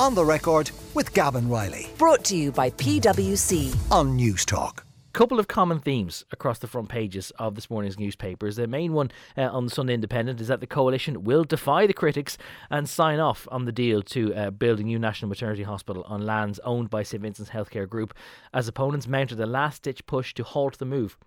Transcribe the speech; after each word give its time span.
On 0.00 0.14
the 0.14 0.24
record 0.24 0.70
with 0.94 1.12
Gavan 1.12 1.50
Reilly 1.50 1.90
Brought 1.98 2.24
to 2.24 2.34
you 2.34 2.52
by 2.52 2.70
PwC. 2.70 3.76
on 3.92 4.16
News 4.16 4.46
Talk. 4.46 4.86
couple 5.12 5.38
of 5.38 5.46
common 5.46 5.78
themes 5.78 6.24
across 6.32 6.58
the 6.58 6.66
front 6.66 6.88
pages 6.88 7.32
of 7.32 7.54
this 7.54 7.68
morning's 7.68 7.98
newspapers. 7.98 8.56
The 8.56 8.66
main 8.66 8.94
one 8.94 9.10
uh, 9.36 9.42
on 9.42 9.66
the 9.66 9.70
Sunday 9.70 9.92
Independent 9.92 10.40
is 10.40 10.48
that 10.48 10.60
the 10.60 10.66
coalition 10.66 11.22
will 11.22 11.44
defy 11.44 11.86
the 11.86 11.92
critics 11.92 12.38
and 12.70 12.88
sign 12.88 13.20
off 13.20 13.46
on 13.50 13.66
the 13.66 13.72
deal 13.72 14.00
to 14.04 14.34
uh, 14.34 14.50
build 14.50 14.80
a 14.80 14.84
new 14.84 14.98
national 14.98 15.28
maternity 15.28 15.64
hospital 15.64 16.02
on 16.06 16.24
lands 16.24 16.58
owned 16.64 16.88
by 16.88 17.02
St 17.02 17.20
Vincent's 17.22 17.50
Healthcare 17.50 17.86
Group, 17.86 18.14
as 18.54 18.68
opponents 18.68 19.06
mounted 19.06 19.38
a 19.38 19.44
last-ditch 19.44 20.06
push 20.06 20.32
to 20.32 20.44
halt 20.44 20.78
the 20.78 20.86
move. 20.86 21.18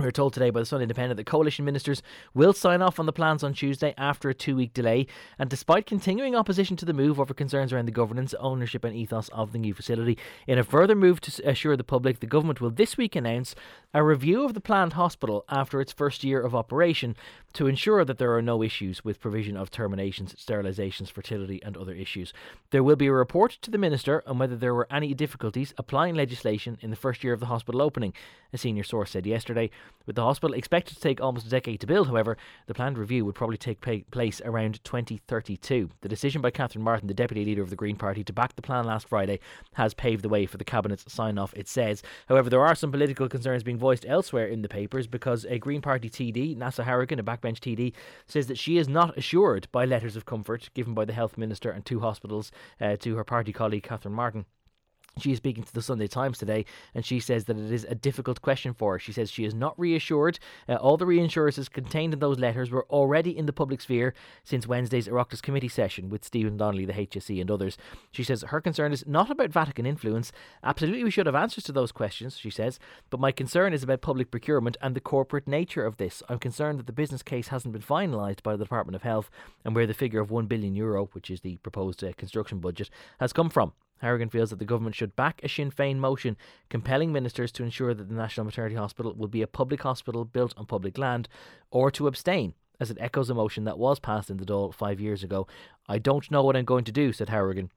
We 0.00 0.06
are 0.06 0.10
told 0.10 0.32
today 0.32 0.48
by 0.48 0.60
the 0.60 0.66
Sun 0.66 0.80
Independent 0.80 1.18
that 1.18 1.26
coalition 1.26 1.66
ministers 1.66 2.02
will 2.32 2.54
sign 2.54 2.80
off 2.80 2.98
on 2.98 3.04
the 3.04 3.12
plans 3.12 3.44
on 3.44 3.52
Tuesday 3.52 3.92
after 3.98 4.30
a 4.30 4.34
two 4.34 4.56
week 4.56 4.72
delay. 4.72 5.06
And 5.38 5.50
despite 5.50 5.84
continuing 5.84 6.34
opposition 6.34 6.74
to 6.78 6.86
the 6.86 6.94
move 6.94 7.20
over 7.20 7.34
concerns 7.34 7.70
around 7.70 7.84
the 7.84 7.92
governance, 7.92 8.32
ownership, 8.40 8.82
and 8.82 8.96
ethos 8.96 9.28
of 9.28 9.52
the 9.52 9.58
new 9.58 9.74
facility, 9.74 10.16
in 10.46 10.58
a 10.58 10.64
further 10.64 10.94
move 10.94 11.20
to 11.20 11.46
assure 11.46 11.76
the 11.76 11.84
public, 11.84 12.20
the 12.20 12.26
government 12.26 12.62
will 12.62 12.70
this 12.70 12.96
week 12.96 13.14
announce 13.14 13.54
a 13.92 14.02
review 14.02 14.42
of 14.42 14.54
the 14.54 14.60
planned 14.60 14.94
hospital 14.94 15.44
after 15.50 15.82
its 15.82 15.92
first 15.92 16.24
year 16.24 16.40
of 16.40 16.54
operation 16.54 17.14
to 17.52 17.66
ensure 17.66 18.04
that 18.04 18.16
there 18.16 18.34
are 18.34 18.42
no 18.42 18.62
issues 18.62 19.04
with 19.04 19.20
provision 19.20 19.56
of 19.56 19.70
terminations, 19.70 20.34
sterilisations, 20.34 21.10
fertility, 21.10 21.60
and 21.62 21.76
other 21.76 21.94
issues. 21.94 22.32
There 22.70 22.84
will 22.84 22.96
be 22.96 23.08
a 23.08 23.12
report 23.12 23.58
to 23.62 23.70
the 23.70 23.78
minister 23.78 24.22
on 24.26 24.38
whether 24.38 24.56
there 24.56 24.74
were 24.74 24.86
any 24.90 25.12
difficulties 25.12 25.74
applying 25.76 26.14
legislation 26.14 26.78
in 26.80 26.90
the 26.90 26.96
first 26.96 27.22
year 27.22 27.32
of 27.34 27.40
the 27.40 27.46
hospital 27.46 27.82
opening, 27.82 28.14
a 28.52 28.58
senior 28.58 28.84
source 28.84 29.10
said 29.10 29.26
yesterday. 29.26 29.68
With 30.06 30.16
the 30.16 30.24
hospital 30.24 30.56
expected 30.56 30.94
to 30.94 31.00
take 31.00 31.20
almost 31.20 31.46
a 31.46 31.50
decade 31.50 31.80
to 31.82 31.86
build, 31.86 32.08
however, 32.08 32.36
the 32.66 32.74
planned 32.74 32.98
review 32.98 33.24
would 33.24 33.36
probably 33.36 33.56
take 33.56 33.80
pa- 33.80 34.04
place 34.10 34.40
around 34.44 34.82
2032. 34.82 35.90
The 36.00 36.08
decision 36.08 36.42
by 36.42 36.50
Catherine 36.50 36.82
Martin, 36.82 37.06
the 37.06 37.14
deputy 37.14 37.44
leader 37.44 37.62
of 37.62 37.70
the 37.70 37.76
Green 37.76 37.94
Party, 37.94 38.24
to 38.24 38.32
back 38.32 38.56
the 38.56 38.62
plan 38.62 38.86
last 38.86 39.08
Friday 39.08 39.38
has 39.74 39.94
paved 39.94 40.22
the 40.22 40.28
way 40.28 40.46
for 40.46 40.56
the 40.56 40.64
cabinet's 40.64 41.12
sign 41.12 41.38
off, 41.38 41.54
it 41.54 41.68
says. 41.68 42.02
However, 42.28 42.50
there 42.50 42.66
are 42.66 42.74
some 42.74 42.90
political 42.90 43.28
concerns 43.28 43.62
being 43.62 43.78
voiced 43.78 44.04
elsewhere 44.08 44.46
in 44.46 44.62
the 44.62 44.68
papers 44.68 45.06
because 45.06 45.44
a 45.44 45.58
Green 45.58 45.80
Party 45.80 46.10
TD, 46.10 46.56
Neasa 46.56 46.84
Hourigan, 46.84 47.20
a 47.20 47.22
backbench 47.22 47.60
TD, 47.60 47.92
says 48.26 48.48
that 48.48 48.58
she 48.58 48.78
is 48.78 48.88
not 48.88 49.16
assured 49.16 49.68
by 49.70 49.84
letters 49.84 50.16
of 50.16 50.26
comfort 50.26 50.70
given 50.74 50.92
by 50.94 51.04
the 51.04 51.12
health 51.12 51.38
minister 51.38 51.70
and 51.70 51.84
two 51.84 52.00
hospitals 52.00 52.50
uh, 52.80 52.96
to 52.96 53.14
her 53.16 53.24
party 53.24 53.52
colleague 53.52 53.84
Catherine 53.84 54.14
Martin. 54.14 54.46
She 55.18 55.32
is 55.32 55.38
speaking 55.38 55.64
to 55.64 55.74
the 55.74 55.82
Sunday 55.82 56.06
Times 56.06 56.38
today, 56.38 56.64
and 56.94 57.04
she 57.04 57.20
says 57.20 57.44
that 57.44 57.58
it 57.58 57.70
is 57.70 57.84
a 57.84 57.94
difficult 57.94 58.40
question 58.40 58.72
for 58.72 58.92
her. 58.92 58.98
She 58.98 59.12
says 59.12 59.30
she 59.30 59.44
is 59.44 59.54
not 59.54 59.78
reassured. 59.78 60.38
Uh, 60.68 60.76
all 60.76 60.96
the 60.96 61.06
reassurances 61.06 61.68
contained 61.68 62.12
in 62.12 62.20
those 62.20 62.38
letters 62.38 62.70
were 62.70 62.86
already 62.90 63.36
in 63.36 63.46
the 63.46 63.52
public 63.52 63.80
sphere 63.80 64.14
since 64.44 64.66
Wednesday's 64.66 65.08
Oireachtas 65.08 65.42
committee 65.42 65.68
session 65.68 66.08
with 66.08 66.24
Stephen 66.24 66.56
Donnelly, 66.56 66.86
the 66.86 66.92
HSE, 66.92 67.40
and 67.40 67.50
others. 67.50 67.76
She 68.10 68.24
says 68.24 68.44
her 68.48 68.60
concern 68.60 68.92
is 68.92 69.04
not 69.06 69.30
about 69.30 69.50
Vatican 69.50 69.84
influence. 69.84 70.32
Absolutely, 70.62 71.04
we 71.04 71.10
should 71.10 71.26
have 71.26 71.34
answers 71.34 71.64
to 71.64 71.72
those 71.72 71.92
questions, 71.92 72.38
she 72.38 72.50
says, 72.50 72.78
but 73.10 73.20
my 73.20 73.32
concern 73.32 73.72
is 73.72 73.82
about 73.82 74.00
public 74.00 74.30
procurement 74.30 74.76
and 74.80 74.94
the 74.94 75.00
corporate 75.00 75.48
nature 75.48 75.84
of 75.84 75.96
this. 75.96 76.22
I'm 76.28 76.38
concerned 76.38 76.78
that 76.78 76.86
the 76.86 76.92
business 76.92 77.22
case 77.22 77.48
hasn't 77.48 77.72
been 77.72 77.82
finalised 77.82 78.42
by 78.42 78.56
the 78.56 78.64
Department 78.64 78.96
of 78.96 79.02
Health 79.02 79.30
and 79.64 79.74
where 79.74 79.86
the 79.86 79.94
figure 79.94 80.20
of 80.20 80.30
1 80.30 80.46
billion 80.46 80.74
euro, 80.74 81.06
which 81.12 81.30
is 81.30 81.40
the 81.40 81.56
proposed 81.58 82.02
uh, 82.04 82.12
construction 82.16 82.58
budget, 82.58 82.90
has 83.18 83.32
come 83.32 83.50
from. 83.50 83.72
Hourigan 84.00 84.30
feels 84.30 84.50
that 84.50 84.58
the 84.58 84.64
government 84.64 84.94
should 84.94 85.16
back 85.16 85.40
a 85.42 85.48
Sinn 85.48 85.70
Féin 85.70 85.96
motion 85.96 86.36
compelling 86.68 87.12
ministers 87.12 87.52
to 87.52 87.62
ensure 87.62 87.94
that 87.94 88.08
the 88.08 88.14
National 88.14 88.44
Maternity 88.44 88.76
Hospital 88.76 89.14
will 89.14 89.28
be 89.28 89.42
a 89.42 89.46
public 89.46 89.82
hospital 89.82 90.24
built 90.24 90.54
on 90.56 90.66
public 90.66 90.98
land, 90.98 91.28
or 91.70 91.90
to 91.90 92.06
abstain, 92.06 92.54
as 92.78 92.90
it 92.90 92.98
echoes 93.00 93.30
a 93.30 93.34
motion 93.34 93.64
that 93.64 93.78
was 93.78 93.98
passed 93.98 94.30
in 94.30 94.38
the 94.38 94.46
Dáil 94.46 94.74
five 94.74 95.00
years 95.00 95.22
ago. 95.22 95.46
I 95.88 95.98
don't 95.98 96.30
know 96.30 96.42
what 96.42 96.56
I'm 96.56 96.64
going 96.64 96.84
to 96.84 96.92
do, 96.92 97.12
said 97.12 97.28
Hourigan 97.28 97.70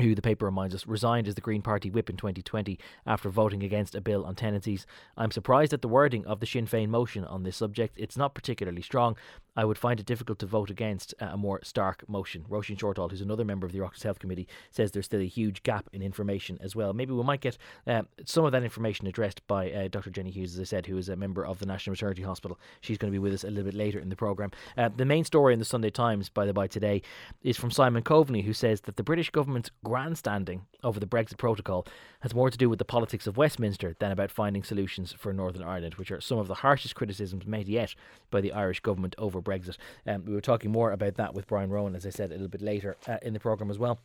who 0.00 0.14
the 0.14 0.22
paper 0.22 0.44
reminds 0.44 0.74
us 0.74 0.86
resigned 0.86 1.28
as 1.28 1.34
the 1.34 1.40
Green 1.40 1.62
Party 1.62 1.90
whip 1.90 2.10
in 2.10 2.16
2020 2.16 2.78
after 3.06 3.28
voting 3.28 3.62
against 3.62 3.94
a 3.94 4.00
bill 4.00 4.24
on 4.24 4.34
tenancies. 4.34 4.86
I'm 5.16 5.30
surprised 5.30 5.72
at 5.72 5.82
the 5.82 5.88
wording 5.88 6.26
of 6.26 6.40
the 6.40 6.46
Sinn 6.46 6.66
Féin 6.66 6.88
motion 6.88 7.24
on 7.24 7.42
this 7.42 7.56
subject. 7.56 7.94
It's 7.96 8.16
not 8.16 8.34
particularly 8.34 8.82
strong. 8.82 9.16
I 9.56 9.64
would 9.64 9.78
find 9.78 9.98
it 9.98 10.06
difficult 10.06 10.38
to 10.40 10.46
vote 10.46 10.70
against 10.70 11.14
a 11.18 11.36
more 11.36 11.60
stark 11.62 12.06
motion. 12.08 12.44
Roisin 12.48 12.76
Shortall, 12.76 13.10
who's 13.10 13.22
another 13.22 13.44
member 13.44 13.66
of 13.66 13.72
the 13.72 13.78
Oireachtas 13.78 14.02
Health 14.02 14.18
Committee, 14.18 14.46
says 14.70 14.92
there's 14.92 15.06
still 15.06 15.20
a 15.20 15.26
huge 15.26 15.62
gap 15.62 15.88
in 15.92 16.02
information 16.02 16.58
as 16.60 16.76
well. 16.76 16.92
Maybe 16.92 17.12
we 17.12 17.22
might 17.22 17.40
get 17.40 17.56
uh, 17.86 18.02
some 18.26 18.44
of 18.44 18.52
that 18.52 18.62
information 18.62 19.06
addressed 19.06 19.46
by 19.46 19.70
uh, 19.72 19.88
Dr. 19.88 20.10
Jenny 20.10 20.30
Hughes, 20.30 20.54
as 20.54 20.60
I 20.60 20.64
said, 20.64 20.86
who 20.86 20.98
is 20.98 21.08
a 21.08 21.16
member 21.16 21.44
of 21.44 21.58
the 21.58 21.66
National 21.66 21.92
Maternity 21.92 22.22
Hospital. 22.22 22.58
She's 22.82 22.98
going 22.98 23.10
to 23.10 23.14
be 23.14 23.18
with 23.18 23.32
us 23.32 23.44
a 23.44 23.48
little 23.48 23.64
bit 23.64 23.74
later 23.74 23.98
in 23.98 24.10
the 24.10 24.16
programme. 24.16 24.50
Uh, 24.76 24.90
the 24.94 25.06
main 25.06 25.24
story 25.24 25.54
in 25.54 25.58
the 25.58 25.64
Sunday 25.64 25.90
Times, 25.90 26.28
by 26.28 26.44
the 26.44 26.52
by, 26.52 26.66
today 26.66 27.00
is 27.42 27.56
from 27.56 27.70
Simon 27.70 28.02
Coveney, 28.02 28.44
who 28.44 28.52
says 28.52 28.82
that 28.82 28.96
the 28.96 29.02
British 29.02 29.30
government's 29.30 29.70
grandstanding 29.86 30.66
over 30.82 30.98
the 30.98 31.06
Brexit 31.06 31.38
protocol 31.38 31.86
has 32.18 32.34
more 32.34 32.50
to 32.50 32.58
do 32.58 32.68
with 32.68 32.80
the 32.80 32.84
politics 32.84 33.28
of 33.28 33.36
Westminster 33.36 33.94
than 34.00 34.10
about 34.10 34.32
finding 34.32 34.64
solutions 34.64 35.12
for 35.12 35.32
Northern 35.32 35.62
Ireland, 35.62 35.94
which 35.94 36.10
are 36.10 36.20
some 36.20 36.38
of 36.38 36.48
the 36.48 36.54
harshest 36.54 36.96
criticisms 36.96 37.46
made 37.46 37.68
yet 37.68 37.94
by 38.32 38.40
the 38.40 38.52
Irish 38.52 38.80
government 38.80 39.14
over 39.16 39.40
Brexit. 39.40 39.76
Um, 40.04 40.24
we 40.24 40.34
were 40.34 40.40
talking 40.40 40.72
more 40.72 40.90
about 40.90 41.14
that 41.14 41.34
with 41.34 41.46
Brian 41.46 41.70
Rowan, 41.70 41.94
as 41.94 42.04
I 42.04 42.10
said, 42.10 42.30
a 42.30 42.34
little 42.34 42.48
bit 42.48 42.62
later 42.62 42.96
uh, 43.06 43.18
in 43.22 43.32
the 43.32 43.38
programme 43.38 43.70
as 43.70 43.78
well. 43.78 44.00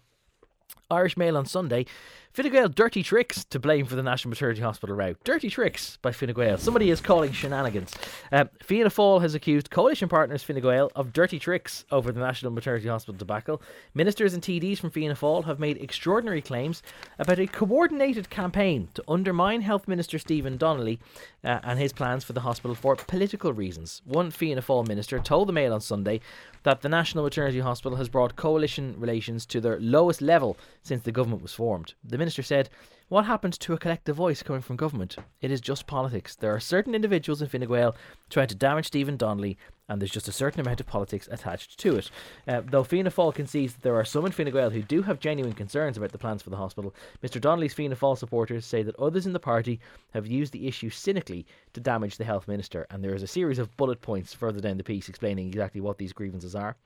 Irish 0.91 1.17
Mail 1.17 1.35
on 1.35 1.47
Sunday. 1.47 1.87
Fine 2.33 2.49
Gael 2.49 2.69
dirty 2.69 3.03
tricks 3.03 3.43
to 3.43 3.59
blame 3.59 3.85
for 3.85 3.97
the 3.97 4.03
National 4.03 4.29
Maternity 4.29 4.61
Hospital 4.61 4.95
route. 4.95 5.17
Dirty 5.25 5.49
tricks 5.49 5.97
by 6.01 6.13
Fine 6.13 6.31
Gael. 6.31 6.57
Somebody 6.57 6.89
is 6.89 7.01
calling 7.01 7.33
shenanigans. 7.33 7.93
Um, 8.31 8.49
Fianna 8.63 8.89
Fáil 8.89 9.19
has 9.21 9.35
accused 9.35 9.69
coalition 9.69 10.07
partners 10.07 10.41
Fine 10.41 10.61
Gael 10.61 10.89
of 10.95 11.11
dirty 11.11 11.39
tricks 11.39 11.83
over 11.91 12.13
the 12.13 12.21
National 12.21 12.53
Maternity 12.53 12.87
Hospital 12.87 13.17
debacle. 13.17 13.61
Ministers 13.93 14.33
and 14.33 14.41
TDs 14.41 14.77
from 14.77 14.91
Fianna 14.91 15.15
Fáil 15.15 15.43
have 15.43 15.59
made 15.59 15.75
extraordinary 15.81 16.41
claims 16.41 16.81
about 17.19 17.37
a 17.37 17.47
coordinated 17.47 18.29
campaign 18.29 18.87
to 18.93 19.03
undermine 19.09 19.59
Health 19.59 19.85
Minister 19.85 20.17
Stephen 20.17 20.55
Donnelly 20.55 20.99
uh, 21.43 21.59
and 21.63 21.79
his 21.79 21.91
plans 21.91 22.23
for 22.23 22.31
the 22.31 22.39
hospital 22.39 22.75
for 22.75 22.95
political 22.95 23.51
reasons. 23.51 24.01
One 24.05 24.31
Fianna 24.31 24.61
Fáil 24.61 24.87
minister 24.87 25.19
told 25.19 25.49
the 25.49 25.53
Mail 25.53 25.73
on 25.73 25.81
Sunday 25.81 26.21
that 26.63 26.81
the 26.81 26.87
National 26.87 27.25
Maternity 27.25 27.59
Hospital 27.59 27.97
has 27.97 28.07
brought 28.07 28.37
coalition 28.37 28.95
relations 28.97 29.45
to 29.47 29.59
their 29.59 29.79
lowest 29.81 30.21
level 30.21 30.57
since 30.81 31.01
the 31.01 31.11
government 31.11 31.41
was 31.41 31.53
formed. 31.53 31.93
The 32.03 32.20
minister 32.21 32.43
said, 32.43 32.69
What 33.09 33.25
happens 33.25 33.57
to 33.57 33.73
a 33.73 33.77
collective 33.79 34.15
voice 34.15 34.43
coming 34.43 34.61
from 34.61 34.75
government? 34.75 35.15
It 35.41 35.49
is 35.49 35.59
just 35.59 35.87
politics. 35.87 36.35
There 36.35 36.53
are 36.53 36.59
certain 36.59 36.93
individuals 36.93 37.41
in 37.41 37.47
Fine 37.47 37.67
Gael 37.67 37.95
trying 38.29 38.47
to 38.49 38.55
damage 38.55 38.85
Stephen 38.85 39.17
Donnelly, 39.17 39.57
and 39.89 39.99
there's 39.99 40.11
just 40.11 40.27
a 40.27 40.31
certain 40.31 40.61
amount 40.61 40.79
of 40.79 40.85
politics 40.85 41.27
attached 41.31 41.79
to 41.79 41.97
it. 41.97 42.11
Uh, 42.47 42.61
though 42.63 42.83
Fianna 42.83 43.09
Fáil 43.09 43.33
concedes 43.33 43.73
that 43.73 43.81
there 43.81 43.95
are 43.95 44.05
some 44.05 44.27
in 44.27 44.31
Fine 44.31 44.51
Gael 44.51 44.69
who 44.69 44.83
do 44.83 45.01
have 45.01 45.19
genuine 45.19 45.53
concerns 45.53 45.97
about 45.97 46.11
the 46.11 46.19
plans 46.19 46.43
for 46.43 46.51
the 46.51 46.57
hospital, 46.57 46.93
Mr 47.23 47.41
Donnelly's 47.41 47.73
Fianna 47.73 47.95
Fáil 47.95 48.15
supporters 48.15 48.63
say 48.63 48.83
that 48.83 48.95
others 48.97 49.25
in 49.25 49.33
the 49.33 49.39
party 49.39 49.79
have 50.13 50.27
used 50.27 50.53
the 50.53 50.67
issue 50.67 50.91
cynically 50.91 51.47
to 51.73 51.81
damage 51.81 52.17
the 52.17 52.23
health 52.23 52.47
minister, 52.47 52.85
and 52.91 53.03
there 53.03 53.15
is 53.15 53.23
a 53.23 53.27
series 53.27 53.57
of 53.57 53.75
bullet 53.77 53.99
points 53.99 54.31
further 54.31 54.59
down 54.59 54.77
the 54.77 54.83
piece 54.83 55.09
explaining 55.09 55.47
exactly 55.47 55.81
what 55.81 55.97
these 55.97 56.13
grievances 56.13 56.53
are. 56.53 56.77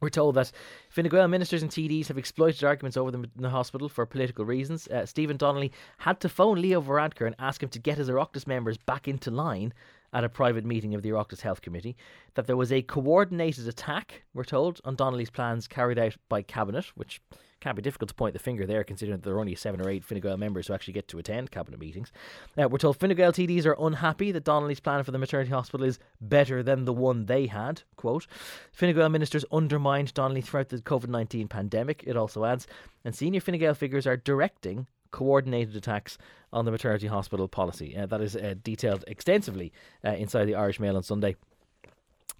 We're 0.00 0.10
told 0.10 0.34
that 0.34 0.52
Fine 0.90 1.08
Gael 1.08 1.26
ministers 1.26 1.62
and 1.62 1.70
TDs 1.70 2.08
have 2.08 2.18
exploited 2.18 2.64
arguments 2.64 2.98
over 2.98 3.10
them 3.10 3.24
in 3.34 3.42
the 3.42 3.50
hospital 3.50 3.88
for 3.88 4.04
political 4.04 4.44
reasons. 4.44 4.86
Uh, 4.88 5.06
Stephen 5.06 5.38
Donnelly 5.38 5.72
had 5.98 6.20
to 6.20 6.28
phone 6.28 6.60
Leo 6.60 6.82
Varadkar 6.82 7.26
and 7.26 7.36
ask 7.38 7.62
him 7.62 7.70
to 7.70 7.78
get 7.78 7.96
his 7.96 8.10
Oireachtas 8.10 8.46
members 8.46 8.76
back 8.76 9.08
into 9.08 9.30
line 9.30 9.72
at 10.12 10.24
a 10.24 10.28
private 10.28 10.66
meeting 10.66 10.94
of 10.94 11.02
the 11.02 11.10
Oireachtas 11.10 11.40
Health 11.40 11.62
Committee. 11.62 11.96
That 12.34 12.46
there 12.46 12.56
was 12.56 12.72
a 12.72 12.82
coordinated 12.82 13.66
attack, 13.68 14.24
we're 14.34 14.44
told, 14.44 14.80
on 14.84 14.96
Donnelly's 14.96 15.30
plans 15.30 15.66
carried 15.66 15.98
out 15.98 16.16
by 16.28 16.42
Cabinet, 16.42 16.86
which 16.94 17.22
can't 17.60 17.76
be 17.76 17.82
difficult 17.82 18.08
to 18.08 18.14
point 18.14 18.32
the 18.34 18.38
finger 18.38 18.66
there, 18.66 18.84
considering 18.84 19.18
that 19.18 19.24
there 19.24 19.34
are 19.34 19.40
only 19.40 19.54
seven 19.54 19.80
or 19.80 19.88
eight 19.88 20.04
Fine 20.04 20.20
Gael 20.20 20.36
members 20.36 20.66
who 20.66 20.74
actually 20.74 20.92
get 20.92 21.08
to 21.08 21.18
attend 21.18 21.50
cabinet 21.50 21.80
meetings. 21.80 22.12
We're 22.56 22.78
told 22.78 22.98
Fine 22.98 23.14
Gael 23.14 23.32
TDs 23.32 23.66
are 23.66 23.76
unhappy 23.78 24.32
that 24.32 24.44
Donnelly's 24.44 24.80
plan 24.80 25.02
for 25.02 25.10
the 25.10 25.18
maternity 25.18 25.50
hospital 25.50 25.86
is 25.86 25.98
better 26.20 26.62
than 26.62 26.84
the 26.84 26.92
one 26.92 27.26
they 27.26 27.46
had. 27.46 27.82
Quote: 27.96 28.26
Fine 28.72 28.94
Gael 28.94 29.08
ministers 29.08 29.44
undermined 29.50 30.12
Donnelly 30.14 30.42
throughout 30.42 30.68
the 30.68 30.78
COVID 30.78 31.08
nineteen 31.08 31.48
pandemic. 31.48 32.04
It 32.06 32.16
also 32.16 32.44
adds, 32.44 32.66
and 33.04 33.14
senior 33.14 33.40
Fine 33.40 33.58
Gael 33.58 33.74
figures 33.74 34.06
are 34.06 34.16
directing 34.16 34.86
coordinated 35.10 35.74
attacks 35.76 36.18
on 36.52 36.66
the 36.66 36.70
maternity 36.70 37.06
hospital 37.06 37.48
policy. 37.48 37.96
Uh, 37.96 38.06
that 38.06 38.20
is 38.20 38.36
uh, 38.36 38.54
detailed 38.62 39.04
extensively 39.06 39.72
uh, 40.04 40.10
inside 40.10 40.44
the 40.44 40.54
Irish 40.54 40.78
Mail 40.78 40.96
on 40.96 41.02
Sunday. 41.02 41.36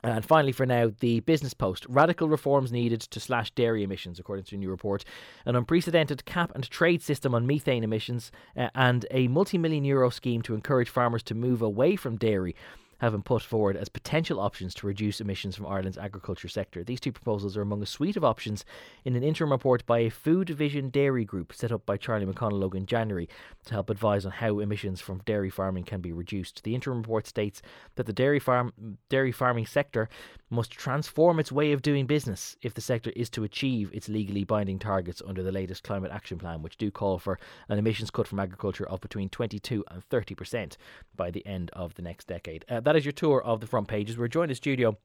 And 0.06 0.24
finally, 0.24 0.52
for 0.52 0.66
now, 0.66 0.92
the 1.00 1.18
Business 1.20 1.52
Post. 1.52 1.84
Radical 1.88 2.28
reforms 2.28 2.70
needed 2.70 3.00
to 3.00 3.18
slash 3.18 3.50
dairy 3.50 3.82
emissions, 3.82 4.20
according 4.20 4.44
to 4.44 4.54
a 4.54 4.58
new 4.58 4.70
report. 4.70 5.04
An 5.44 5.56
unprecedented 5.56 6.24
cap 6.24 6.52
and 6.54 6.68
trade 6.70 7.02
system 7.02 7.34
on 7.34 7.44
methane 7.44 7.82
emissions, 7.82 8.30
uh, 8.56 8.68
and 8.76 9.04
a 9.10 9.26
multi 9.26 9.58
million 9.58 9.84
euro 9.84 10.08
scheme 10.10 10.42
to 10.42 10.54
encourage 10.54 10.88
farmers 10.88 11.24
to 11.24 11.34
move 11.34 11.60
away 11.60 11.96
from 11.96 12.16
dairy 12.16 12.54
have 12.98 13.12
been 13.12 13.22
put 13.22 13.42
forward 13.42 13.76
as 13.76 13.88
potential 13.88 14.40
options 14.40 14.74
to 14.74 14.86
reduce 14.86 15.20
emissions 15.20 15.56
from 15.56 15.66
Ireland's 15.66 15.98
agriculture 15.98 16.48
sector. 16.48 16.82
These 16.82 17.00
two 17.00 17.12
proposals 17.12 17.56
are 17.56 17.62
among 17.62 17.82
a 17.82 17.86
suite 17.86 18.16
of 18.16 18.24
options 18.24 18.64
in 19.04 19.16
an 19.16 19.22
interim 19.22 19.50
report 19.50 19.84
by 19.86 20.00
a 20.00 20.10
Food 20.10 20.48
Vision 20.50 20.90
Dairy 20.90 21.24
Group 21.24 21.52
set 21.52 21.72
up 21.72 21.84
by 21.84 21.96
Charlie 21.96 22.26
McConalogue 22.26 22.74
in 22.74 22.86
January 22.86 23.28
to 23.66 23.74
help 23.74 23.90
advise 23.90 24.24
on 24.24 24.32
how 24.32 24.58
emissions 24.58 25.00
from 25.00 25.22
dairy 25.24 25.50
farming 25.50 25.84
can 25.84 26.00
be 26.00 26.12
reduced. 26.12 26.62
The 26.64 26.74
interim 26.74 26.98
report 26.98 27.26
states 27.26 27.62
that 27.96 28.06
the 28.06 28.12
dairy 28.12 28.40
farm 28.40 28.72
dairy 29.08 29.32
farming 29.32 29.66
sector 29.66 30.08
must 30.50 30.70
transform 30.70 31.40
its 31.40 31.50
way 31.50 31.72
of 31.72 31.82
doing 31.82 32.06
business 32.06 32.56
if 32.62 32.74
the 32.74 32.80
sector 32.80 33.10
is 33.16 33.28
to 33.30 33.44
achieve 33.44 33.90
its 33.92 34.08
legally 34.08 34.44
binding 34.44 34.78
targets 34.78 35.20
under 35.26 35.42
the 35.42 35.50
latest 35.50 35.82
climate 35.82 36.12
action 36.12 36.38
plan, 36.38 36.62
which 36.62 36.76
do 36.76 36.90
call 36.90 37.18
for 37.18 37.38
an 37.68 37.78
emissions 37.78 38.10
cut 38.10 38.28
from 38.28 38.38
agriculture 38.38 38.88
of 38.88 39.00
between 39.00 39.28
22 39.28 39.84
and 39.90 40.08
30% 40.08 40.76
by 41.16 41.30
the 41.30 41.44
end 41.46 41.70
of 41.72 41.94
the 41.94 42.02
next 42.02 42.26
decade. 42.28 42.64
Uh, 42.68 42.80
that 42.86 42.94
is 42.94 43.04
your 43.04 43.10
tour 43.10 43.42
of 43.42 43.60
the 43.60 43.66
front 43.66 43.88
pages. 43.88 44.16
We're 44.16 44.28
joined 44.28 44.44
in 44.44 44.50
the 44.50 44.54
studio 44.54 44.96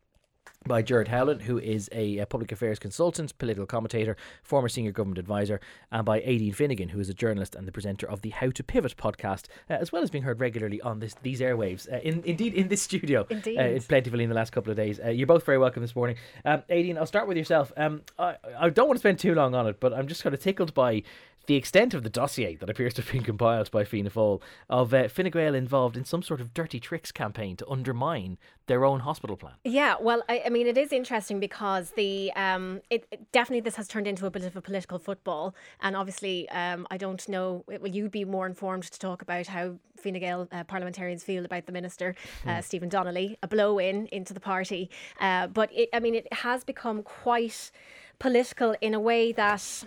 by 0.68 0.83
Gerard 0.83 1.07
Howlin, 1.07 1.39
who 1.39 1.57
is 1.57 1.89
a, 1.92 2.19
a, 2.19 2.28
public 2.28 2.51
affairs 2.51 2.78
consultant, 2.78 3.36
political 3.39 3.66
commentator, 3.66 4.16
former 4.44 4.69
senior 4.69 4.92
government 4.92 5.18
advisor, 5.18 5.60
and 5.92 6.06
by 6.06 6.19
Aideen 6.19 6.54
Finnegan, 6.54 6.89
who 6.89 7.00
is 7.00 7.10
a 7.10 7.16
journalist 7.16 7.56
and 7.56 7.68
the 7.68 7.72
presenter 7.72 8.07
of 8.07 8.22
the 8.22 8.30
How 8.30 8.51
to 8.51 8.63
Pivot 8.63 8.95
podcast, 8.98 9.48
uh, 9.68 9.74
as 9.74 9.92
well 9.92 10.04
as 10.04 10.12
being 10.12 10.24
heard 10.24 10.39
regularly 10.39 10.80
on 10.81 11.00
this 11.00 11.16
these 11.24 11.42
airwaves. 11.42 11.92
Uh, 11.92 11.98
in, 12.04 12.22
indeed, 12.24 12.54
in 12.54 12.68
this 12.68 12.81
studio, 12.89 13.25
indeed, 13.31 13.57
uh, 13.57 13.80
plentifully 13.88 14.24
in 14.24 14.30
the 14.30 14.36
last 14.36 14.51
couple 14.51 14.69
of 14.69 14.78
days. 14.78 15.00
Uh, 15.04 15.10
you're 15.10 15.25
both 15.25 15.44
very 15.44 15.57
welcome 15.57 15.81
this 15.81 15.95
morning. 15.95 16.18
Um, 16.45 16.62
Aideen, 16.69 17.00
I'll 17.00 17.07
start 17.07 17.28
with 17.28 17.38
yourself. 17.38 17.74
Um, 17.75 18.04
I, 18.19 18.36
I 18.60 18.69
don't 18.69 18.88
want 18.88 18.98
to 18.98 19.01
spend 19.01 19.18
too 19.18 19.33
long 19.33 19.56
on 19.56 19.66
it, 19.66 19.80
but 19.80 19.92
I'm 19.92 20.07
just 20.07 20.22
kind 20.22 20.36
of 20.36 20.39
tickled 20.39 20.75
by 20.75 21.01
the 21.47 21.55
extent 21.55 21.93
of 21.93 22.03
the 22.03 22.09
dossier 22.09 22.55
that 22.55 22.69
appears 22.69 22.93
to 22.95 23.01
have 23.01 23.11
been 23.11 23.23
compiled 23.23 23.71
by 23.71 23.83
Fianna 23.83 24.09
Fáil 24.09 24.41
of 24.69 24.93
uh, 24.93 25.07
Fine 25.07 25.31
Gael 25.31 25.55
involved 25.55 25.97
in 25.97 26.05
some 26.05 26.21
sort 26.21 26.39
of 26.39 26.53
dirty 26.53 26.79
tricks 26.79 27.11
campaign 27.11 27.55
to 27.57 27.67
undermine 27.67 28.38
their 28.67 28.85
own 28.85 29.01
hospital 29.01 29.35
plan. 29.35 29.53
Yeah, 29.63 29.95
well, 29.99 30.23
I, 30.29 30.43
I 30.45 30.49
mean, 30.49 30.67
it 30.67 30.77
is 30.77 30.93
interesting 30.93 31.39
because 31.39 31.91
the 31.91 32.31
um, 32.33 32.81
it, 32.89 33.05
it, 33.11 33.31
definitely 33.31 33.61
this 33.61 33.75
has 33.75 33.88
turned 33.88 34.07
into 34.07 34.25
a 34.25 34.31
bit 34.31 34.45
of 34.45 34.55
a 34.55 34.61
political 34.61 34.99
football, 34.99 35.55
and 35.81 35.95
obviously, 35.95 36.47
um, 36.49 36.88
I 36.91 36.97
don't 36.97 37.27
know. 37.27 37.65
Will 37.67 37.87
you 37.87 38.09
be 38.09 38.23
more 38.23 38.45
informed 38.45 38.83
to 38.83 38.99
talk 38.99 39.21
about 39.21 39.47
how 39.47 39.75
Fine 39.97 40.19
Gael 40.19 40.47
uh, 40.51 40.63
parliamentarians 40.63 41.23
feel 41.23 41.44
about 41.44 41.65
the 41.65 41.71
minister 41.71 42.15
uh, 42.45 42.55
hmm. 42.55 42.61
Stephen 42.61 42.89
Donnelly, 42.89 43.37
a 43.44 43.47
blow 43.47 43.79
in 43.79 44.07
into 44.07 44.33
the 44.33 44.39
party? 44.39 44.89
Uh, 45.19 45.47
but 45.47 45.69
it, 45.73 45.89
I 45.91 45.99
mean, 45.99 46.15
it 46.15 46.31
has 46.31 46.63
become 46.63 47.03
quite 47.03 47.71
political 48.19 48.75
in 48.81 48.94
a 48.94 48.99
way 48.99 49.31
that 49.31 49.83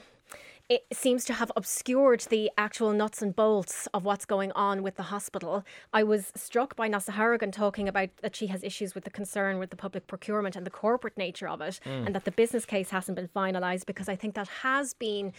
it 0.70 0.87
seems 0.94 1.25
to 1.26 1.34
have 1.34 1.52
obscured 1.56 2.20
the 2.31 2.50
actual 2.56 2.93
nuts 2.93 3.20
and 3.20 3.37
bolts 3.37 3.87
of 3.93 4.06
what's 4.06 4.25
going 4.25 4.50
on 4.52 4.82
with 4.82 4.96
the 4.96 5.05
hospital. 5.05 5.62
I 5.93 6.02
was 6.02 6.32
struck 6.34 6.75
by 6.75 6.88
Neasa 6.88 7.12
Hourigan 7.12 7.52
talking 7.52 7.87
about 7.87 8.08
that 8.22 8.34
she 8.34 8.46
has 8.46 8.64
issues 8.64 8.94
with 8.94 9.05
the 9.05 9.11
concern 9.11 9.58
with 9.58 9.69
the 9.69 9.76
public 9.76 10.06
procurement 10.06 10.56
and 10.56 10.64
the 10.64 10.70
corporate 10.70 11.19
nature 11.19 11.46
of 11.46 11.61
it, 11.61 11.81
mm. 11.84 12.06
and 12.06 12.14
that 12.14 12.25
the 12.25 12.31
business 12.31 12.64
case 12.64 12.88
hasn't 12.88 13.16
been 13.16 13.28
finalised 13.28 13.84
because 13.84 14.08
I 14.08 14.16
think 14.16 14.34
that 14.37 14.49
has 14.49 14.94
been 14.94 15.34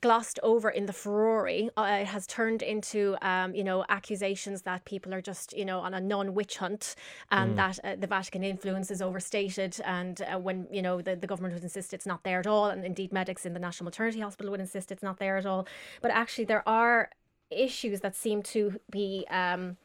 glossed 0.00 0.38
over 0.42 0.70
in 0.70 0.86
the 0.86 0.94
furore. 0.94 1.40
Uh, 1.40 1.98
it 2.00 2.06
has 2.06 2.26
turned 2.26 2.62
into, 2.62 3.16
um, 3.20 3.54
you 3.54 3.64
know, 3.64 3.84
accusations 3.90 4.62
that 4.62 4.86
people 4.86 5.12
are 5.12 5.20
just, 5.20 5.52
you 5.52 5.66
know, 5.66 5.80
on 5.80 5.92
a 5.92 6.00
non-witch 6.00 6.56
hunt, 6.56 6.94
and 7.30 7.52
mm. 7.52 7.56
that 7.56 7.78
uh, 7.84 7.96
the 7.96 8.06
Vatican 8.06 8.42
influence 8.42 8.90
is 8.90 9.02
overstated, 9.02 9.76
and 9.84 10.22
uh, 10.22 10.38
when 10.38 10.66
you 10.70 10.80
know 10.80 11.02
the, 11.02 11.16
the 11.16 11.26
government 11.26 11.52
would 11.52 11.62
insist 11.62 11.92
it's 11.92 12.06
not 12.06 12.24
there 12.24 12.40
at 12.40 12.46
all, 12.46 12.70
and 12.70 12.82
indeed 12.82 13.12
medics 13.12 13.44
in 13.44 13.52
the 13.52 13.60
National 13.60 13.84
Maternity 13.84 14.20
Hospital 14.20 14.50
would 14.50 14.60
insist 14.60 14.69
it's 14.74 15.02
not 15.02 15.18
there 15.18 15.36
at 15.36 15.46
all. 15.46 15.66
But 16.00 16.10
actually, 16.10 16.44
there 16.44 16.66
are 16.68 17.10
issues 17.50 18.00
that 18.00 18.14
seem 18.14 18.42
to 18.42 18.80
be 18.90 19.26
um, 19.30 19.76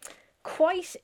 quite 0.44 0.96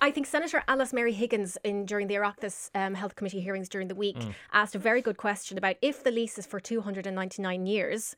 I 0.00 0.10
think 0.10 0.26
Senator 0.26 0.62
Alice 0.68 0.92
Mary 0.92 1.12
Higgins, 1.12 1.58
in 1.62 1.86
during 1.86 2.06
the 2.06 2.14
Oireachtas 2.14 2.70
um, 2.74 2.94
Health 2.94 3.14
Committee 3.14 3.40
hearings 3.40 3.68
during 3.68 3.88
the 3.88 3.94
week, 3.94 4.18
mm. 4.18 4.34
asked 4.52 4.74
a 4.74 4.78
very 4.78 5.02
good 5.02 5.16
question 5.16 5.58
about 5.58 5.76
if 5.82 6.02
the 6.02 6.10
lease 6.10 6.38
is 6.38 6.46
for 6.46 6.60
299 6.60 7.66
years, 7.66 8.16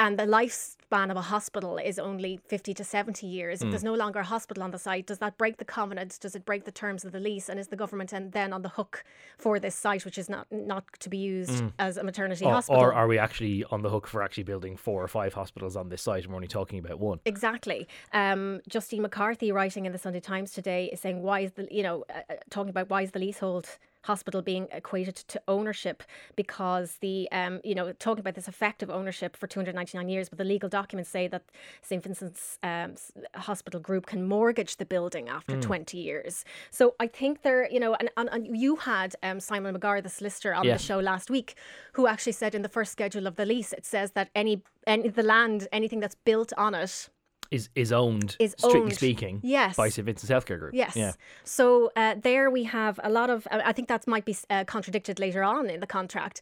and 0.00 0.18
the 0.18 0.24
lifespan 0.24 1.10
of 1.10 1.16
a 1.18 1.20
hospital 1.20 1.76
is 1.76 1.98
only 1.98 2.40
50 2.48 2.72
to 2.72 2.82
70 2.82 3.26
years, 3.26 3.60
mm. 3.60 3.64
if 3.64 3.70
there's 3.70 3.84
no 3.84 3.92
longer 3.92 4.20
a 4.20 4.24
hospital 4.24 4.62
on 4.62 4.70
the 4.70 4.78
site, 4.78 5.06
does 5.06 5.18
that 5.18 5.36
break 5.36 5.58
the 5.58 5.64
covenant? 5.64 6.18
Does 6.20 6.34
it 6.34 6.46
break 6.46 6.64
the 6.64 6.72
terms 6.72 7.04
of 7.04 7.12
the 7.12 7.20
lease? 7.20 7.50
And 7.50 7.60
is 7.60 7.68
the 7.68 7.76
government 7.76 8.10
then 8.32 8.54
on 8.54 8.62
the 8.62 8.70
hook 8.70 9.04
for 9.36 9.60
this 9.60 9.74
site, 9.74 10.06
which 10.06 10.16
is 10.16 10.30
not 10.30 10.46
not 10.50 10.84
to 11.00 11.10
be 11.10 11.18
used 11.18 11.62
mm. 11.62 11.72
as 11.78 11.98
a 11.98 12.02
maternity 12.02 12.46
or, 12.46 12.52
hospital? 12.52 12.82
Or 12.82 12.94
are 12.94 13.06
we 13.06 13.18
actually 13.18 13.62
on 13.64 13.82
the 13.82 13.90
hook 13.90 14.06
for 14.06 14.22
actually 14.22 14.44
building 14.44 14.74
four 14.74 15.04
or 15.04 15.08
five 15.08 15.34
hospitals 15.34 15.76
on 15.76 15.90
this 15.90 16.00
site 16.00 16.24
and 16.24 16.32
we're 16.32 16.36
only 16.36 16.48
talking 16.48 16.78
about 16.78 16.98
one? 16.98 17.20
Exactly. 17.26 17.86
Um, 18.14 18.62
Justine 18.66 19.02
McCarthy, 19.02 19.52
writing 19.52 19.84
in 19.84 19.92
the 19.92 19.98
Sunday 19.98 20.20
Times 20.20 20.52
today, 20.52 20.88
is 20.90 21.00
saying, 21.00 21.20
why 21.20 21.40
is 21.40 21.52
the, 21.52 21.68
you 21.70 21.82
know, 21.82 22.04
uh, 22.08 22.20
uh 22.30 22.34
talking 22.48 22.70
about 22.70 22.88
why 22.88 23.02
is 23.02 23.10
the 23.10 23.18
leasehold 23.18 23.68
hospital 24.02 24.42
being 24.42 24.68
equated 24.72 25.14
to 25.16 25.40
ownership 25.46 26.02
because 26.36 26.96
the 27.00 27.28
um, 27.32 27.60
you 27.64 27.74
know 27.74 27.92
talking 27.92 28.20
about 28.20 28.34
this 28.34 28.48
effective 28.48 28.90
ownership 28.90 29.36
for 29.36 29.46
299 29.46 30.08
years 30.08 30.28
but 30.28 30.38
the 30.38 30.44
legal 30.44 30.68
documents 30.68 31.10
say 31.10 31.28
that 31.28 31.42
St 31.82 32.02
Vincent's 32.02 32.58
um, 32.62 32.94
Hospital 33.34 33.80
Group 33.80 34.06
can 34.06 34.26
mortgage 34.26 34.76
the 34.76 34.86
building 34.86 35.28
after 35.28 35.56
mm. 35.56 35.62
20 35.62 35.98
years 35.98 36.44
so 36.70 36.94
I 36.98 37.06
think 37.06 37.42
there 37.42 37.70
you 37.70 37.80
know 37.80 37.94
and, 37.94 38.10
and, 38.16 38.28
and 38.32 38.56
you 38.56 38.76
had 38.76 39.14
um, 39.22 39.40
Simon 39.40 39.76
McGarr 39.76 40.02
the 40.02 40.08
solicitor 40.08 40.54
on 40.54 40.64
yeah. 40.64 40.74
the 40.74 40.82
show 40.82 40.98
last 40.98 41.30
week 41.30 41.54
who 41.92 42.06
actually 42.06 42.32
said 42.32 42.54
in 42.54 42.62
the 42.62 42.68
first 42.68 42.92
schedule 42.92 43.26
of 43.26 43.36
the 43.36 43.44
lease 43.44 43.72
it 43.72 43.84
says 43.84 44.12
that 44.12 44.30
any 44.34 44.62
any 44.86 45.08
the 45.08 45.22
land 45.22 45.68
anything 45.72 46.00
that's 46.00 46.16
built 46.24 46.52
on 46.56 46.74
it 46.74 47.10
is 47.50 47.68
is 47.74 47.92
owned, 47.92 48.36
is 48.38 48.54
strictly 48.58 48.80
owned. 48.80 48.94
speaking, 48.94 49.40
yes. 49.42 49.76
by 49.76 49.88
St 49.88 50.06
Vincent's 50.06 50.30
Healthcare 50.30 50.58
Group. 50.58 50.74
Yes. 50.74 50.96
Yeah. 50.96 51.12
So 51.44 51.90
uh, 51.96 52.14
there 52.22 52.50
we 52.50 52.64
have 52.64 53.00
a 53.02 53.10
lot 53.10 53.30
of. 53.30 53.46
Uh, 53.50 53.60
I 53.64 53.72
think 53.72 53.88
that 53.88 54.06
might 54.06 54.24
be 54.24 54.36
uh, 54.48 54.64
contradicted 54.64 55.18
later 55.18 55.42
on 55.42 55.68
in 55.68 55.80
the 55.80 55.86
contract. 55.86 56.40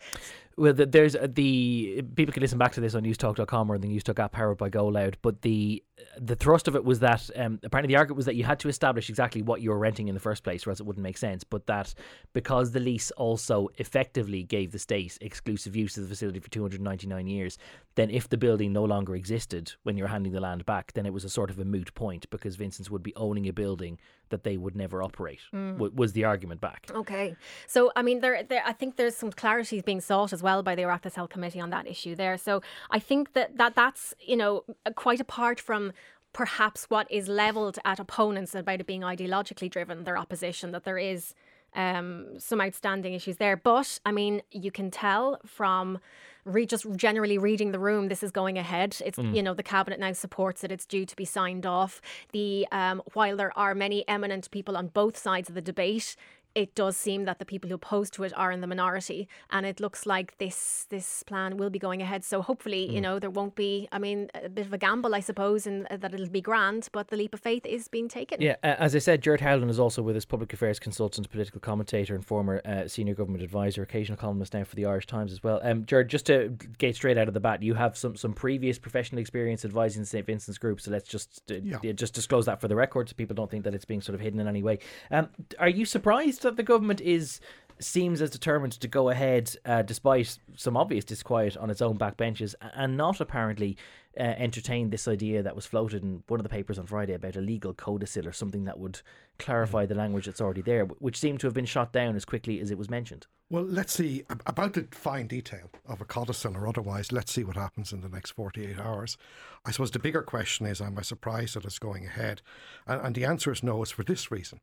Well, 0.58 0.72
there's 0.74 1.14
uh, 1.14 1.28
the 1.30 2.02
people 2.16 2.32
can 2.32 2.40
listen 2.40 2.58
back 2.58 2.72
to 2.72 2.80
this 2.80 2.94
on 2.94 3.04
newstalk.com 3.04 3.70
or 3.70 3.78
the 3.78 3.86
Newstalk 3.86 4.18
app 4.18 4.32
powered 4.32 4.58
by 4.58 4.68
Go 4.68 4.86
Loud. 4.88 5.16
But 5.22 5.42
the 5.42 5.84
the 6.18 6.36
thrust 6.36 6.68
of 6.68 6.74
it 6.74 6.84
was 6.84 7.00
that 7.00 7.28
um, 7.36 7.60
apparently 7.62 7.92
the 7.92 7.98
argument 7.98 8.16
was 8.16 8.26
that 8.26 8.34
you 8.34 8.44
had 8.44 8.58
to 8.60 8.68
establish 8.68 9.08
exactly 9.08 9.42
what 9.42 9.60
you 9.60 9.70
were 9.70 9.78
renting 9.78 10.08
in 10.08 10.14
the 10.14 10.20
first 10.20 10.42
place, 10.42 10.66
or 10.66 10.70
else 10.70 10.80
it 10.80 10.86
wouldn't 10.86 11.02
make 11.02 11.16
sense. 11.16 11.44
But 11.44 11.66
that 11.66 11.94
because 12.32 12.72
the 12.72 12.80
lease 12.80 13.10
also 13.12 13.68
effectively 13.76 14.42
gave 14.42 14.72
the 14.72 14.78
state 14.78 15.16
exclusive 15.20 15.76
use 15.76 15.96
of 15.96 16.04
the 16.04 16.08
facility 16.08 16.40
for 16.40 16.50
299 16.50 17.26
years, 17.26 17.56
then 17.94 18.10
if 18.10 18.28
the 18.28 18.36
building 18.36 18.72
no 18.72 18.84
longer 18.84 19.14
existed 19.14 19.72
when 19.84 19.96
you're 19.96 20.08
handing 20.08 20.32
the 20.32 20.40
land 20.40 20.66
back, 20.66 20.92
then 20.94 21.06
it 21.06 21.12
was 21.12 21.24
a 21.24 21.30
sort 21.30 21.50
of 21.50 21.58
a 21.58 21.64
moot 21.64 21.94
point 21.94 22.28
because 22.30 22.56
Vincent's 22.56 22.90
would 22.90 23.02
be 23.02 23.14
owning 23.14 23.48
a 23.48 23.52
building 23.52 23.98
that 24.30 24.44
they 24.44 24.56
would 24.56 24.76
never 24.76 25.02
operate. 25.02 25.40
Mm. 25.54 25.74
W- 25.74 25.92
was 25.94 26.12
the 26.12 26.24
argument 26.24 26.60
back? 26.60 26.90
Okay, 26.94 27.36
so 27.66 27.92
I 27.96 28.02
mean, 28.02 28.20
there, 28.20 28.42
there, 28.42 28.62
I 28.64 28.72
think 28.72 28.96
there's 28.96 29.16
some 29.16 29.30
clarity 29.30 29.80
being 29.80 30.00
sought 30.00 30.32
as 30.32 30.42
well 30.42 30.47
by 30.64 30.74
the 30.74 30.82
Oireachtas 30.82 31.14
Health 31.14 31.30
Committee 31.30 31.60
on 31.60 31.70
that 31.70 31.86
issue 31.86 32.14
there. 32.14 32.36
So 32.36 32.62
I 32.90 32.98
think 32.98 33.32
that, 33.34 33.56
that 33.56 33.74
that's 33.74 34.14
you 34.20 34.36
know 34.36 34.64
quite 34.94 35.20
apart 35.20 35.60
from 35.60 35.92
perhaps 36.32 36.84
what 36.88 37.10
is 37.10 37.28
levelled 37.28 37.78
at 37.84 37.98
opponents 37.98 38.54
about 38.54 38.80
it 38.80 38.86
being 38.86 39.00
ideologically 39.00 39.70
driven, 39.70 40.04
their 40.04 40.18
opposition, 40.18 40.72
that 40.72 40.84
there 40.84 40.98
is 40.98 41.34
um, 41.74 42.38
some 42.38 42.60
outstanding 42.60 43.14
issues 43.14 43.36
there. 43.36 43.56
But 43.56 43.98
I 44.04 44.12
mean, 44.12 44.42
you 44.50 44.70
can 44.70 44.90
tell 44.90 45.40
from 45.44 45.98
re- 46.44 46.66
just 46.66 46.86
generally 46.96 47.38
reading 47.38 47.72
the 47.72 47.78
room, 47.78 48.08
this 48.08 48.22
is 48.22 48.30
going 48.30 48.58
ahead. 48.58 48.96
It's 49.04 49.18
mm. 49.18 49.34
you 49.34 49.42
know 49.42 49.54
the 49.54 49.62
cabinet 49.62 50.00
now 50.00 50.12
supports 50.12 50.64
it. 50.64 50.72
It's 50.72 50.86
due 50.86 51.06
to 51.06 51.16
be 51.16 51.24
signed 51.24 51.66
off. 51.66 52.00
The 52.32 52.66
um, 52.72 53.02
while 53.12 53.36
there 53.36 53.56
are 53.56 53.74
many 53.74 54.06
eminent 54.08 54.50
people 54.50 54.76
on 54.76 54.88
both 54.88 55.16
sides 55.16 55.48
of 55.48 55.54
the 55.54 55.62
debate, 55.62 56.16
it 56.54 56.74
does 56.74 56.96
seem 56.96 57.24
that 57.24 57.38
the 57.38 57.44
people 57.44 57.68
who 57.68 57.76
oppose 57.76 58.10
to 58.10 58.24
it 58.24 58.32
are 58.36 58.50
in 58.50 58.60
the 58.60 58.66
minority, 58.66 59.28
and 59.50 59.64
it 59.66 59.80
looks 59.80 60.06
like 60.06 60.36
this 60.38 60.86
this 60.90 61.22
plan 61.22 61.56
will 61.56 61.70
be 61.70 61.78
going 61.78 62.02
ahead. 62.02 62.24
So 62.24 62.42
hopefully, 62.42 62.88
mm. 62.88 62.94
you 62.94 63.00
know, 63.00 63.18
there 63.18 63.30
won't 63.30 63.54
be. 63.54 63.88
I 63.92 63.98
mean, 63.98 64.28
a 64.34 64.48
bit 64.48 64.66
of 64.66 64.72
a 64.72 64.78
gamble, 64.78 65.14
I 65.14 65.20
suppose, 65.20 65.66
and 65.66 65.86
uh, 65.90 65.96
that 65.98 66.14
it'll 66.14 66.28
be 66.28 66.40
grand, 66.40 66.88
but 66.92 67.08
the 67.08 67.16
leap 67.16 67.34
of 67.34 67.40
faith 67.40 67.64
is 67.66 67.88
being 67.88 68.08
taken. 68.08 68.40
Yeah, 68.40 68.56
uh, 68.62 68.74
as 68.78 68.94
I 68.94 68.98
said, 68.98 69.22
Gerard 69.22 69.40
Howlin 69.40 69.70
is 69.70 69.78
also 69.78 70.02
with 70.02 70.16
us, 70.16 70.24
public 70.24 70.52
affairs 70.52 70.78
consultant, 70.78 71.30
political 71.30 71.60
commentator, 71.60 72.14
and 72.14 72.24
former 72.24 72.60
uh, 72.64 72.88
senior 72.88 73.14
government 73.14 73.42
advisor, 73.42 73.82
occasional 73.82 74.16
columnist 74.16 74.54
now 74.54 74.64
for 74.64 74.74
the 74.76 74.86
Irish 74.86 75.06
Times 75.06 75.32
as 75.32 75.42
well. 75.42 75.60
Um, 75.62 75.84
Gerard, 75.86 76.08
just 76.08 76.26
to 76.26 76.56
get 76.78 76.96
straight 76.96 77.18
out 77.18 77.28
of 77.28 77.34
the 77.34 77.40
bat, 77.40 77.62
you 77.62 77.74
have 77.74 77.96
some 77.96 78.16
some 78.16 78.32
previous 78.32 78.78
professional 78.78 79.20
experience 79.20 79.64
advising 79.64 80.02
the 80.02 80.06
St 80.06 80.26
Vincent's 80.26 80.58
Group, 80.58 80.80
so 80.80 80.90
let's 80.90 81.08
just 81.08 81.42
uh, 81.50 81.54
yeah. 81.62 81.92
just 81.92 82.14
disclose 82.14 82.46
that 82.46 82.60
for 82.60 82.68
the 82.68 82.76
record, 82.76 83.08
so 83.08 83.14
people 83.14 83.34
don't 83.34 83.50
think 83.50 83.64
that 83.64 83.74
it's 83.74 83.84
being 83.84 84.00
sort 84.00 84.14
of 84.14 84.20
hidden 84.20 84.40
in 84.40 84.48
any 84.48 84.62
way. 84.62 84.78
Um, 85.10 85.28
are 85.58 85.68
you 85.68 85.84
surprised? 85.84 86.37
That 86.42 86.56
the 86.56 86.62
government 86.62 87.00
is 87.00 87.40
seems 87.80 88.20
as 88.20 88.30
determined 88.30 88.72
to 88.72 88.88
go 88.88 89.08
ahead, 89.08 89.54
uh, 89.64 89.82
despite 89.82 90.38
some 90.56 90.76
obvious 90.76 91.04
disquiet 91.04 91.56
on 91.56 91.70
its 91.70 91.82
own 91.82 91.96
backbenches, 91.96 92.54
and 92.74 92.96
not 92.96 93.20
apparently 93.20 93.76
uh, 94.18 94.22
entertain 94.22 94.90
this 94.90 95.06
idea 95.06 95.42
that 95.42 95.54
was 95.54 95.66
floated 95.66 96.02
in 96.02 96.22
one 96.26 96.40
of 96.40 96.44
the 96.44 96.48
papers 96.48 96.78
on 96.78 96.86
Friday 96.86 97.14
about 97.14 97.36
a 97.36 97.40
legal 97.40 97.72
codicil 97.72 98.26
or 98.26 98.32
something 98.32 98.64
that 98.64 98.78
would 98.78 99.00
clarify 99.38 99.86
the 99.86 99.94
language 99.94 100.26
that's 100.26 100.40
already 100.40 100.62
there, 100.62 100.84
which 100.84 101.18
seemed 101.18 101.38
to 101.40 101.46
have 101.46 101.54
been 101.54 101.64
shot 101.64 101.92
down 101.92 102.16
as 102.16 102.24
quickly 102.24 102.60
as 102.60 102.70
it 102.70 102.78
was 102.78 102.90
mentioned. 102.90 103.26
Well, 103.50 103.64
let's 103.64 103.94
see 103.94 104.24
about 104.46 104.74
the 104.74 104.88
fine 104.90 105.26
detail 105.26 105.70
of 105.86 106.00
a 106.00 106.04
codicil 106.04 106.56
or 106.56 106.66
otherwise. 106.66 107.12
Let's 107.12 107.32
see 107.32 107.44
what 107.44 107.56
happens 107.56 107.92
in 107.92 108.00
the 108.00 108.08
next 108.08 108.32
48 108.32 108.78
hours. 108.78 109.16
I 109.64 109.70
suppose 109.70 109.90
the 109.90 109.98
bigger 109.98 110.22
question 110.22 110.66
is 110.66 110.80
Am 110.80 110.98
I 110.98 111.02
surprised 111.02 111.54
that 111.54 111.64
it's 111.64 111.78
going 111.78 112.04
ahead? 112.04 112.42
And, 112.86 113.00
and 113.00 113.14
the 113.14 113.24
answer 113.24 113.52
is 113.52 113.62
no, 113.62 113.82
it's 113.82 113.92
for 113.92 114.02
this 114.02 114.30
reason 114.30 114.60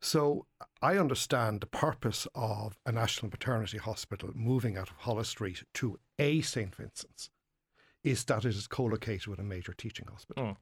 So 0.00 0.46
I 0.80 0.96
understand 0.96 1.60
the 1.60 1.66
purpose 1.66 2.28
of 2.34 2.78
a 2.86 2.92
national 2.92 3.30
maternity 3.30 3.78
hospital 3.78 4.30
moving 4.34 4.76
out 4.76 4.90
of 4.90 4.96
Holles 4.98 5.28
Street 5.28 5.64
to 5.74 5.98
a 6.18 6.40
St 6.40 6.74
Vincent's 6.74 7.30
is 8.04 8.24
that 8.24 8.44
it 8.44 8.54
is 8.54 8.68
co-located 8.68 9.26
with 9.26 9.40
a 9.40 9.44
major 9.44 9.72
teaching 9.72 10.06
hospital, 10.08 10.56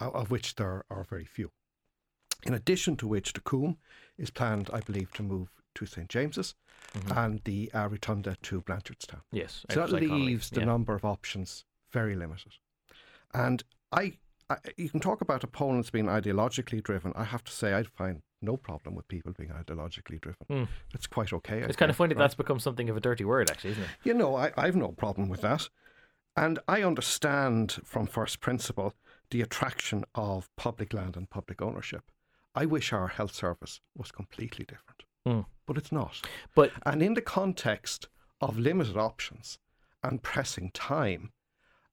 uh, 0.00 0.10
of 0.10 0.30
which 0.30 0.54
there 0.54 0.84
are 0.90 1.04
very 1.04 1.26
few. 1.26 1.50
In 2.44 2.54
addition 2.54 2.96
to 2.96 3.06
which, 3.06 3.34
the 3.34 3.40
Coombe 3.40 3.76
is 4.18 4.30
planned, 4.30 4.70
I 4.72 4.80
believe, 4.80 5.12
to 5.12 5.22
move 5.22 5.50
to 5.74 5.86
St 5.86 6.08
James's 6.08 6.54
and 7.14 7.40
the 7.44 7.70
uh, 7.72 7.88
Rotunda 7.88 8.36
to 8.42 8.62
Blanchardstown. 8.62 9.20
Yes. 9.30 9.64
So 9.70 9.86
that 9.86 9.92
leaves 9.92 10.50
the 10.50 10.60
yeah. 10.60 10.66
number 10.66 10.94
of 10.94 11.04
options 11.04 11.64
very 11.90 12.16
limited. 12.16 12.54
And 13.32 13.62
I, 13.92 14.14
I, 14.50 14.56
you 14.76 14.88
can 14.88 15.00
talk 15.00 15.20
about 15.20 15.44
opponents 15.44 15.90
being 15.90 16.06
ideologically 16.06 16.82
driven. 16.82 17.12
I 17.14 17.24
have 17.24 17.44
to 17.44 17.52
say, 17.52 17.74
I 17.74 17.82
find 17.84 18.22
no 18.42 18.56
problem 18.56 18.94
with 18.94 19.08
people 19.08 19.32
being 19.32 19.50
ideologically 19.50 20.20
driven. 20.20 20.68
It's 20.94 21.06
quite 21.06 21.32
okay. 21.32 21.62
I. 21.62 21.66
It's 21.66 21.76
kind 21.76 21.90
of 21.90 21.96
funny 21.96 22.14
that 22.14 22.18
right? 22.20 22.24
that's 22.24 22.34
become 22.34 22.58
something 22.60 22.88
of 22.90 22.96
a 22.96 23.00
dirty 23.00 23.24
word, 23.24 23.50
actually, 23.50 23.70
isn't 23.72 23.82
it? 23.84 23.88
You 24.04 24.14
know, 24.14 24.34
I, 24.36 24.52
I've 24.56 24.76
no 24.76 24.88
problem 24.88 25.28
with 25.28 25.40
that. 25.42 25.68
And 26.36 26.58
I 26.66 26.82
understand 26.82 27.72
from 27.84 28.06
first 28.06 28.40
principle 28.40 28.94
the 29.30 29.42
attraction 29.42 30.04
of 30.14 30.48
public 30.56 30.92
land 30.92 31.16
and 31.16 31.28
public 31.28 31.60
ownership. 31.62 32.04
I 32.54 32.66
wish 32.66 32.92
our 32.92 33.08
health 33.08 33.34
service 33.34 33.80
was 33.96 34.12
completely 34.12 34.64
different, 34.64 35.02
Mm. 35.26 35.46
but 35.66 35.78
it's 35.78 35.92
not. 35.92 36.20
But 36.54 36.72
And 36.84 37.02
in 37.02 37.14
the 37.14 37.22
context 37.22 38.08
of 38.40 38.58
limited 38.58 38.96
options 38.96 39.58
and 40.02 40.22
pressing 40.22 40.70
time, 40.72 41.32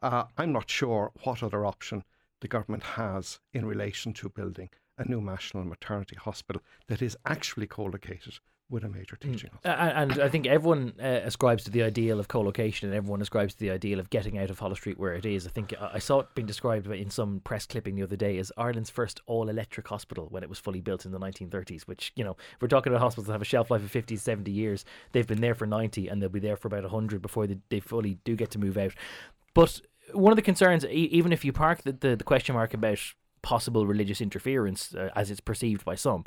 uh, 0.02 0.26
I'm 0.38 0.52
not 0.52 0.70
sure 0.70 1.12
what 1.24 1.44
other 1.44 1.66
option 1.66 2.04
the 2.42 2.48
government 2.48 2.84
has 2.84 3.40
in 3.54 3.66
relation 3.66 4.14
to 4.14 4.30
building 4.30 4.70
a 5.00 5.08
new 5.08 5.22
national 5.22 5.64
maternity 5.64 6.16
hospital 6.16 6.62
that 6.88 7.02
is 7.02 7.18
actually 7.26 7.68
co-located 7.68 8.40
with 8.70 8.84
a 8.84 8.90
major 8.90 9.16
teaching 9.16 9.50
hospital. 9.52 9.80
Uh, 9.80 9.92
and 9.96 10.20
I 10.20 10.30
think 10.30 10.46
everyone 10.46 10.94
uh, 11.02 11.22
ascribes 11.24 11.64
to 11.64 11.72
the 11.72 11.82
ideal 11.82 12.20
of 12.20 12.28
co-location, 12.28 12.88
and 12.88 12.96
everyone 12.96 13.22
ascribes 13.22 13.56
to 13.56 13.60
the 13.60 13.72
ideal 13.72 14.00
of 14.00 14.10
getting 14.12 14.38
out 14.38 14.52
of 14.52 14.60
Holles 14.60 14.78
Street 14.78 15.00
where 15.00 15.14
it 15.14 15.26
is. 15.26 15.48
I 15.48 15.50
think 15.50 15.74
I 15.80 15.98
saw 15.98 16.20
it 16.20 16.28
being 16.36 16.46
described 16.46 16.86
in 16.88 17.10
some 17.10 17.42
press 17.44 17.66
clipping 17.66 17.96
the 17.96 18.04
other 18.04 18.16
day 18.16 18.38
as 18.38 18.52
Ireland's 18.58 18.92
first 18.92 19.22
all-electric 19.26 19.88
hospital 19.88 20.28
when 20.30 20.44
it 20.44 20.50
was 20.50 20.60
fully 20.60 20.82
built 20.82 21.06
in 21.06 21.12
the 21.12 21.20
1930s. 21.20 21.84
Which 21.84 22.12
you 22.16 22.24
know, 22.24 22.38
if 22.54 22.62
we're 22.62 22.68
talking 22.68 22.94
about 22.94 23.02
hospitals 23.02 23.28
that 23.28 23.34
have 23.34 23.42
a 23.42 23.46
shelf 23.46 23.72
life 23.72 23.84
of 23.84 23.90
50, 23.90 24.16
70 24.16 24.52
years, 24.52 24.86
they've 25.14 25.28
been 25.28 25.42
there 25.42 25.56
for 25.56 25.66
90, 25.66 26.08
and 26.08 26.22
they'll 26.22 26.30
be 26.30 26.40
there 26.40 26.58
for 26.58 26.68
about 26.68 26.84
100 26.84 27.22
before 27.22 27.48
they, 27.48 27.58
they 27.70 27.80
fully 27.80 28.20
do 28.24 28.36
get 28.36 28.52
to 28.52 28.60
move 28.60 28.78
out. 28.78 28.94
But 29.56 29.82
one 30.14 30.32
of 30.32 30.36
the 30.36 30.44
concerns, 30.44 30.86
e- 30.86 31.10
even 31.12 31.34
if 31.34 31.44
you 31.44 31.52
park 31.52 31.82
the, 31.84 31.94
the, 31.94 32.16
the 32.16 32.24
question 32.24 32.54
mark 32.54 32.76
about 32.76 33.00
possible 33.42 33.86
religious 33.86 34.22
interference 34.22 34.94
uh, 34.96 35.10
as 35.16 35.32
it's 35.32 35.40
perceived 35.40 35.86
by 35.86 35.96
some, 35.96 36.24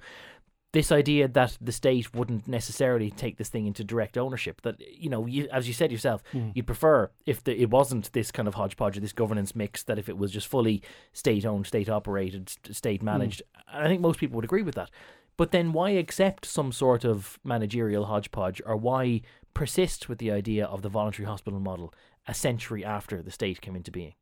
this 0.73 0.91
idea 0.91 1.29
that 1.29 1.59
the 1.61 1.73
state 1.73 2.15
wouldn't 2.15 2.49
necessarily 2.49 3.11
take 3.11 3.37
this 3.37 3.51
thing 3.51 3.67
into 3.67 3.85
direct 3.85 4.17
ownership 4.17 4.63
that 4.63 4.77
you 4.81 5.09
know 5.09 5.27
you, 5.27 5.47
as 5.53 5.69
you 5.69 5.75
said 5.75 5.93
yourself 5.93 6.23
you'd 6.55 6.67
prefer 6.67 7.11
if 7.27 7.45
the, 7.45 7.61
it 7.61 7.71
wasn't 7.71 8.11
this 8.13 8.31
kind 8.31 8.49
of 8.49 8.55
hodgepodge 8.55 8.97
or 8.97 9.01
this 9.01 9.13
governance 9.13 9.55
mix 9.55 9.83
that 9.83 9.99
if 9.99 10.09
it 10.09 10.17
was 10.17 10.31
just 10.31 10.47
fully 10.47 10.83
state 11.13 11.45
owned 11.45 11.67
state 11.67 11.89
operated 11.89 12.51
state 12.71 13.03
managed 13.03 13.43
and 13.73 13.85
i 13.85 13.87
think 13.87 14.01
most 14.01 14.19
people 14.19 14.37
would 14.37 14.45
agree 14.45 14.63
with 14.63 14.75
that. 14.75 14.91
But 15.39 15.51
then 15.51 15.73
why 15.73 15.91
accept 15.91 16.45
some 16.45 16.73
sort 16.73 17.05
of 17.05 17.39
managerial 17.43 18.05
hodgepodge 18.05 18.61
or 18.67 18.77
why 18.77 19.23
persist 19.55 20.09
with 20.09 20.19
the 20.19 20.31
idea 20.31 20.67
of 20.67 20.83
the 20.83 20.89
voluntary 20.89 21.27
hospital 21.27 21.59
model 21.59 21.93
a 22.27 22.35
century 22.35 22.85
after 22.85 23.23
the 23.23 23.31
state 23.31 23.61
came 23.61 23.75
into 23.75 23.91
being 23.91 24.15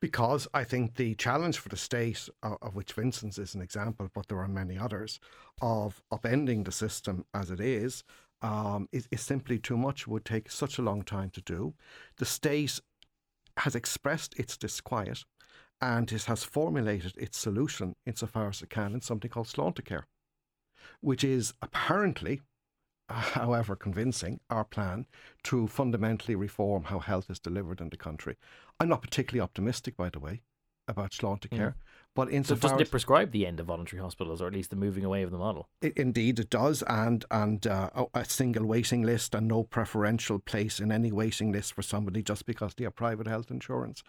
Because 0.00 0.46
I 0.54 0.64
think 0.64 0.94
the 0.94 1.14
challenge 1.14 1.58
for 1.58 1.68
the 1.68 1.76
state, 1.76 2.28
uh, 2.42 2.56
of 2.62 2.74
which 2.74 2.92
Vincent's 2.92 3.38
is 3.38 3.54
an 3.54 3.62
example, 3.62 4.08
but 4.14 4.28
there 4.28 4.38
are 4.38 4.48
many 4.48 4.78
others, 4.78 5.20
of 5.60 6.02
upending 6.12 6.64
the 6.64 6.72
system 6.72 7.24
as 7.32 7.50
it 7.50 7.60
is, 7.60 8.04
um, 8.42 8.88
is, 8.92 9.08
is 9.10 9.20
simply 9.20 9.58
too 9.58 9.76
much. 9.76 10.02
It 10.02 10.08
would 10.08 10.24
take 10.24 10.50
such 10.50 10.78
a 10.78 10.82
long 10.82 11.02
time 11.02 11.30
to 11.30 11.40
do. 11.40 11.74
The 12.18 12.26
state 12.26 12.80
has 13.58 13.74
expressed 13.74 14.38
its 14.38 14.56
disquiet 14.56 15.24
and 15.80 16.10
it 16.12 16.24
has 16.24 16.44
formulated 16.44 17.16
its 17.16 17.38
solution 17.38 17.94
insofar 18.06 18.48
as 18.48 18.62
it 18.62 18.70
can 18.70 18.94
in 18.94 19.00
something 19.00 19.30
called 19.30 19.52
Care, 19.84 20.06
which 21.00 21.24
is 21.24 21.52
apparently, 21.60 22.40
however 23.10 23.76
convincing, 23.76 24.40
our 24.50 24.64
plan 24.64 25.06
to 25.44 25.66
fundamentally 25.66 26.34
reform 26.34 26.84
how 26.84 26.98
health 26.98 27.30
is 27.30 27.38
delivered 27.38 27.80
in 27.80 27.90
the 27.90 27.96
country. 27.96 28.36
I'm 28.80 28.88
not 28.88 29.02
particularly 29.02 29.42
optimistic, 29.42 29.96
by 29.96 30.08
the 30.10 30.18
way, 30.20 30.42
about 30.88 31.12
Care, 31.50 31.76
but 32.14 32.28
so 32.28 32.34
insofar 32.34 32.70
doesn't 32.70 32.80
it 32.82 32.90
prescribe 32.90 33.30
the 33.32 33.46
end 33.46 33.58
of 33.60 33.66
voluntary 33.66 34.02
hospitals 34.02 34.42
or 34.42 34.46
at 34.46 34.52
least 34.52 34.68
the 34.70 34.76
moving 34.76 35.04
away 35.04 35.22
of 35.22 35.30
the 35.30 35.38
model 35.38 35.68
I- 35.82 35.92
Indeed, 35.96 36.38
it 36.40 36.50
does, 36.50 36.82
and 36.82 37.24
and 37.30 37.66
uh, 37.66 37.90
a- 37.94 38.20
a 38.20 38.24
single 38.24 38.66
waiting 38.66 39.02
list 39.02 39.34
and 39.34 39.48
no 39.48 39.62
preferential 39.64 40.38
place 40.38 40.80
in 40.80 40.92
any 40.92 41.10
waiting 41.12 41.52
list 41.52 41.72
for 41.72 41.82
somebody 41.82 42.22
just 42.22 42.44
because 42.46 42.74
they 42.74 42.84
have 42.84 42.96
private 42.96 43.26
health 43.26 43.50
insurance. 43.50 44.02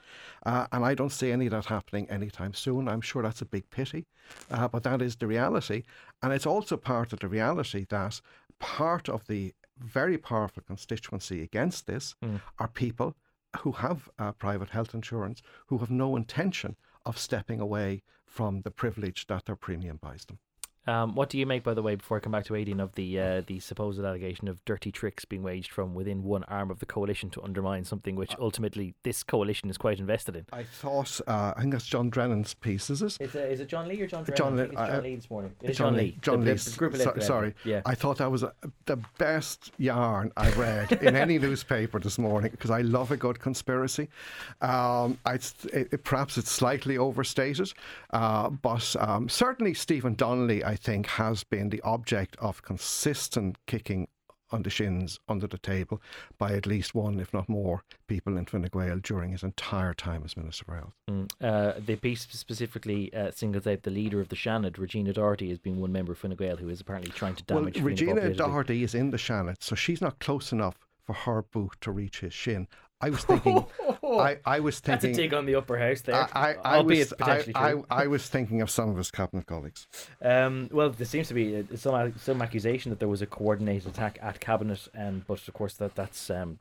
Uh, 0.45 0.67
and 0.71 0.83
I 0.83 0.95
don't 0.95 1.11
see 1.11 1.31
any 1.31 1.45
of 1.45 1.51
that 1.51 1.65
happening 1.65 2.09
anytime 2.09 2.53
soon. 2.53 2.87
I'm 2.89 3.01
sure 3.01 3.23
that's 3.23 3.41
a 3.41 3.45
big 3.45 3.69
pity, 3.69 4.05
uh, 4.51 4.67
but 4.67 4.83
that 4.83 5.01
is 5.01 5.15
the 5.15 5.27
reality, 5.27 5.83
and 6.21 6.33
it's 6.33 6.45
also 6.45 6.75
part 6.77 7.13
of 7.13 7.19
the 7.19 7.29
reality 7.29 7.85
that 7.89 8.19
part 8.59 9.09
of 9.09 9.27
the 9.27 9.53
very 9.77 10.17
powerful 10.17 10.63
constituency 10.65 11.41
against 11.41 11.85
this 11.85 12.15
are 12.59 12.67
people 12.67 13.15
who 13.61 13.71
have 13.73 14.09
uh, 14.19 14.31
private 14.33 14.69
health 14.69 14.93
insurance 14.93 15.41
who 15.67 15.77
have 15.79 15.91
no 15.91 16.15
intention 16.15 16.75
of 17.05 17.17
stepping 17.17 17.59
away 17.59 18.01
from 18.25 18.61
the 18.61 18.71
privilege 18.71 19.27
that 19.27 19.45
their 19.45 19.55
premium 19.55 19.97
buys 20.01 20.25
them. 20.25 20.39
Um, 20.87 21.15
what 21.15 21.29
do 21.29 21.37
you 21.39 21.45
make, 21.45 21.63
by 21.63 21.73
the 21.73 21.81
way, 21.81 21.95
before 21.95 22.17
I 22.17 22.19
come 22.19 22.31
back 22.31 22.45
to 22.45 22.53
Aideen, 22.53 22.79
of 22.81 22.93
the 22.95 23.19
uh, 23.19 23.41
the 23.47 23.59
supposed 23.59 23.99
allegation 23.99 24.47
of 24.47 24.63
dirty 24.65 24.91
tricks 24.91 25.25
being 25.25 25.41
waged 25.43 25.71
from 25.71 25.95
within 25.95 26.23
one 26.23 26.43
arm 26.45 26.69
of 26.69 26.79
the 26.79 26.85
coalition 26.85 27.29
to 27.31 27.41
undermine 27.43 27.83
something 27.85 28.15
which 28.15 28.35
ultimately 28.39 28.93
this 29.03 29.23
coalition 29.23 29.69
is 29.69 29.77
quite 29.77 29.99
invested 29.99 30.35
in? 30.35 30.45
I 30.53 30.63
thought, 30.63 31.19
uh, 31.27 31.53
I 31.57 31.61
think 31.61 31.73
that's 31.73 31.85
John 31.85 32.11
Drennan's 32.11 32.53
piece, 32.53 32.89
is 32.89 33.01
it? 33.01 33.17
Is 33.19 33.33
it, 33.35 33.51
is 33.51 33.59
it 33.61 33.67
John 33.67 33.87
Lee 33.87 33.99
or 34.01 34.07
John 34.07 34.23
Drennan? 34.23 34.37
John 34.37 34.53
I 34.53 34.57
think 34.57 34.71
Lee- 34.71 34.73
it's 34.73 34.75
John 34.75 34.89
uh, 34.99 35.01
Lee 35.01 35.15
this 35.15 35.29
morning. 35.29 35.51
John 35.71 35.95
Lee. 35.97 36.17
John 36.21 36.45
Lee. 36.45 36.57
so- 36.57 37.13
sorry. 37.19 37.55
Yeah. 37.63 37.81
I 37.85 37.95
thought 37.95 38.17
that 38.19 38.29
was 38.31 38.43
a, 38.43 38.53
the 38.85 38.97
best 39.17 39.71
yarn 39.77 40.31
I 40.37 40.51
read 40.51 40.91
in 41.01 41.15
any 41.25 41.39
newspaper 41.39 41.99
this 41.99 42.17
morning 42.19 42.51
because 42.51 42.69
I 42.71 42.81
love 42.81 43.11
a 43.11 43.17
good 43.17 43.39
conspiracy. 43.39 44.07
Um, 44.61 45.17
I, 45.25 45.35
it, 45.35 45.53
it- 45.73 46.03
perhaps 46.03 46.37
it's 46.37 46.51
slightly 46.51 46.97
overstated, 46.97 47.73
uh, 48.11 48.49
but 48.49 48.95
um, 48.99 49.27
certainly 49.29 49.73
Stephen 49.73 50.13
Donnelly, 50.13 50.63
I 50.63 50.74
think, 50.75 51.07
has 51.07 51.43
been 51.43 51.69
the 51.69 51.81
object 51.81 52.35
of 52.39 52.61
consistent 52.61 53.57
kicking 53.67 54.07
on 54.51 54.63
the 54.63 54.69
shins 54.69 55.19
under 55.27 55.47
the 55.47 55.57
table 55.57 56.01
by 56.37 56.53
at 56.53 56.65
least 56.65 56.93
one, 56.93 57.19
if 57.19 57.33
not 57.33 57.49
more, 57.49 57.83
people 58.07 58.37
in 58.37 58.45
Fine 58.45 58.69
Gael 58.71 58.99
during 58.99 59.31
his 59.31 59.43
entire 59.43 59.93
time 59.93 60.21
as 60.23 60.37
Minister 60.37 60.65
for 60.65 60.75
Health. 60.75 60.93
Mm. 61.09 61.29
Uh, 61.41 61.73
the 61.83 61.95
piece 61.95 62.27
specifically 62.29 63.13
uh, 63.13 63.31
singles 63.31 63.67
out 63.67 63.83
the 63.83 63.91
leader 63.91 64.21
of 64.21 64.29
the 64.29 64.35
Seanad, 64.35 64.77
Regina 64.77 65.13
Doherty, 65.13 65.51
as 65.51 65.59
being 65.59 65.79
one 65.79 65.91
member 65.91 66.11
of 66.11 66.19
Fine 66.19 66.35
Gael 66.35 66.57
who 66.57 66.69
is 66.69 66.81
apparently 66.81 67.11
trying 67.11 67.35
to 67.35 67.43
damage. 67.43 67.75
Fáil 67.75 67.83
Regina. 67.83 68.33
Doherty 68.33 68.83
is 68.83 68.95
in 68.95 69.11
the 69.11 69.17
Seanad, 69.17 69.57
so 69.59 69.75
she's 69.75 70.01
not 70.01 70.19
close 70.19 70.51
enough 70.51 70.77
for 71.03 71.13
her 71.13 71.43
boot 71.43 71.75
to 71.81 71.91
reach 71.91 72.21
his 72.21 72.33
shin. 72.33 72.67
I 73.05 73.09
was 73.11 73.23
thinking, 73.23 73.63
I, 74.03 74.39
I 74.45 74.59
was 74.59 74.79
That's 74.79 75.03
a 75.03 75.13
dig 75.13 75.31
on 75.31 75.45
the 75.45 75.53
upper 75.53 75.77
house 75.77 76.01
there, 76.01 76.15
I, 76.15 76.27
I, 76.33 76.55
I 76.63 76.75
albeit 76.77 77.11
was, 77.11 77.13
I, 77.13 77.15
potentially 77.17 77.55
I, 77.55 77.71
true. 77.71 77.85
I 77.91 78.07
was 78.07 78.27
thinking 78.27 78.61
of 78.63 78.71
some 78.71 78.89
of 78.89 78.97
his 78.97 79.11
cabinet 79.11 79.45
colleagues. 79.45 79.85
Um, 80.23 80.69
well, 80.71 80.89
there 80.89 81.05
seems 81.05 81.27
to 81.27 81.35
be 81.35 81.57
uh, 81.57 81.75
some 81.75 82.13
some 82.17 82.41
accusation 82.41 82.89
that 82.89 82.97
there 82.97 83.07
was 83.07 83.21
a 83.21 83.27
coordinated 83.27 83.87
attack 83.87 84.17
at 84.23 84.39
cabinet, 84.39 84.87
and 84.95 85.25
but 85.27 85.47
of 85.47 85.53
course 85.53 85.75
that 85.75 85.93
that's 85.93 86.31
um, 86.31 86.57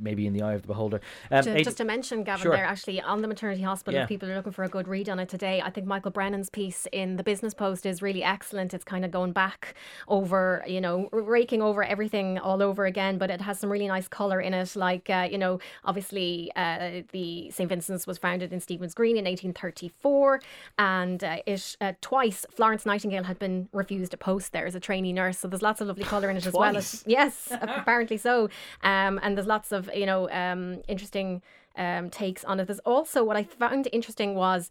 maybe 0.00 0.26
in 0.26 0.32
the 0.32 0.42
eye 0.42 0.54
of 0.54 0.62
the 0.62 0.68
beholder. 0.68 1.00
Um, 1.30 1.44
To, 1.44 1.62
just 1.62 1.76
to 1.78 1.84
mention, 1.84 2.24
Gavan, 2.24 2.42
Sure. 2.42 2.52
there 2.56 2.64
actually 2.64 3.00
on 3.00 3.22
the 3.22 3.28
maternity 3.28 3.62
hospital, 3.62 4.00
Yeah. 4.00 4.06
people 4.06 4.30
are 4.30 4.34
looking 4.34 4.52
for 4.52 4.64
a 4.64 4.68
good 4.68 4.88
read 4.88 5.08
on 5.08 5.18
it 5.18 5.28
today, 5.28 5.60
I 5.60 5.70
think 5.70 5.86
Michael 5.86 6.10
Brennan's 6.10 6.48
piece 6.50 6.86
in 6.92 7.16
the 7.16 7.22
Business 7.22 7.54
Post 7.54 7.84
is 7.86 8.00
really 8.02 8.22
excellent. 8.22 8.72
It's 8.74 8.84
kind 8.84 9.04
of 9.04 9.10
going 9.10 9.32
back 9.32 9.74
over, 10.08 10.64
you 10.66 10.80
know, 10.80 11.08
raking 11.12 11.62
over 11.62 11.82
everything 11.84 12.38
all 12.38 12.62
over 12.62 12.86
again, 12.86 13.18
but 13.18 13.30
it 13.30 13.40
has 13.42 13.58
some 13.58 13.70
really 13.70 13.88
nice 13.88 14.08
colour 14.08 14.40
in 14.40 14.54
it. 14.54 14.74
Like, 14.76 15.10
uh, 15.10 15.28
you 15.30 15.38
know, 15.38 15.58
obviously 15.84 16.50
uh, 16.56 17.02
the 17.12 17.50
St 17.50 17.68
Vincent's 17.68 18.06
was 18.06 18.18
founded 18.18 18.52
in 18.52 18.60
Stephen's 18.60 18.94
Green 18.94 19.16
in 19.16 19.24
1834, 19.24 20.40
and 20.78 21.22
uh, 21.22 21.38
it 21.46 21.76
uh, 21.80 21.92
twice 22.00 22.46
Florence 22.50 22.86
Nightingale 22.86 23.24
had 23.24 23.38
been 23.38 23.68
refused 23.72 24.14
a 24.14 24.16
post 24.16 24.52
there 24.52 24.66
as 24.66 24.74
a 24.74 24.80
trainee 24.80 25.12
nurse. 25.12 25.38
So 25.38 25.48
there's 25.48 25.62
lots 25.62 25.80
of 25.80 25.88
lovely 25.88 26.04
colour 26.04 26.30
in 26.30 26.36
it 26.36 26.46
as 26.46 26.52
well. 26.52 26.72
Twice? 26.72 26.94
As, 26.94 27.04
yes, 27.06 27.48
apparently 27.60 28.16
so. 28.16 28.48
Um, 28.82 29.18
and 29.22 29.36
there's 29.36 29.46
lots 29.46 29.65
of 29.72 29.90
you 29.94 30.06
know 30.06 30.30
um, 30.30 30.82
interesting 30.88 31.42
um, 31.76 32.10
takes 32.10 32.44
on 32.44 32.60
it. 32.60 32.66
There's 32.66 32.78
also 32.80 33.24
what 33.24 33.36
I 33.36 33.44
found 33.44 33.88
interesting 33.92 34.34
was 34.34 34.70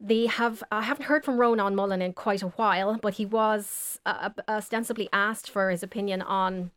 they 0.00 0.26
have 0.26 0.62
I 0.70 0.82
haven't 0.82 1.06
heard 1.06 1.24
from 1.24 1.38
Ronan 1.38 1.74
Mullen 1.74 2.02
in 2.02 2.12
quite 2.12 2.42
a 2.42 2.48
while, 2.48 2.98
but 3.00 3.14
he 3.14 3.26
was 3.26 3.98
uh, 4.06 4.30
ostensibly 4.48 5.08
asked 5.12 5.50
for 5.50 5.70
his 5.70 5.82
opinion 5.82 6.22
on 6.22 6.70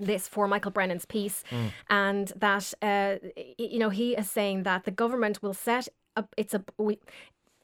this 0.00 0.28
for 0.28 0.46
Michael 0.46 0.70
Brennan's 0.70 1.04
piece, 1.04 1.42
and 1.88 2.32
that 2.36 2.72
uh, 2.82 3.16
you 3.58 3.78
know 3.78 3.90
he 3.90 4.14
is 4.14 4.30
saying 4.30 4.62
that 4.64 4.84
the 4.84 4.90
government 4.90 5.42
will 5.42 5.54
set 5.54 5.88
up 6.16 6.34
it's 6.36 6.54
a 6.54 6.64
we, 6.78 6.98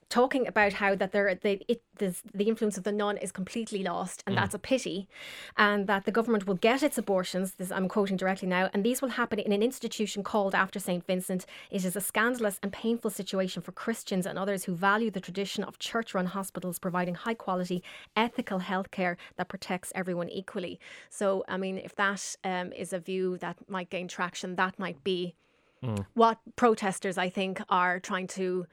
talking 0.08 0.46
about 0.46 0.74
how 0.74 0.94
that 0.94 1.12
there 1.12 1.34
the 1.34 1.60
it 1.68 1.82
this, 1.98 2.22
the 2.34 2.48
influence 2.48 2.76
of 2.76 2.84
the 2.84 2.92
nun 2.92 3.16
is 3.16 3.30
completely 3.30 3.82
lost 3.82 4.22
and 4.26 4.36
that's 4.36 4.54
a 4.54 4.58
pity 4.58 5.08
and 5.56 5.86
that 5.86 6.04
the 6.04 6.10
government 6.10 6.46
will 6.46 6.56
get 6.56 6.82
its 6.82 6.98
abortions 6.98 7.54
this 7.54 7.70
I'm 7.70 7.88
quoting 7.88 8.16
directly 8.16 8.48
now 8.48 8.68
and 8.72 8.84
these 8.84 9.00
will 9.00 9.10
happen 9.10 9.38
in 9.38 9.52
an 9.52 9.62
institution 9.62 10.22
called 10.22 10.54
after 10.54 10.78
St 10.78 11.06
Vincent. 11.06 11.46
It 11.70 11.84
is 11.84 11.96
a 11.96 12.00
scandalous 12.00 12.58
and 12.62 12.72
painful 12.72 13.10
situation 13.10 13.62
for 13.62 13.72
Christians 13.72 14.26
and 14.26 14.38
others 14.38 14.64
who 14.64 14.74
value 14.74 15.10
the 15.10 15.20
tradition 15.20 15.64
of 15.64 15.78
church 15.78 16.14
run 16.14 16.26
hospitals 16.26 16.78
providing 16.78 17.14
high 17.14 17.34
quality 17.34 17.82
ethical 18.16 18.60
healthcare 18.60 19.16
that 19.36 19.48
protects 19.48 19.92
everyone 19.94 20.28
equally. 20.28 20.80
So 21.10 21.44
I 21.48 21.56
mean 21.56 21.78
if 21.78 21.94
that 21.96 22.36
um, 22.44 22.72
is 22.72 22.92
a 22.92 22.98
view 22.98 23.38
that 23.38 23.56
might 23.68 23.90
gain 23.90 24.08
traction 24.08 24.56
that 24.56 24.78
might 24.78 25.04
be 25.04 25.34
what 26.14 26.38
protesters 26.56 27.18
I 27.18 27.28
think 27.28 27.60
are 27.68 28.00
trying 28.00 28.26
to 28.28 28.66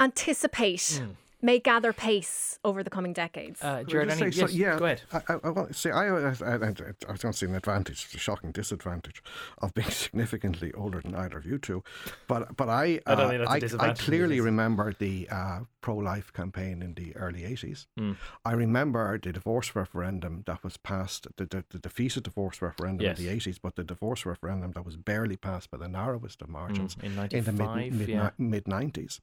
anticipate 0.00 1.00
hmm. 1.02 1.12
May 1.46 1.60
gather 1.60 1.92
pace 1.92 2.58
over 2.64 2.82
the 2.82 2.90
coming 2.90 3.12
decades. 3.12 3.62
Uh, 3.62 3.84
Gerard, 3.84 4.08
just 4.08 4.20
any, 4.20 4.32
say, 4.32 4.40
so- 4.40 4.48
yeah, 4.48 4.76
go 4.80 4.86
ahead. 4.86 5.02
I, 5.12 5.20
I, 5.28 5.38
I, 5.44 5.50
want- 5.50 5.76
see, 5.76 5.90
I, 5.90 6.08
I, 6.08 6.30
I, 6.30 6.54
I, 6.54 6.72
I 7.08 7.16
don't 7.16 7.34
see 7.34 7.46
an 7.46 7.54
advantage, 7.54 8.04
it's 8.06 8.14
a 8.16 8.18
shocking 8.18 8.50
disadvantage 8.50 9.22
of 9.58 9.72
being 9.72 9.88
significantly 10.06 10.72
older 10.72 11.00
than 11.00 11.14
either 11.14 11.38
of 11.38 11.46
you 11.46 11.58
two. 11.58 11.84
But, 12.26 12.56
but 12.56 12.68
I, 12.68 12.98
I 13.06 13.14
don't 13.14 13.26
uh, 13.26 13.28
think 13.28 13.40
that's 13.40 13.48
a 13.48 13.52
I, 13.52 13.54
I 13.54 13.58
disadvantage, 13.60 13.98
clearly 14.00 14.40
remember 14.40 14.92
the 14.98 15.28
uh, 15.30 15.60
pro-life 15.80 16.32
campaign 16.32 16.82
in 16.82 16.94
the 16.94 17.14
early 17.14 17.42
80s. 17.42 17.86
Hmm. 17.96 18.12
I 18.44 18.52
remember 18.52 19.16
the 19.16 19.32
divorce 19.32 19.76
referendum 19.76 20.42
that 20.46 20.64
was 20.64 20.76
passed, 20.76 21.28
the, 21.36 21.44
the, 21.46 21.64
the 21.70 21.78
defeated 21.78 22.24
divorce 22.24 22.60
referendum 22.60 23.06
Yes. 23.06 23.20
in 23.20 23.26
the 23.26 23.36
80s, 23.36 23.58
but 23.62 23.76
the 23.76 23.84
divorce 23.84 24.26
referendum 24.26 24.72
that 24.72 24.84
was 24.84 24.96
barely 24.96 25.36
passed 25.36 25.70
by 25.70 25.78
the 25.78 25.86
narrowest 25.86 26.42
of 26.42 26.48
margins 26.48 26.96
in 27.04 27.16
in 27.30 27.44
the 27.44 27.52
mid, 27.52 27.92
mid, 27.92 28.08
yeah. 28.08 28.30
mid 28.36 28.64
90s. 28.64 29.20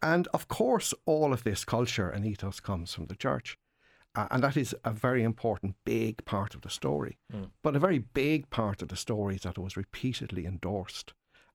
And 0.00 0.28
of 0.32 0.46
course, 0.46 0.94
all 1.06 1.32
of 1.32 1.42
this 1.42 1.55
culture 1.64 2.08
and 2.08 2.24
ethos 2.26 2.60
comes 2.60 2.92
from 2.94 3.06
the 3.06 3.16
church. 3.16 3.56
Uh, 4.14 4.26
and 4.30 4.42
that 4.42 4.56
is 4.56 4.74
a 4.84 4.92
very 4.92 5.22
important, 5.22 5.74
big 5.84 6.24
part 6.24 6.54
of 6.54 6.62
the 6.62 6.70
story. 6.70 7.18
But 7.62 7.76
a 7.76 7.78
very 7.78 7.98
big 7.98 8.48
part 8.48 8.80
of 8.80 8.88
the 8.88 8.96
story 8.96 9.34
is 9.36 9.42
that 9.42 9.58
it 9.58 9.60
was 9.60 9.76
repeatedly 9.76 10.46
endorsed 10.46 11.12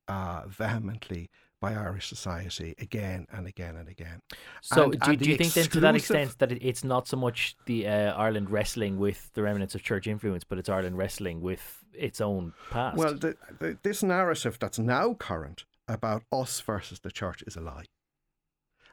uh, 0.08 0.44
vehemently 0.48 1.30
by 1.60 1.74
Irish 1.74 2.08
society 2.08 2.74
again 2.80 3.28
and 3.32 3.48
again 3.48 3.76
and 3.76 3.88
again. 3.88 4.20
So, 4.62 4.92
And- 4.92 5.00
do, 5.00 5.12
and 5.12 5.20
do 5.20 5.30
you 5.30 5.38
think 5.38 5.54
then 5.54 5.66
to 5.66 5.80
that 5.80 5.96
extent 5.96 6.38
that 6.40 6.52
it, 6.52 6.60
it's 6.64 6.84
not 6.84 7.08
so 7.08 7.18
much 7.18 7.56
the 7.66 7.88
uh, 7.88 8.14
Ireland 8.14 8.50
wrestling 8.50 8.98
with 8.98 9.32
the 9.34 9.44
remnants 9.44 9.76
of 9.76 9.84
church 9.84 10.08
influence, 10.08 10.44
but 10.44 10.58
it's 10.58 10.70
Ireland 10.70 10.98
wrestling 10.98 11.42
with 11.42 11.84
its 11.94 12.20
own 12.22 12.54
past? 12.72 12.98
Well, 12.98 13.14
the, 13.14 13.38
the, 13.60 13.78
this 13.84 14.02
narrative 14.04 14.58
that's 14.60 14.80
now 14.80 15.14
current 15.14 15.66
about 15.88 16.24
us 16.32 16.60
versus 16.62 17.00
the 17.00 17.12
church 17.12 17.44
is 17.46 17.56
a 17.56 17.62
lie. 17.62 17.86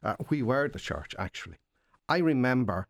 Uh, 0.03 0.17
we 0.29 0.43
were 0.43 0.69
the 0.69 0.79
church, 0.79 1.15
actually. 1.19 1.59
I 2.09 2.19
remember 2.19 2.89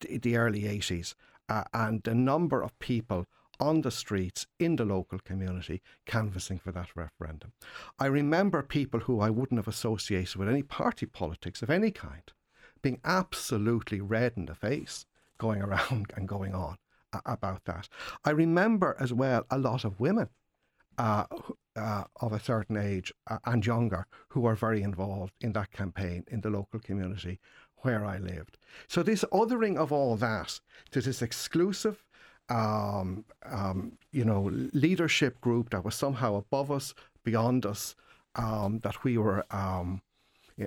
the, 0.00 0.18
the 0.18 0.36
early 0.36 0.62
80s 0.62 1.14
uh, 1.48 1.64
and 1.72 2.02
the 2.02 2.14
number 2.14 2.62
of 2.62 2.78
people 2.78 3.26
on 3.60 3.80
the 3.80 3.90
streets 3.90 4.46
in 4.58 4.76
the 4.76 4.84
local 4.84 5.18
community 5.18 5.82
canvassing 6.06 6.58
for 6.58 6.70
that 6.72 6.94
referendum. 6.94 7.52
I 7.98 8.06
remember 8.06 8.62
people 8.62 9.00
who 9.00 9.20
I 9.20 9.30
wouldn't 9.30 9.58
have 9.58 9.68
associated 9.68 10.36
with 10.36 10.48
any 10.48 10.62
party 10.62 11.06
politics 11.06 11.62
of 11.62 11.70
any 11.70 11.90
kind 11.90 12.32
being 12.82 13.00
absolutely 13.04 14.00
red 14.00 14.34
in 14.36 14.46
the 14.46 14.54
face 14.54 15.06
going 15.38 15.62
around 15.62 16.12
and 16.16 16.28
going 16.28 16.54
on 16.54 16.76
about 17.24 17.64
that. 17.64 17.88
I 18.24 18.30
remember 18.30 18.96
as 19.00 19.12
well 19.12 19.46
a 19.50 19.58
lot 19.58 19.84
of 19.84 19.98
women 19.98 20.28
uh, 20.98 21.24
uh, 21.76 22.04
of 22.20 22.32
a 22.32 22.40
certain 22.40 22.76
age 22.76 23.12
uh, 23.28 23.38
and 23.44 23.64
younger 23.64 24.06
who 24.28 24.40
were 24.40 24.56
very 24.56 24.82
involved 24.82 25.32
in 25.40 25.52
that 25.52 25.70
campaign 25.70 26.24
in 26.28 26.40
the 26.40 26.50
local 26.50 26.80
community 26.80 27.38
where 27.82 28.04
I 28.04 28.18
lived. 28.18 28.58
So 28.88 29.02
this 29.02 29.24
othering 29.32 29.76
of 29.76 29.92
all 29.92 30.16
that 30.16 30.58
to 30.90 31.00
this 31.00 31.22
exclusive, 31.22 32.04
um, 32.48 33.24
um, 33.46 33.92
you 34.10 34.24
know, 34.24 34.50
leadership 34.72 35.40
group 35.40 35.70
that 35.70 35.84
was 35.84 35.94
somehow 35.94 36.34
above 36.34 36.70
us, 36.72 36.94
beyond 37.22 37.64
us, 37.64 37.94
um, 38.34 38.80
that 38.80 39.04
we 39.04 39.16
were 39.16 39.44
um, 39.54 40.02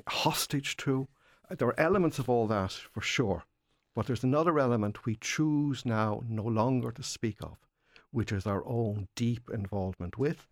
hostage 0.07 0.77
to. 0.77 1.07
There 1.49 1.67
are 1.67 1.79
elements 1.79 2.19
of 2.19 2.29
all 2.29 2.47
that 2.47 2.71
for 2.71 3.01
sure, 3.01 3.43
but 3.93 4.05
there's 4.07 4.23
another 4.23 4.57
element 4.57 5.05
we 5.05 5.17
choose 5.19 5.85
now 5.85 6.23
no 6.29 6.43
longer 6.43 6.91
to 6.93 7.03
speak 7.03 7.41
of, 7.41 7.57
which 8.11 8.31
is 8.31 8.45
our 8.45 8.65
own 8.67 9.07
deep 9.15 9.49
involvement 9.53 10.17
with, 10.17 10.47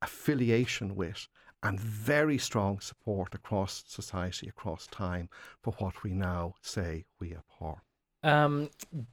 affiliation 0.00 0.94
with, 0.94 1.28
and 1.62 1.78
very 1.78 2.38
strong 2.38 2.80
support 2.80 3.34
across 3.34 3.84
society, 3.86 4.48
across 4.48 4.86
time, 4.88 5.28
for 5.62 5.72
what 5.78 6.02
we 6.02 6.12
now 6.12 6.54
say 6.60 7.04
we 7.20 7.34
abhor. 7.34 7.82
Um, 8.24 8.70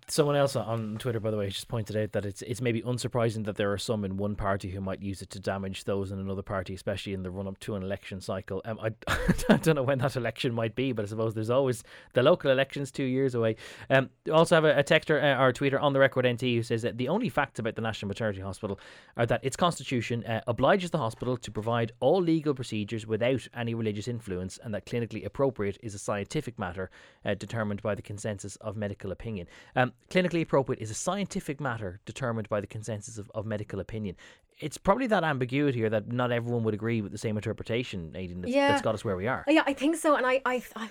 someone 0.07 0.35
else 0.35 0.55
on 0.55 0.97
Twitter, 0.99 1.19
by 1.19 1.31
the 1.31 1.37
way, 1.37 1.49
just 1.49 1.67
pointed 1.67 1.97
out 1.97 2.11
that 2.11 2.25
it's 2.25 2.43
it's 2.43 2.61
maybe 2.61 2.83
unsurprising 2.83 3.45
that 3.45 3.55
there 3.55 3.71
are 3.71 3.77
some 3.77 4.05
in 4.05 4.17
one 4.17 4.35
party 4.35 4.69
who 4.69 4.81
might 4.81 5.01
use 5.01 5.23
it 5.23 5.31
to 5.31 5.39
damage 5.39 5.85
those 5.85 6.11
in 6.11 6.19
another 6.19 6.43
party, 6.43 6.75
especially 6.75 7.13
in 7.13 7.23
the 7.23 7.31
run 7.31 7.47
up 7.47 7.59
to 7.61 7.75
an 7.75 7.81
election 7.81 8.21
cycle. 8.21 8.61
Um, 8.65 8.79
I, 8.79 8.93
I 9.49 9.57
don't 9.57 9.75
know 9.75 9.83
when 9.83 9.97
that 9.99 10.15
election 10.15 10.53
might 10.53 10.75
be, 10.75 10.91
but 10.91 11.05
I 11.05 11.07
suppose 11.07 11.33
there's 11.33 11.49
always 11.49 11.83
the 12.13 12.21
local 12.21 12.51
elections 12.51 12.91
two 12.91 13.03
years 13.03 13.33
away. 13.33 13.55
Um, 13.89 14.11
also 14.31 14.55
have 14.55 14.65
a, 14.65 14.77
a 14.77 14.83
texter 14.83 15.21
uh, 15.21 15.41
or 15.41 15.53
tweeter 15.53 15.81
on 15.81 15.93
the 15.93 15.99
record 15.99 16.27
NT 16.27 16.41
who 16.41 16.63
says 16.63 16.83
that 16.83 16.99
the 16.99 17.07
only 17.07 17.29
facts 17.29 17.57
about 17.57 17.75
the 17.75 17.81
National 17.81 18.09
Maternity 18.09 18.41
Hospital 18.41 18.79
are 19.17 19.25
that 19.25 19.43
its 19.43 19.55
constitution 19.55 20.23
uh, 20.25 20.41
obliges 20.45 20.91
the 20.91 20.99
hospital 20.99 21.35
to 21.35 21.49
provide 21.51 21.93
all 21.99 22.21
legal 22.21 22.53
procedures 22.53 23.07
without 23.07 23.47
any 23.55 23.73
religious 23.73 24.07
influence, 24.07 24.59
and 24.63 24.71
that 24.71 24.85
clinically 24.85 25.25
appropriate 25.25 25.79
is 25.81 25.95
a 25.95 25.99
scientific 25.99 26.59
matter 26.59 26.91
uh, 27.25 27.33
determined 27.33 27.81
by 27.81 27.95
the 27.95 28.03
consensus 28.03 28.55
of 28.57 28.77
medical 28.77 28.98
opinion. 29.07 29.47
Um, 29.75 29.93
clinically 30.09 30.41
appropriate 30.41 30.81
is 30.81 30.91
a 30.91 30.93
scientific 30.93 31.59
matter 31.59 31.99
determined 32.05 32.49
by 32.49 32.59
the 32.61 32.67
consensus 32.67 33.17
of, 33.17 33.31
of 33.33 33.45
medical 33.45 33.79
opinion. 33.79 34.15
It's 34.59 34.77
probably 34.77 35.07
that 35.07 35.23
ambiguity 35.23 35.83
or 35.83 35.89
that 35.89 36.11
not 36.11 36.31
everyone 36.33 36.63
would 36.65 36.73
agree 36.73 37.01
with 37.01 37.13
the 37.13 37.17
same 37.17 37.37
interpretation, 37.37 38.11
Aideen, 38.13 38.41
that's, 38.41 38.53
Yeah. 38.53 38.67
that's 38.67 38.81
got 38.81 38.93
us 38.93 39.05
where 39.05 39.15
we 39.15 39.25
are. 39.25 39.45
Yeah, 39.47 39.63
I 39.65 39.73
think 39.73 39.95
so. 39.95 40.15
And 40.17 40.25
I, 40.25 40.41
I, 40.45 40.61
I, 40.75 40.89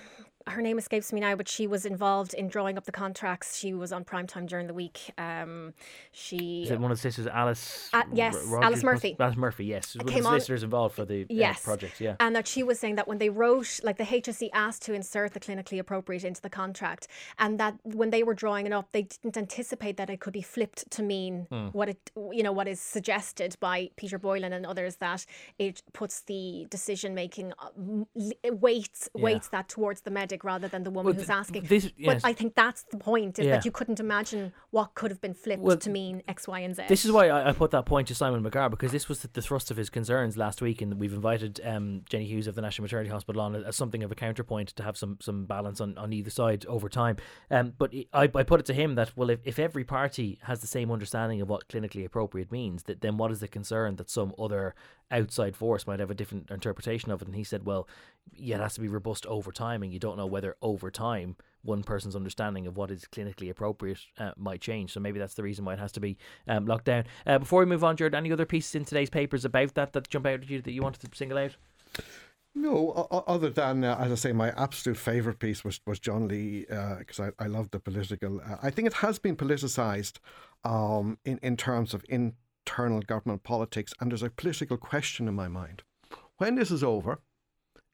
her 0.49 0.61
name 0.61 0.77
escapes 0.77 1.11
me 1.13 1.19
now, 1.19 1.35
but 1.35 1.47
she 1.47 1.67
was 1.67 1.85
involved 1.85 2.33
in 2.33 2.47
drawing 2.47 2.77
up 2.77 2.85
the 2.85 2.91
contracts. 2.91 3.57
She 3.57 3.73
was 3.73 3.91
on 3.91 4.03
prime 4.03 4.27
time 4.27 4.45
during 4.45 4.67
the 4.67 4.73
week. 4.73 5.11
Um, 5.17 5.73
she 6.11 6.63
Is 6.63 6.71
it 6.71 6.79
one 6.79 6.91
of 6.91 6.97
the 6.97 7.01
sisters, 7.01 7.27
Alice? 7.27 7.89
Uh, 7.93 8.03
yes, 8.13 8.35
Alice 8.61 8.83
Murphy. 8.83 9.15
Alice 9.19 9.35
Murphy, 9.37 9.65
yes. 9.65 9.95
One 9.95 10.01
of 10.01 10.07
the 10.07 10.13
came 10.13 10.25
on- 10.25 10.39
involved 10.63 10.95
for 10.95 11.05
the 11.05 11.23
uh, 11.23 11.25
yes 11.29 11.61
project, 11.63 12.01
yeah. 12.01 12.15
and 12.19 12.35
that 12.35 12.47
she 12.47 12.63
was 12.63 12.79
saying 12.79 12.95
that 12.95 13.07
when 13.07 13.17
they 13.19 13.29
wrote 13.29 13.79
like 13.83 13.97
the 13.97 14.03
HSE 14.03 14.49
asked 14.53 14.81
to 14.83 14.93
insert 14.93 15.33
the 15.33 15.39
clinically 15.39 15.79
appropriate 15.79 16.23
into 16.23 16.41
the 16.41 16.49
contract 16.49 17.07
and 17.37 17.59
that 17.59 17.75
when 17.83 18.09
they 18.09 18.23
were 18.23 18.33
drawing 18.33 18.65
it 18.65 18.73
up 18.73 18.91
they 18.91 19.03
didn't 19.03 19.37
anticipate 19.37 19.97
that 19.97 20.09
it 20.09 20.19
could 20.19 20.33
be 20.33 20.41
flipped 20.41 20.89
to 20.91 21.03
mean 21.03 21.45
Hmm. 21.49 21.67
what 21.67 21.89
it 21.89 22.11
you 22.31 22.41
know 22.43 22.51
what 22.51 22.67
is 22.67 22.79
suggested 22.79 23.55
by 23.59 23.89
Peter 23.95 24.17
Boylan 24.17 24.53
and 24.53 24.65
others 24.65 24.95
that 24.97 25.25
it 25.57 25.81
puts 25.93 26.21
the 26.21 26.65
decision 26.69 27.13
making 27.13 27.53
weights 28.51 29.09
weights 29.13 29.49
that 29.49 29.69
towards 29.69 30.01
the 30.01 30.11
medic 30.11 30.38
rather 30.43 30.67
than 30.67 30.83
the 30.83 30.89
woman 30.91 31.05
Well, 31.11 31.13
who's 31.15 31.27
th- 31.27 31.37
asking 31.37 31.63
this- 31.63 31.91
yes. 31.97 32.21
but 32.21 32.27
I 32.27 32.33
think 32.33 32.55
that's 32.55 32.83
the 32.83 32.97
point 32.97 33.39
is 33.39 33.45
Yeah. 33.45 33.55
that 33.55 33.65
you 33.65 33.71
couldn't 33.71 33.99
imagine 33.99 34.53
what 34.71 34.95
could 34.95 35.11
have 35.11 35.21
been 35.21 35.33
flipped 35.33 35.61
Well, 35.61 35.77
to 35.77 35.89
mean 35.89 36.23
X 36.27 36.47
Y 36.47 36.59
and 36.59 36.75
Z 36.75 36.83
This 36.87 37.05
is 37.05 37.11
why 37.11 37.29
I, 37.29 37.49
I 37.49 37.51
put 37.53 37.71
that 37.71 37.85
point 37.85 38.07
to 38.09 38.15
Simon 38.15 38.43
McGarr 38.43 38.69
because 38.69 38.91
this 38.91 39.07
was 39.09 39.19
the, 39.21 39.27
the 39.27 39.41
thrust 39.41 39.71
of 39.71 39.77
his 39.77 39.89
concerns 39.89 40.37
last 40.37 40.61
week, 40.61 40.81
and 40.81 40.99
we've 40.99 41.13
invited 41.13 41.59
um, 41.65 42.03
Jenny 42.09 42.25
Hughes 42.25 42.47
of 42.47 42.55
the 42.55 42.61
National 42.61 42.83
Maternity 42.83 43.09
Hospital 43.09 43.41
on 43.41 43.55
as 43.55 43.75
something 43.75 44.03
of 44.03 44.11
a 44.11 44.15
counterpoint 44.15 44.69
to 44.69 44.83
have 44.83 44.97
some 44.97 45.17
some 45.21 45.45
balance 45.45 45.81
on, 45.81 45.97
on 45.97 46.13
either 46.13 46.29
side 46.29 46.65
over 46.67 46.89
time. 46.89 47.17
Um, 47.51 47.73
but 47.77 47.93
I, 48.13 48.23
I 48.33 48.43
put 48.43 48.59
it 48.59 48.65
to 48.67 48.73
him 48.73 48.95
that 48.95 49.15
well, 49.15 49.29
if, 49.29 49.39
if 49.43 49.59
every 49.59 49.83
party 49.83 50.39
has 50.43 50.61
the 50.61 50.67
same 50.67 50.91
understanding 50.91 51.41
of 51.41 51.49
what 51.49 51.67
clinically 51.67 52.05
appropriate 52.05 52.51
means, 52.51 52.83
that 52.83 53.01
then 53.01 53.17
what 53.17 53.31
is 53.31 53.39
the 53.39 53.47
concern 53.47 53.95
that 53.97 54.09
some 54.09 54.33
other 54.39 54.75
outside 55.11 55.55
force 55.55 55.87
might 55.87 55.99
have 55.99 56.11
a 56.11 56.15
different 56.15 56.49
interpretation 56.49 57.11
of 57.11 57.21
it? 57.21 57.27
And 57.27 57.35
he 57.35 57.43
said, 57.43 57.65
well, 57.65 57.87
yeah, 58.33 58.57
it 58.57 58.61
has 58.61 58.75
to 58.75 58.81
be 58.81 58.87
robust 58.87 59.25
over 59.25 59.51
time, 59.51 59.83
and 59.83 59.91
you 59.91 59.99
don't 59.99 60.17
know 60.17 60.25
whether 60.25 60.55
over 60.61 60.91
time 60.91 61.35
one 61.63 61.83
person's 61.83 62.15
understanding 62.15 62.67
of 62.67 62.77
what 62.77 62.91
is 62.91 63.05
clinically 63.11 63.49
appropriate 63.49 63.99
uh, 64.17 64.31
might 64.37 64.61
change. 64.61 64.93
So 64.93 64.99
maybe 64.99 65.19
that's 65.19 65.33
the 65.33 65.43
reason 65.43 65.65
why 65.65 65.73
it 65.73 65.79
has 65.79 65.91
to 65.93 65.99
be 65.99 66.17
um, 66.47 66.65
locked 66.65 66.85
down. 66.85 67.05
Uh, 67.25 67.39
before 67.39 67.59
we 67.59 67.65
move 67.65 67.83
on, 67.83 67.97
Gerard, 67.97 68.15
any 68.15 68.31
other 68.31 68.45
pieces 68.45 68.75
in 68.75 68.85
today's 68.85 69.09
papers 69.09 69.45
about 69.45 69.73
that 69.73 69.93
that 69.93 70.09
jump 70.09 70.25
out 70.25 70.41
at 70.41 70.49
you 70.49 70.61
that 70.61 70.71
you 70.71 70.81
wanted 70.81 71.01
to 71.01 71.17
single 71.17 71.37
out? 71.37 71.55
No, 72.55 73.07
other 73.27 73.49
than 73.49 73.83
uh, 73.83 73.95
as 73.99 74.11
I 74.11 74.15
say, 74.15 74.31
my 74.31 74.49
absolute 74.51 74.97
favourite 74.97 75.39
piece 75.39 75.63
was 75.63 75.79
was 75.85 75.99
John 75.99 76.27
Lee 76.27 76.65
because 76.97 77.19
I, 77.19 77.31
I 77.37 77.47
love 77.47 77.69
the 77.71 77.79
political. 77.79 78.41
Uh, 78.41 78.57
I 78.61 78.69
think 78.71 78.87
it 78.87 78.95
has 78.95 79.19
been 79.19 79.35
politicised 79.35 80.17
um, 80.63 81.19
in 81.23 81.39
in 81.43 81.57
terms 81.57 81.93
of 81.93 82.03
internal 82.69 83.01
government 83.01 83.43
politics, 83.43 83.93
and 83.99 84.11
there's 84.11 84.23
a 84.23 84.29
political 84.29 84.77
question 84.77 85.27
in 85.27 85.33
my 85.33 85.47
mind. 85.47 85.81
When 86.37 86.55
this 86.55 86.69
is 86.69 86.83
over, 86.83 87.19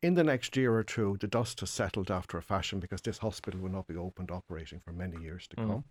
in 0.01 0.15
the 0.15 0.23
next 0.23 0.57
year 0.57 0.73
or 0.73 0.83
two, 0.83 1.17
the 1.21 1.27
dust 1.27 1.61
has 1.61 1.69
settled 1.69 2.11
after 2.11 2.37
a 2.37 2.41
fashion 2.41 2.79
because 2.79 3.01
this 3.01 3.19
hospital 3.19 3.61
will 3.61 3.71
not 3.71 3.87
be 3.87 3.95
opened 3.95 4.31
operating 4.31 4.81
for 4.81 4.91
many 4.91 5.21
years 5.21 5.47
to 5.47 5.55
mm. 5.55 5.67
come. 5.67 5.83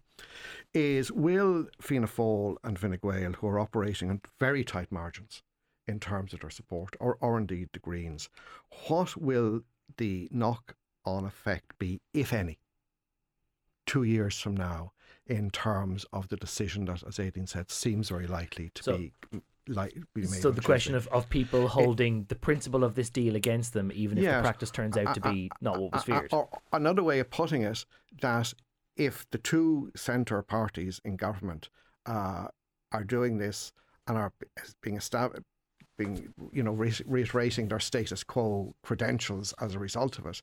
Is 0.75 1.11
will 1.11 1.67
Fianna 1.81 2.07
Fáil 2.07 2.57
and 2.63 2.79
Fine 2.79 2.99
Gael, 3.03 3.33
who 3.33 3.49
are 3.49 3.59
operating 3.59 4.11
on 4.11 4.21
very 4.39 4.63
tight 4.63 4.93
margins 4.93 5.43
in 5.87 5.99
terms 5.99 6.35
of 6.35 6.41
their 6.41 6.51
support, 6.51 6.95
or, 7.01 7.17
or 7.21 7.39
indeed 7.39 7.71
the 7.73 7.79
Greens, 7.79 8.29
what 8.89 9.17
will 9.17 9.63
the 9.97 10.29
knock 10.31 10.77
on 11.07 11.25
effect 11.25 11.79
be, 11.79 12.01
if 12.13 12.33
any, 12.33 12.59
two 13.87 14.03
years 14.03 14.39
from 14.39 14.57
now 14.57 14.93
in 15.27 15.51
terms 15.51 16.05
of 16.13 16.29
the 16.29 16.37
decision 16.37 16.85
that, 16.87 17.03
as 17.03 17.17
Aideen 17.17 17.49
said, 17.49 17.71
seems 17.71 18.09
very 18.09 18.27
likely 18.27 18.71
to 18.75 18.83
So- 18.83 18.99
be 18.99 19.13
like 19.67 19.95
be 20.15 20.21
made 20.21 20.29
So 20.29 20.51
the 20.51 20.61
question 20.61 20.93
Tuesday. 20.93 21.11
of, 21.11 21.25
of 21.25 21.31
people 21.31 21.69
holding 21.69 22.25
the 22.25 22.35
principle 22.35 22.85
of 22.85 22.97
this 22.97 23.09
deal 23.09 23.35
against 23.35 23.73
them, 23.73 23.91
even 23.95 24.19
if 24.19 24.25
Yes. 24.25 24.37
the 24.37 24.43
practice 24.43 24.71
turns 24.71 24.95
out 24.99 25.15
to 25.15 25.23
be 25.23 25.51
not 25.63 25.81
what 25.81 25.93
was 25.95 26.03
feared. 26.05 26.31
Or 26.35 26.51
another 26.71 27.03
way 27.03 27.19
of 27.19 27.31
putting 27.31 27.63
it, 27.63 27.87
that 28.21 28.53
if 28.97 29.25
the 29.31 29.39
two 29.39 29.91
centre 29.97 30.43
parties 30.43 31.01
in 31.03 31.17
government 31.17 31.71
uh, 32.05 32.49
are 32.93 33.05
doing 33.05 33.39
this 33.39 33.73
and 34.07 34.19
are 34.19 34.35
being 34.83 34.99
established, 34.99 35.43
being 35.97 36.35
you 36.53 36.63
know 36.63 36.73
re- 36.73 36.93
reiterating 37.07 37.69
their 37.69 37.81
status 37.81 38.23
quo 38.23 38.75
credentials 38.83 39.55
as 39.63 39.75
a 39.75 39.79
result 39.79 40.19
of 40.19 40.27
it, 40.27 40.43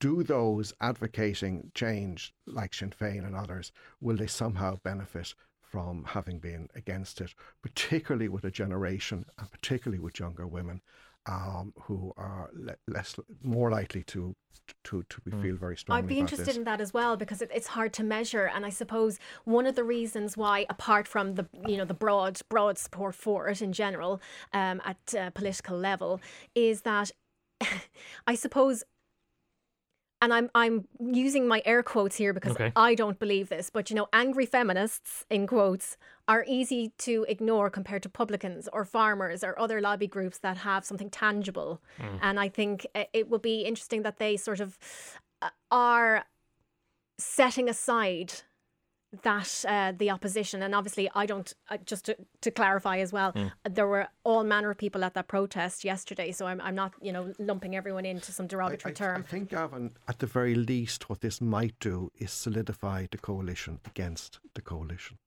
do 0.00 0.22
those 0.22 0.72
advocating 0.80 1.70
change, 1.74 2.34
like 2.46 2.74
Sinn 2.74 2.92
Féin 2.98 3.26
and 3.26 3.34
others, 3.34 3.72
will 4.00 4.16
they 4.16 4.26
somehow 4.26 4.76
benefit 4.82 5.34
from 5.60 6.04
having 6.04 6.38
been 6.38 6.68
against 6.74 7.20
it, 7.20 7.34
particularly 7.62 8.28
with 8.28 8.44
a 8.44 8.50
generation 8.50 9.24
and 9.38 9.50
particularly 9.50 9.98
with 9.98 10.20
younger 10.20 10.46
women 10.46 10.80
um, 11.26 11.72
who 11.82 12.12
are 12.16 12.50
le- 12.54 12.76
less, 12.86 13.16
more 13.42 13.70
likely 13.70 14.02
to 14.04 14.34
to 14.82 15.04
to 15.08 15.20
be 15.20 15.30
feel 15.30 15.54
very 15.54 15.76
strongly 15.76 16.02
I'd 16.02 16.08
be 16.08 16.14
about 16.16 16.20
interested 16.22 16.46
this. 16.46 16.56
in 16.56 16.64
that 16.64 16.80
as 16.80 16.92
well 16.92 17.16
because 17.16 17.40
it, 17.40 17.50
it's 17.54 17.68
hard 17.68 17.92
to 17.94 18.04
measure, 18.04 18.46
and 18.46 18.64
I 18.64 18.70
suppose 18.70 19.18
one 19.44 19.66
of 19.66 19.74
the 19.74 19.84
reasons 19.84 20.36
why, 20.36 20.66
apart 20.68 21.06
from 21.06 21.34
the 21.34 21.46
you 21.66 21.76
know 21.76 21.84
the 21.84 21.94
broad 21.94 22.40
broad 22.48 22.78
support 22.78 23.14
for 23.14 23.48
it 23.48 23.62
in 23.62 23.72
general 23.72 24.20
um, 24.52 24.80
at 24.84 25.14
uh, 25.14 25.30
political 25.30 25.76
level, 25.76 26.20
is 26.54 26.82
that 26.82 27.10
I 28.26 28.34
suppose. 28.34 28.84
And 30.22 30.32
I'm 30.32 30.50
I'm 30.54 30.88
using 30.98 31.46
my 31.46 31.62
air 31.66 31.82
quotes 31.82 32.16
here 32.16 32.32
because 32.32 32.52
Okay. 32.52 32.72
I 32.74 32.94
don't 32.94 33.18
believe 33.18 33.48
this, 33.50 33.70
but 33.70 33.90
you 33.90 33.96
know, 33.96 34.08
angry 34.12 34.46
feminists 34.46 35.26
in 35.30 35.46
quotes 35.46 35.96
are 36.26 36.44
easy 36.48 36.92
to 36.98 37.26
ignore 37.28 37.68
compared 37.70 38.02
to 38.04 38.08
publicans 38.08 38.68
or 38.72 38.84
farmers 38.84 39.44
or 39.44 39.58
other 39.58 39.80
lobby 39.80 40.06
groups 40.06 40.38
that 40.38 40.56
have 40.58 40.84
something 40.84 41.10
tangible. 41.10 41.80
And 42.22 42.40
I 42.40 42.48
think 42.48 42.86
it 43.12 43.28
will 43.28 43.38
be 43.38 43.60
interesting 43.62 44.02
that 44.02 44.18
they 44.18 44.36
sort 44.36 44.60
of 44.60 44.78
uh, 45.42 45.50
are 45.70 46.24
setting 47.18 47.68
aside 47.68 48.32
that 49.22 49.64
uh, 49.68 49.92
the 49.96 50.10
opposition. 50.10 50.62
And 50.62 50.74
obviously 50.74 51.10
I 51.14 51.26
don't 51.26 51.52
uh, 51.70 51.78
just 51.84 52.04
to, 52.06 52.16
to 52.40 52.50
clarify 52.50 52.98
as 52.98 53.12
well 53.12 53.32
there 53.68 53.86
were 53.86 54.08
all 54.24 54.44
manner 54.44 54.70
of 54.70 54.78
people 54.78 55.04
at 55.04 55.14
that 55.14 55.28
protest 55.28 55.84
yesterday. 55.84 56.32
So 56.32 56.46
I'm, 56.46 56.60
I'm 56.60 56.74
not 56.74 56.92
you 57.00 57.12
know 57.12 57.32
lumping 57.38 57.76
everyone 57.76 58.04
into 58.04 58.32
some 58.32 58.46
derogatory 58.46 58.92
I- 58.92 58.94
term. 58.94 59.24
I 59.26 59.30
think, 59.30 59.50
Gavan, 59.50 59.92
at 60.08 60.18
the 60.18 60.26
very 60.26 60.54
least, 60.54 61.08
what 61.08 61.20
this 61.20 61.40
might 61.40 61.74
do 61.80 62.10
is 62.18 62.30
solidify 62.32 63.06
the 63.10 63.18
coalition 63.18 63.80
against 63.86 64.40
the 64.54 64.62
coalition. 64.62 65.18
the 65.18 65.25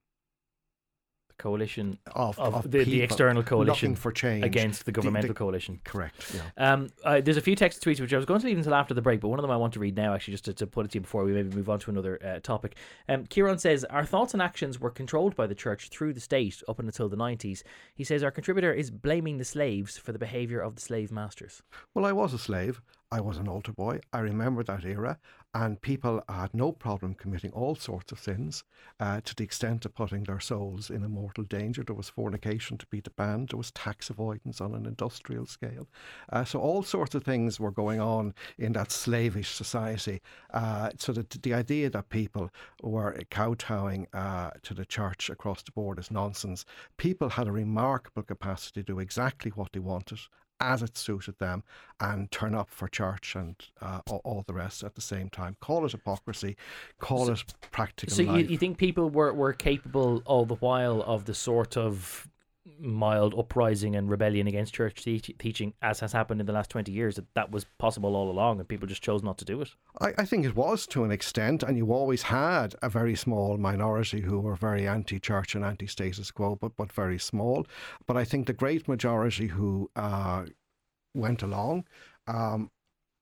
coalition 1.39 1.97
of, 2.13 2.38
of, 2.38 2.54
of 2.54 2.69
the, 2.71 2.84
the 2.84 3.02
external 3.02 3.41
coalition 3.41 3.95
for 3.95 4.12
change 4.12 4.43
against 4.45 4.82
the 4.86 4.91
The- 4.91 4.91
the- 4.91 5.02
governmental 5.02 5.34
coalition. 5.34 5.80
Correct. 5.84 6.36
Yeah. 6.36 6.73
Um, 6.73 6.89
uh, 7.04 7.21
there's 7.21 7.38
a 7.38 7.41
few 7.41 7.56
text 7.56 7.84
tweets 7.84 7.99
which 7.99 8.13
I 8.13 8.17
was 8.17 8.25
going 8.25 8.39
to 8.41 8.45
leave 8.45 8.58
until 8.58 8.75
after 8.75 8.93
the 8.93 9.02
break, 9.02 9.21
but 9.21 9.30
one 9.30 9.39
of 9.39 9.41
them 9.43 9.49
I 9.52 9.58
want 9.58 9.73
to 9.73 9.80
read 9.80 9.95
now, 9.95 10.13
actually, 10.13 10.34
just 10.34 10.45
to, 10.45 10.54
to 10.54 10.67
put 10.67 10.86
it 10.86 10.91
to 10.91 10.97
you 10.97 11.02
before 11.02 11.23
we 11.23 11.32
maybe 11.32 11.56
move 11.56 11.69
on 11.69 11.80
to 11.80 11.89
another 11.89 12.19
uh, 12.23 12.39
topic. 12.41 12.75
Um, 13.08 13.25
Kieran 13.25 13.58
says, 13.58 13.84
Our 13.86 14.06
thoughts 14.06 14.34
and 14.34 14.41
actions 14.43 14.80
were 14.80 14.91
controlled 14.91 15.36
by 15.36 15.47
the 15.47 15.56
church 15.56 15.89
through 15.89 16.13
the 16.13 16.19
state 16.19 16.62
up 16.67 16.80
until 16.80 17.10
the 17.10 17.17
90s. 17.17 17.63
He 17.95 18.04
says, 18.04 18.21
Our 18.23 18.32
contributor 18.32 18.71
is 18.71 18.91
blaming 18.91 19.38
the 19.38 19.45
slaves 19.45 19.97
for 19.97 20.12
the 20.12 20.19
behaviour 20.19 20.60
of 20.60 20.75
the 20.75 20.82
slave 20.82 21.12
masters. 21.12 21.63
Well, 21.93 22.06
I 22.06 22.12
was 22.12 22.34
a 22.34 22.38
slave. 22.38 22.82
I 23.12 23.22
was 23.22 23.38
an 23.39 23.48
altar 23.48 23.74
boy. 23.74 24.02
I 24.13 24.19
remember 24.19 24.63
that 24.63 24.86
era, 24.86 25.17
and 25.56 25.82
people 25.82 26.24
had 26.30 26.54
no 26.54 26.72
problem 26.72 27.15
committing 27.15 27.52
all 27.54 27.74
sorts 27.74 28.12
of 28.12 28.19
sins 28.19 28.63
uh, 29.00 29.22
to 29.22 29.34
the 29.34 29.43
extent 29.43 29.84
of 29.84 29.95
putting 29.95 30.26
their 30.26 30.39
souls 30.39 30.91
in 30.91 31.04
a 31.04 31.10
mortal 31.10 31.43
danger. 31.43 31.84
There 31.84 31.95
was 31.95 32.08
fornication 32.10 32.78
to 32.78 32.86
be 32.86 33.02
banned, 33.15 33.50
there 33.50 33.58
was 33.58 33.72
tax 33.72 34.12
avoidance 34.12 34.62
on 34.62 34.76
an 34.76 34.86
industrial 34.86 35.48
scale. 35.48 35.88
Uh, 36.32 36.45
so, 36.45 36.60
all 36.60 36.84
sorts 36.84 37.15
of 37.15 37.24
things 37.24 37.60
were 37.60 37.72
going 37.72 38.00
on 38.00 38.36
in 38.60 38.74
that 38.74 38.91
slavish 38.91 39.56
society. 39.56 40.22
Uh, 40.54 40.91
so, 40.95 41.12
that 41.13 41.32
the 41.32 41.56
idea 41.56 41.89
that 41.89 42.10
people 42.10 42.52
were 42.84 43.19
kowtowing 43.32 44.06
uh, 44.13 44.52
to 44.62 44.76
the 44.76 44.86
church 44.86 45.32
across 45.32 45.63
the 45.63 45.72
board 45.72 45.98
is 45.98 46.12
nonsense. 46.12 46.63
People 46.98 47.30
had 47.30 47.48
a 47.48 47.52
remarkable 47.52 48.22
capacity 48.22 48.84
to 48.84 48.93
do 48.93 49.00
exactly 49.00 49.50
what 49.50 49.74
they 49.74 49.80
wanted 49.80 50.19
as 50.60 50.84
it 50.84 50.98
suited 50.98 51.38
them 51.39 51.63
and 52.00 52.30
turn 52.32 52.56
up 52.56 52.69
for 52.69 52.88
church 52.88 53.36
and 53.36 53.56
uh, 53.82 54.02
all, 54.10 54.22
all 54.24 54.43
the 54.48 54.54
rest 54.54 54.84
at 54.84 54.95
the 54.95 55.02
same 55.02 55.30
time. 55.30 55.56
Call 55.60 55.86
it 55.86 55.91
hypocrisy, 55.91 56.58
call 57.00 57.30
it 57.30 57.43
practical 57.72 58.15
So, 58.15 58.24
you, 58.24 58.45
you 58.45 58.58
think 58.58 58.78
people 58.78 59.10
were, 59.10 59.34
were 59.34 59.54
capable 59.54 60.22
all 60.26 60.45
the 60.45 60.56
while 60.56 61.02
of 61.04 61.26
the 61.26 61.34
sort 61.34 61.78
of 61.78 62.28
mild 62.80 63.34
uprising 63.38 63.96
and 63.96 64.10
rebellion 64.10 64.48
against 64.48 64.74
church 64.74 65.04
teach- 65.04 65.36
teaching, 65.40 65.74
as 65.82 66.00
has 66.00 66.14
happened 66.14 66.40
in 66.42 66.48
the 66.48 66.54
last 66.54 66.70
20 66.70 66.92
years, 66.92 67.16
that 67.16 67.34
that 67.34 67.52
was 67.52 67.66
possible 67.78 68.16
all 68.16 68.30
along 68.30 68.60
and 68.60 68.68
people 68.68 68.88
just 68.88 69.02
chose 69.02 69.24
not 69.24 69.38
to 69.38 69.46
do 69.46 69.62
it? 69.62 69.70
I, 70.02 70.14
I 70.18 70.26
think 70.26 70.46
it 70.46 70.56
was 70.56 70.86
to 70.88 71.04
an 71.04 71.12
extent, 71.12 71.64
and 71.64 71.78
you 71.78 71.92
always 71.92 72.24
had 72.24 72.76
a 72.82 72.90
very 72.90 73.16
small 73.16 73.58
minority 73.58 74.22
who 74.22 74.40
were 74.40 74.56
very 74.56 74.88
anti-church 74.88 75.56
and 75.56 75.66
anti-status 75.66 76.32
quo, 76.32 76.56
but 76.56 76.76
but 76.76 76.92
very 76.92 77.20
small. 77.20 77.66
But 78.06 78.18
I 78.18 78.24
think 78.24 78.48
the 78.48 78.54
great 78.54 78.88
majority 78.88 79.48
who 79.48 79.90
uh, 79.96 80.46
went 81.14 81.42
along. 81.42 81.86
Um, 82.28 82.70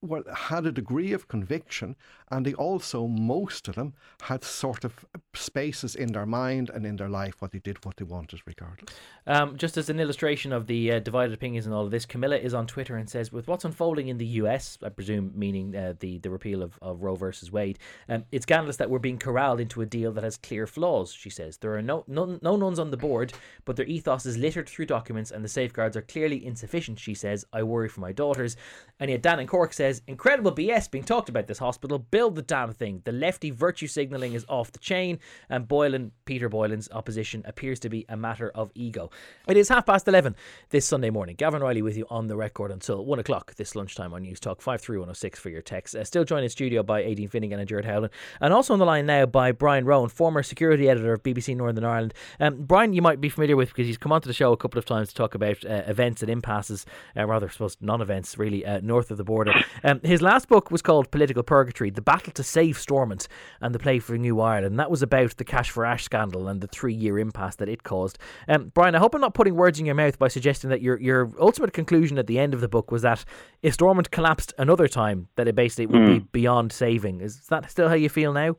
well, 0.02 0.24
had 0.32 0.66
a 0.66 0.72
degree 0.72 1.12
of 1.12 1.28
conviction, 1.28 1.96
and 2.30 2.46
they 2.46 2.54
also, 2.54 3.08
most 3.08 3.68
of 3.68 3.76
them, 3.76 3.94
had 4.24 4.44
sort 4.44 4.84
of 4.84 5.06
spaces 5.34 5.96
in 5.96 6.12
their 6.12 6.26
mind 6.26 6.70
and 6.70 6.86
in 6.86 6.98
their 6.98 7.10
life 7.10 7.36
what 7.40 7.52
they 7.52 7.60
did, 7.60 7.84
what 7.84 7.98
they 7.98 8.04
wanted, 8.04 8.42
regardless. 8.46 8.94
Um, 9.26 9.58
just 9.58 9.76
as 9.76 9.90
an 9.90 10.00
illustration 10.00 10.54
of 10.54 10.68
the 10.68 10.92
uh, 10.92 11.00
divided 11.00 11.34
opinions 11.34 11.66
and 11.66 11.74
all 11.74 11.86
of 11.86 11.92
this, 11.92 12.06
Camilla 12.06 12.38
is 12.38 12.54
on 12.54 12.68
Twitter 12.68 12.96
and 12.96 13.10
says, 13.10 13.32
with 13.32 13.48
what's 13.48 13.66
unfolding 13.66 14.08
in 14.08 14.18
the 14.20 14.26
US, 14.26 14.78
I 14.84 14.90
presume 14.90 15.32
meaning 15.34 15.76
uh, 15.76 15.94
the, 16.00 16.20
the 16.20 16.30
repeal 16.30 16.62
of, 16.62 16.78
of 16.82 17.02
Roe 17.02 17.16
versus 17.16 17.52
Wade, 17.52 17.80
um, 18.08 18.24
it's 18.32 18.44
scandalous 18.44 18.78
that 18.78 18.90
we're 18.92 19.00
being 19.00 19.18
corralled 19.18 19.60
into 19.60 19.82
a 19.82 19.86
deal 19.86 20.12
that 20.14 20.24
has 20.24 20.38
clear 20.38 20.68
flaws, 20.68 21.12
she 21.12 21.32
says. 21.32 21.58
There 21.58 21.76
are 21.76 21.82
no, 21.82 22.04
no, 22.08 22.38
no 22.42 22.56
nuns 22.56 22.78
on 22.78 22.92
the 22.92 22.98
board, 22.98 23.34
but 23.66 23.76
their 23.76 23.86
ethos 23.88 24.28
is 24.28 24.38
littered 24.38 24.70
through 24.70 24.86
documents 24.86 25.32
and 25.32 25.44
the 25.44 25.50
safeguards 25.50 25.98
are 25.98 26.04
clearly 26.04 26.46
insufficient, 26.46 27.00
she 27.00 27.16
says. 27.16 27.46
I 27.52 27.64
worry 27.64 27.90
for 27.90 28.02
my 28.02 28.12
daughters. 28.12 28.56
And 29.00 29.10
yet 29.10 29.24
Dan 29.24 29.40
in 29.40 29.48
Cork 29.48 29.74
says, 29.74 29.87
incredible 30.08 30.52
BS 30.52 30.89
being 30.89 31.04
talked 31.04 31.30
about 31.30 31.47
this 31.47 31.60
hospital. 31.60 32.00
Build 32.00 32.36
the 32.36 32.41
damn 32.41 32.71
thing. 32.71 33.02
The 33.06 33.12
lefty 33.12 33.52
virtue 33.52 33.88
signalling 33.88 34.34
is 34.34 34.45
off 34.50 34.71
the 34.71 34.80
chain, 34.80 35.19
and 35.50 35.67
Boylan, 35.67 36.12
Peter 36.26 36.50
Boylan's 36.50 36.89
opposition 36.91 37.43
appears 37.45 37.80
to 37.82 37.89
be 37.89 38.06
a 38.10 38.17
matter 38.17 38.52
of 38.54 38.71
ego. 38.76 39.10
It 39.47 39.58
is 39.58 39.69
half 39.69 39.86
past 39.86 40.08
11 40.08 40.36
this 40.69 40.86
Sunday 40.86 41.10
morning. 41.10 41.36
Gavan 41.36 41.62
Reilly 41.62 41.82
with 41.82 41.97
you 41.97 42.06
on 42.10 42.28
the 42.28 42.36
record 42.36 42.71
until 42.71 43.06
1 43.06 43.19
o'clock 43.19 43.56
this 43.56 43.76
lunchtime 43.76 44.13
on 44.13 44.23
News 44.23 44.39
Talk 44.39 44.62
53106 44.62 45.39
for 45.39 45.50
your 45.50 45.62
text. 45.62 45.95
Uh, 45.95 46.04
still 46.04 46.23
joined 46.23 46.43
in 46.43 46.50
studio 46.50 46.84
by 46.84 47.04
Aideen 47.04 47.30
Finnegan 47.30 47.60
and 47.60 47.67
Gerard 47.67 47.86
Howlin. 47.86 48.10
And 48.41 48.54
also 48.54 48.73
on 48.73 48.80
the 48.80 48.86
line 48.86 49.06
now 49.06 49.26
by 49.26 49.52
Brian 49.52 49.86
Rowan, 49.86 50.10
former 50.10 50.43
security 50.43 50.89
editor 50.89 51.13
of 51.13 51.23
BBC 51.23 51.56
Northern 51.56 51.84
Ireland. 51.84 52.13
Um, 52.39 52.63
Brian, 52.63 52.93
you 52.93 53.02
might 53.02 53.21
be 53.21 53.30
familiar 53.30 53.56
with 53.56 53.69
because 53.69 53.88
he's 53.88 53.97
come 53.97 54.12
onto 54.12 54.28
the 54.28 54.34
show 54.34 54.52
a 54.52 54.58
couple 54.58 54.80
of 54.80 54.86
times 54.86 55.10
to 55.10 55.15
talk 55.15 55.36
about 55.36 55.63
uh, 55.65 55.84
events 55.88 56.21
and 56.21 56.30
impasses, 56.30 56.86
uh, 57.15 57.26
rather, 57.26 57.47
I 57.47 57.52
suppose, 57.52 57.78
non 57.82 58.02
events 58.02 58.38
really, 58.38 58.65
uh, 58.65 58.80
north 58.82 59.12
of 59.12 59.17
the 59.17 59.23
border. 59.23 59.54
Um, 59.84 60.00
his 60.04 60.22
last 60.22 60.48
book 60.48 60.72
was 60.72 60.82
called 60.82 61.12
Political 61.12 61.44
Purgatory 61.44 61.90
The 61.90 62.02
Battle 62.02 62.34
to 62.34 62.44
Save 62.44 62.78
Stormont 62.78 63.28
and 63.62 63.74
the 63.74 63.80
Play 63.80 64.00
for 64.00 64.18
New 64.18 64.40
Ireland. 64.40 64.80
That 64.80 64.92
was 64.92 65.02
about 65.02 65.38
the 65.38 65.44
Cash 65.44 65.70
for 65.70 65.86
Ash 65.86 66.04
scandal 66.04 66.48
and 66.48 66.62
the 66.62 66.68
three 66.68 66.94
year 66.94 67.20
impasse 67.20 67.56
that 67.58 67.70
it 67.70 67.84
caused. 67.84 68.18
Um, 68.48 68.72
Brian, 68.74 68.96
I 68.96 69.00
hope 69.00 69.16
I'm 69.16 69.22
not 69.22 69.34
putting 69.34 69.56
words 69.56 69.80
in 69.80 69.86
your 69.86 69.96
mouth 69.96 70.20
by 70.20 70.28
suggesting 70.28 70.70
that 70.70 70.82
your, 70.82 71.00
your 71.00 71.32
ultimate 71.40 71.74
conclusion 71.74 72.18
at 72.18 72.28
the 72.28 72.40
end 72.40 72.54
of 72.54 72.62
the 72.62 72.68
book 72.68 72.92
was 72.92 73.02
that 73.02 73.24
if 73.62 73.74
Stormont 73.74 74.12
collapsed 74.12 74.54
another 74.58 74.88
time, 74.88 75.28
that 75.36 75.48
it 75.48 75.56
basically 75.56 75.88
would 75.88 76.06
be 76.06 76.20
beyond 76.20 76.72
saving. 76.72 77.22
Is 77.22 77.48
that 77.48 77.70
still 77.70 77.90
how 77.90 77.96
you 77.96 78.10
feel 78.10 78.34
now? 78.34 78.56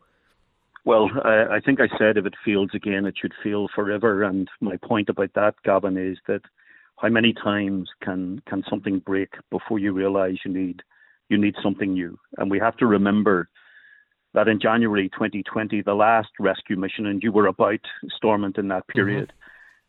Well, 0.84 1.10
I, 1.22 1.56
I 1.56 1.60
think 1.60 1.80
I 1.80 1.88
said 1.98 2.16
if 2.16 2.24
it 2.24 2.34
feels 2.44 2.70
again, 2.72 3.04
it 3.04 3.14
should 3.20 3.34
feel 3.42 3.68
forever. 3.74 4.22
And 4.22 4.48
my 4.60 4.76
point 4.78 5.08
about 5.08 5.34
that, 5.34 5.54
Gavan, 5.62 5.98
is 5.98 6.18
that 6.26 6.42
how 6.96 7.08
many 7.08 7.32
times 7.32 7.88
can 8.02 8.40
can 8.48 8.64
something 8.68 8.98
break 9.00 9.34
before 9.50 9.78
you 9.78 9.92
realise 9.92 10.38
you 10.44 10.52
need 10.52 10.82
you 11.28 11.38
need 11.38 11.54
something 11.62 11.92
new? 11.92 12.18
And 12.36 12.50
we 12.50 12.58
have 12.58 12.76
to 12.78 12.86
remember 12.86 13.48
that 14.34 14.48
in 14.48 14.60
January 14.60 15.08
2020, 15.10 15.82
the 15.82 15.94
last 15.94 16.28
rescue 16.38 16.76
mission, 16.76 17.06
and 17.06 17.22
you 17.22 17.32
were 17.32 17.46
about 17.46 17.80
Stormont 18.16 18.58
in 18.58 18.68
that 18.68 18.86
period. 18.88 19.32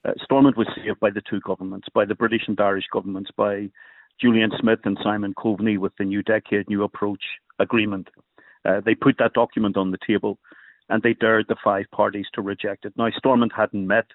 Uh, 0.06 0.14
Stormont 0.24 0.58
was 0.58 0.68
saved 0.76 1.00
by 1.00 1.10
the 1.10 1.22
two 1.30 1.42
governments, 1.42 1.88
by 1.94 2.06
the 2.06 2.16
British 2.16 2.44
and 2.48 2.60
Irish 2.60 2.86
governments, 2.92 3.32
by 3.36 3.70
Julian 4.20 4.52
Smith 4.60 4.80
and 4.86 4.98
Simon 5.04 5.34
Coveney 5.34 5.78
with 5.78 5.94
the 5.98 6.06
New 6.06 6.24
Decade, 6.24 6.70
New 6.70 6.84
Approach 6.84 7.22
agreement. 7.60 8.08
Uh, 8.66 8.82
they 8.86 8.96
put 8.96 9.18
that 9.20 9.34
document 9.34 9.78
on 9.78 9.92
the 9.92 9.98
table 10.06 10.40
and 10.90 11.04
they 11.04 11.14
dared 11.14 11.46
the 11.48 11.56
five 11.64 11.86
parties 11.92 12.26
to 12.34 12.42
reject 12.42 12.86
it. 12.86 12.94
Now, 12.98 13.10
Stormont 13.18 13.54
hadn't 13.56 13.86
met, 13.86 14.08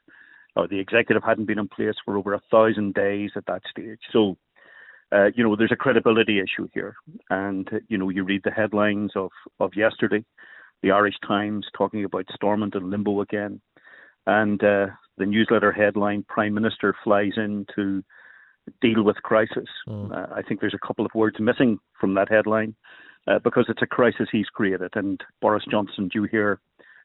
or 0.56 0.66
the 0.66 0.80
executive 0.80 1.22
hadn't 1.22 1.46
been 1.46 1.58
in 1.58 1.68
place 1.68 1.94
for 2.04 2.16
over 2.16 2.34
a 2.34 2.40
thousand 2.50 2.94
days 2.94 3.30
at 3.37 3.46
that 3.46 3.62
stage. 3.70 4.00
So 4.12 4.37
uh, 5.14 5.31
you 5.35 5.44
know, 5.44 5.55
there's 5.57 5.72
a 5.72 5.77
credibility 5.77 6.40
issue 6.40 6.68
here. 6.74 6.96
And, 7.31 7.68
uh, 7.72 7.79
you 7.88 7.96
know, 7.96 8.09
you 8.09 8.24
read 8.24 8.42
the 8.44 8.50
headlines 8.50 9.12
of, 9.14 9.31
of 9.61 9.72
yesterday, 9.77 10.24
the 10.83 10.90
Irish 10.90 11.14
Times 11.27 11.66
talking 11.77 12.05
about 12.05 12.27
Stormont 12.35 12.74
and 12.74 12.90
limbo 12.90 13.20
again. 13.20 13.61
And 14.27 14.62
uh, 14.62 14.87
the 15.18 15.27
newsletter 15.27 15.72
headline, 15.72 16.24
Prime 16.29 16.55
Minister 16.55 16.94
flies 17.05 17.33
in 17.37 17.66
to 17.77 18.03
deal 18.81 19.03
with 19.03 19.16
crisis. 19.16 19.68
Mm. 19.88 20.11
Uh, 20.11 20.35
I 20.35 20.42
think 20.42 20.61
there's 20.61 20.74
a 20.74 20.87
couple 20.87 21.05
of 21.05 21.14
words 21.14 21.37
missing 21.38 21.79
from 22.00 22.14
that 22.14 22.31
headline 22.31 22.74
uh, 23.27 23.38
because 23.38 23.66
it's 23.68 23.83
a 23.83 23.87
crisis 23.87 24.29
he's 24.33 24.46
created. 24.46 24.90
And 24.94 25.20
Boris 25.40 25.64
Johnson, 25.70 26.09
do 26.09 26.22
you 26.22 26.29
here, 26.31 26.61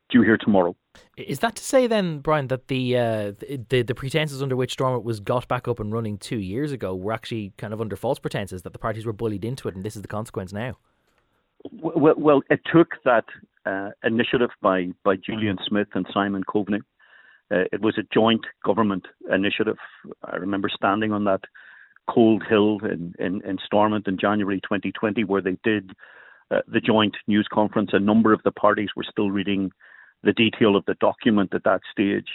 due 0.09 0.21
here 0.21 0.37
tomorrow. 0.37 0.75
Is 1.17 1.39
that 1.39 1.55
to 1.55 1.63
say 1.63 1.87
then, 1.87 2.19
Brian, 2.19 2.47
that 2.47 2.67
the 2.67 2.97
uh, 2.97 3.31
the 3.69 3.83
the 3.83 3.95
pretenses 3.95 4.41
under 4.41 4.55
which 4.55 4.73
Stormont 4.73 5.03
was 5.03 5.19
got 5.19 5.47
back 5.47 5.67
up 5.67 5.79
and 5.79 5.91
running 5.91 6.17
two 6.17 6.39
years 6.39 6.71
ago 6.71 6.95
were 6.95 7.13
actually 7.13 7.53
kind 7.57 7.73
of 7.73 7.81
under 7.81 7.95
false 7.95 8.19
pretenses 8.19 8.63
that 8.63 8.73
the 8.73 8.79
parties 8.79 9.05
were 9.05 9.13
bullied 9.13 9.45
into 9.45 9.67
it, 9.67 9.75
and 9.75 9.83
this 9.83 9.95
is 9.95 10.01
the 10.01 10.07
consequence 10.07 10.51
now? 10.51 10.77
Well, 11.71 12.15
well 12.17 12.41
it 12.49 12.61
took 12.71 12.95
that 13.05 13.25
uh, 13.65 13.89
initiative 14.03 14.49
by 14.61 14.89
by 15.03 15.15
Julian 15.15 15.57
Smith 15.67 15.87
and 15.93 16.05
Simon 16.13 16.43
Coveney. 16.43 16.81
Uh, 17.51 17.65
it 17.71 17.81
was 17.81 17.97
a 17.97 18.03
joint 18.13 18.45
government 18.63 19.07
initiative. 19.31 19.77
I 20.23 20.35
remember 20.35 20.69
standing 20.69 21.11
on 21.11 21.23
that 21.25 21.41
cold 22.07 22.43
hill 22.47 22.79
in, 22.83 23.13
in, 23.19 23.41
in 23.43 23.57
Stormont 23.63 24.07
in 24.07 24.17
January 24.19 24.59
2020, 24.61 25.23
where 25.23 25.41
they 25.41 25.57
did 25.63 25.91
uh, 26.51 26.61
the 26.67 26.79
joint 26.79 27.15
news 27.27 27.47
conference. 27.51 27.91
A 27.93 27.99
number 27.99 28.33
of 28.33 28.41
the 28.43 28.51
parties 28.51 28.89
were 28.95 29.05
still 29.09 29.31
reading 29.31 29.71
the 30.23 30.33
detail 30.33 30.75
of 30.75 30.85
the 30.85 30.95
document 30.95 31.53
at 31.53 31.63
that 31.63 31.81
stage. 31.91 32.27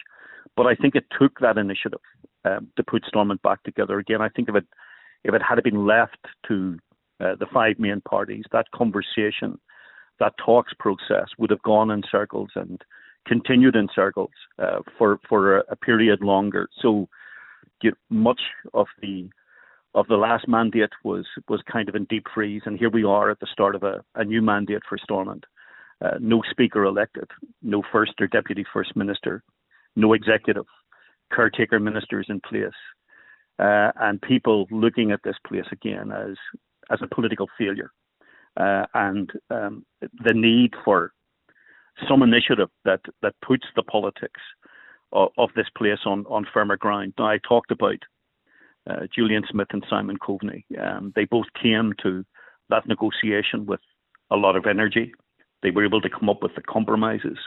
But 0.56 0.66
I 0.66 0.74
think 0.74 0.94
it 0.94 1.04
took 1.18 1.40
that 1.40 1.58
initiative 1.58 2.00
um, 2.44 2.68
to 2.76 2.82
put 2.82 3.04
Stormont 3.06 3.42
back 3.42 3.62
together 3.62 3.98
again. 3.98 4.22
I 4.22 4.28
think 4.28 4.48
if 4.48 4.54
it 4.54 4.66
if 5.24 5.34
it 5.34 5.42
had 5.42 5.62
been 5.62 5.86
left 5.86 6.18
to 6.48 6.78
uh, 7.20 7.34
the 7.38 7.46
five 7.52 7.78
main 7.78 8.00
parties, 8.02 8.44
that 8.52 8.70
conversation, 8.74 9.58
that 10.20 10.34
talks 10.44 10.72
process 10.78 11.28
would 11.38 11.50
have 11.50 11.62
gone 11.62 11.90
in 11.90 12.02
circles 12.10 12.50
and 12.54 12.82
continued 13.26 13.74
in 13.74 13.88
circles 13.94 14.30
uh, 14.58 14.80
for 14.98 15.18
for 15.28 15.58
a, 15.58 15.62
a, 15.70 15.76
period 15.76 16.20
longer. 16.22 16.68
So, 16.80 17.08
you 17.82 17.92
much 18.10 18.40
of 18.74 18.86
the 19.00 19.30
of 19.94 20.06
the 20.08 20.16
last 20.16 20.46
mandate 20.48 20.90
was 21.02 21.26
was 21.48 21.62
kind 21.70 21.88
of 21.88 21.94
in 21.94 22.04
deep 22.04 22.26
freeze, 22.34 22.62
and 22.66 22.78
here 22.78 22.90
we 22.90 23.04
are 23.04 23.30
at 23.30 23.40
the 23.40 23.48
start 23.50 23.74
of 23.74 23.82
a, 23.82 24.04
a 24.14 24.24
new 24.24 24.42
mandate 24.42 24.82
for 24.88 24.98
Stormont. 24.98 25.44
Uh, 26.04 26.18
no 26.20 26.42
speaker 26.50 26.84
elected, 26.84 27.28
no 27.62 27.82
first 27.90 28.12
or 28.20 28.26
deputy 28.26 28.64
first 28.72 28.94
minister, 28.94 29.42
no 29.96 30.12
executive, 30.12 30.66
caretaker 31.34 31.80
ministers 31.80 32.26
in 32.28 32.40
place, 32.40 32.80
uh, 33.58 33.90
and 34.00 34.20
people 34.20 34.66
looking 34.70 35.12
at 35.12 35.20
this 35.24 35.36
place 35.46 35.64
again 35.72 36.12
as 36.12 36.36
as 36.90 36.98
a 37.00 37.14
political 37.14 37.48
failure, 37.56 37.90
uh, 38.58 38.84
and 38.92 39.30
um, 39.50 39.86
the 40.22 40.34
need 40.34 40.74
for 40.84 41.12
some 42.08 42.22
initiative 42.22 42.68
that 42.84 43.00
that 43.22 43.34
puts 43.40 43.64
the 43.74 43.82
politics 43.84 44.40
of, 45.12 45.30
of 45.38 45.48
this 45.56 45.68
place 45.78 46.00
on 46.04 46.26
on 46.26 46.46
firmer 46.52 46.76
ground. 46.76 47.14
Now, 47.18 47.28
I 47.28 47.38
talked 47.38 47.70
about 47.70 48.00
uh, 48.90 49.06
Julian 49.14 49.44
Smith 49.50 49.68
and 49.70 49.84
Simon 49.88 50.18
Coveney. 50.18 50.64
Um, 50.78 51.12
they 51.16 51.24
both 51.24 51.46
came 51.62 51.94
to 52.02 52.24
that 52.68 52.86
negotiation 52.86 53.64
with 53.64 53.80
a 54.30 54.36
lot 54.36 54.56
of 54.56 54.66
energy. 54.66 55.14
They 55.64 55.70
were 55.70 55.84
able 55.84 56.02
to 56.02 56.10
come 56.10 56.28
up 56.28 56.42
with 56.42 56.54
the 56.54 56.60
compromises. 56.60 57.38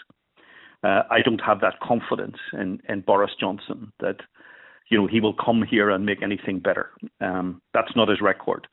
Uh, 0.84 1.04
I 1.10 1.22
don't 1.24 1.42
have 1.42 1.62
that 1.62 1.80
confidence 1.82 2.38
in, 2.52 2.82
in 2.90 3.02
Boris 3.02 3.32
Johnson 3.40 3.94
that 4.00 4.18
you 4.90 4.98
know 4.98 5.08
he 5.08 5.22
will 5.22 5.34
come 5.34 5.64
here 5.64 5.90
and 5.90 6.06
make 6.06 6.24
anything 6.24 6.60
better. 6.60 6.90
Um, 7.22 7.62
that's 7.74 7.96
not 7.96 8.10
his 8.10 8.20
record. 8.20 8.68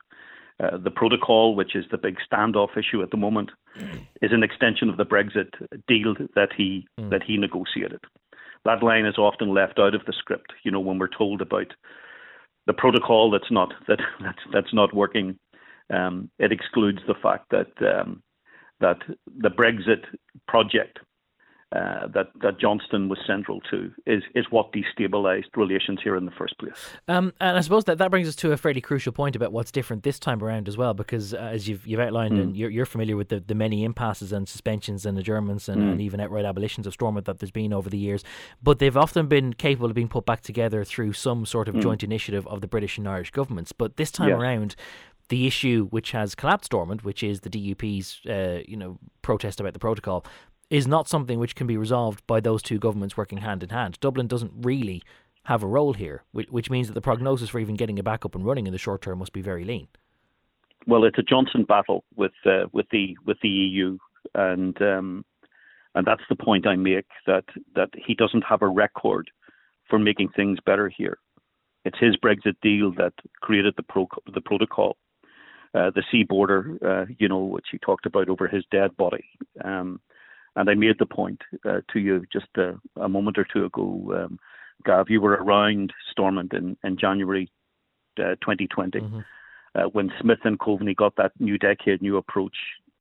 Uh, 0.63 0.77
the 0.77 0.91
protocol, 0.91 1.53
which 1.55 1.75
is 1.75 1.85
the 1.91 1.97
big 1.97 2.17
standoff 2.31 2.77
issue 2.77 3.03
at 3.03 3.11
the 3.11 3.17
moment, 3.17 3.51
is 4.21 4.31
an 4.31 4.41
extension 4.41 4.89
of 4.89 4.97
the 4.97 5.05
Brexit 5.05 5.49
deal 5.87 6.15
that 6.35 6.49
he 6.57 6.87
mm. 6.99 7.09
that 7.11 7.21
he 7.23 7.37
negotiated. 7.37 7.99
That 8.63 8.81
line 8.81 9.05
is 9.05 9.17
often 9.17 9.53
left 9.53 9.77
out 9.77 9.93
of 9.93 10.05
the 10.07 10.13
script. 10.17 10.53
You 10.63 10.71
know, 10.71 10.79
when 10.79 10.97
we're 10.97 11.07
told 11.07 11.41
about 11.41 11.73
the 12.65 12.73
protocol 12.73 13.29
that's 13.29 13.51
not 13.51 13.73
that 13.87 13.99
that's 14.21 14.39
that's 14.51 14.73
not 14.73 14.95
working, 14.95 15.37
um, 15.93 16.31
it 16.39 16.51
excludes 16.51 16.99
the 17.05 17.15
fact 17.21 17.51
that 17.51 17.71
um, 17.81 18.23
that 18.79 18.99
the 19.37 19.49
Brexit 19.49 20.03
project 20.47 20.99
uh, 21.75 22.07
that 22.13 22.27
that 22.41 22.59
Johnson 22.59 23.09
was 23.09 23.19
central 23.27 23.59
to 23.71 23.91
is 24.05 24.23
is 24.33 24.45
what 24.49 24.71
destabilised 24.71 25.57
relations 25.57 25.99
here 26.01 26.15
in 26.15 26.23
the 26.23 26.31
first 26.31 26.57
place. 26.57 26.77
Um, 27.07 27.33
and 27.41 27.57
I 27.57 27.61
suppose 27.61 27.83
that, 27.85 27.97
that 27.97 28.11
brings 28.11 28.29
us 28.29 28.35
to 28.37 28.53
a 28.53 28.57
fairly 28.57 28.79
crucial 28.79 29.11
point 29.11 29.35
about 29.35 29.51
what's 29.51 29.71
different 29.71 30.03
this 30.03 30.17
time 30.17 30.41
around 30.41 30.69
as 30.69 30.77
well, 30.77 30.93
because 30.93 31.33
uh, 31.33 31.37
as 31.37 31.67
you've 31.67 31.85
you've 31.85 31.99
outlined 31.99 32.35
mm. 32.35 32.41
and 32.41 32.55
you're, 32.55 32.69
you're 32.69 32.85
familiar 32.85 33.17
with 33.17 33.29
the, 33.29 33.41
the 33.41 33.55
many 33.55 33.83
impasses 33.83 34.31
and 34.31 34.47
suspensions 34.47 35.05
and 35.05 35.17
adjournments 35.17 35.67
and, 35.67 35.81
mm. 35.81 35.91
and 35.91 36.01
even 36.01 36.21
outright 36.21 36.45
abolitions 36.45 36.87
of 36.87 36.93
Stormont 36.93 37.25
that 37.25 37.39
there's 37.39 37.51
been 37.51 37.73
over 37.73 37.89
the 37.89 37.97
years, 37.97 38.23
but 38.63 38.79
they've 38.79 38.95
often 38.95 39.27
been 39.27 39.51
capable 39.51 39.89
of 39.89 39.95
being 39.95 40.07
put 40.07 40.25
back 40.25 40.41
together 40.41 40.85
through 40.85 41.11
some 41.13 41.45
sort 41.45 41.67
of 41.67 41.75
mm. 41.75 41.81
joint 41.81 42.03
initiative 42.03 42.47
of 42.47 42.61
the 42.61 42.67
British 42.67 42.97
and 42.97 43.07
Irish 43.07 43.31
governments. 43.31 43.73
But 43.73 43.97
this 43.97 44.11
time 44.11 44.31
around, 44.31 44.75
the 45.29 45.47
issue 45.47 45.87
which 45.87 46.11
has 46.11 46.35
collapsed 46.35 46.67
Stormont, 46.67 47.03
which 47.03 47.23
is 47.23 47.41
the 47.41 47.49
DUP's 47.49 48.21
uh, 48.29 48.63
you 48.67 48.77
know 48.77 48.99
protest 49.21 49.59
about 49.59 49.73
the 49.73 49.79
protocol, 49.79 50.25
is 50.69 50.87
not 50.87 51.07
something 51.07 51.39
which 51.39 51.55
can 51.55 51.67
be 51.67 51.77
resolved 51.77 52.25
by 52.27 52.39
those 52.39 52.61
two 52.61 52.79
governments 52.79 53.17
working 53.17 53.39
hand 53.39 53.63
in 53.63 53.69
hand. 53.69 53.99
Dublin 53.99 54.27
doesn't 54.27 54.53
really 54.55 55.01
have 55.43 55.61
a 55.61 55.67
role 55.67 55.93
here, 55.93 56.23
which 56.31 56.69
means 56.69 56.87
that 56.87 56.93
the 56.93 57.01
prognosis 57.01 57.49
for 57.49 57.59
even 57.59 57.75
getting 57.75 57.97
it 57.97 58.03
back 58.03 58.25
up 58.25 58.33
and 58.33 58.45
running 58.45 58.65
in 58.65 58.73
the 58.73 58.79
short 58.79 59.01
term 59.01 59.19
must 59.19 59.33
be 59.33 59.41
very 59.41 59.63
lean. 59.63 59.87
Well, 60.87 61.03
it's 61.03 61.19
a 61.19 61.23
Johnson 61.23 61.63
battle 61.63 62.03
with 62.15 62.33
uh, 62.45 62.65
with 62.71 62.87
the 62.91 63.15
with 63.25 63.37
the 63.41 63.49
EU, 63.49 63.97
and 64.33 64.79
um, 64.81 65.25
and 65.93 66.05
that's 66.05 66.23
the 66.29 66.35
point 66.35 66.67
I 66.67 66.75
make 66.75 67.07
that 67.25 67.45
that 67.75 67.89
he 67.95 68.13
doesn't 68.13 68.43
have 68.43 68.61
a 68.61 68.67
record 68.67 69.29
for 69.89 69.99
making 69.99 70.29
things 70.29 70.59
better 70.65 70.89
here. 70.89 71.17
It's 71.85 71.99
his 71.99 72.17
Brexit 72.17 72.55
deal 72.61 72.91
that 72.93 73.13
created 73.41 73.75
the 73.77 73.83
pro- 73.83 74.09
the 74.33 74.41
protocol, 74.41 74.97
uh, 75.75 75.91
the 75.93 76.03
sea 76.11 76.23
border, 76.23 76.77
uh, 76.85 77.05
you 77.17 77.27
know, 77.27 77.43
which 77.43 77.67
he 77.71 77.77
talked 77.77 78.05
about 78.05 78.29
over 78.29 78.47
his 78.47 78.63
dead 78.71 78.95
body. 78.95 79.25
Um, 79.63 79.99
and 80.55 80.69
I 80.69 80.73
made 80.73 80.99
the 80.99 81.05
point 81.05 81.41
uh, 81.65 81.81
to 81.91 81.99
you 81.99 82.25
just 82.31 82.47
a, 82.57 82.75
a, 82.95 83.09
moment 83.09 83.37
or 83.37 83.45
two 83.51 83.65
ago, 83.65 84.13
um, 84.15 84.39
Gav. 84.85 85.09
You 85.09 85.19
were 85.19 85.33
around 85.33 85.91
Stormont 86.11 86.53
in, 86.53 86.77
in 86.83 86.97
January 86.97 87.51
uh, 88.17 88.35
2020 88.41 88.99
mm-hmm. 88.99 89.19
uh, 89.75 89.89
when 89.89 90.11
Smith 90.21 90.39
and 90.45 90.57
Coveney 90.57 90.95
got 90.95 91.17
that 91.17 91.33
new 91.39 91.57
decade, 91.57 92.01
new 92.01 92.15
approach 92.15 92.55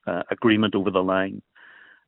uh, 0.09 0.23
agreement 0.31 0.75
over 0.75 0.91
the 0.91 1.03
line. 1.03 1.43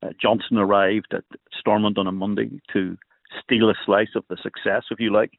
Uh, 0.02 0.08
Johnson 0.20 0.58
arrived 0.58 1.14
at 1.14 1.24
Stormont 1.58 1.96
on 1.96 2.08
a 2.08 2.12
Monday 2.12 2.60
to 2.72 2.96
steal 3.40 3.70
a 3.70 3.74
slice 3.84 4.14
of 4.16 4.24
the 4.28 4.36
success, 4.42 4.84
if 4.90 4.98
you 4.98 5.12
like, 5.12 5.32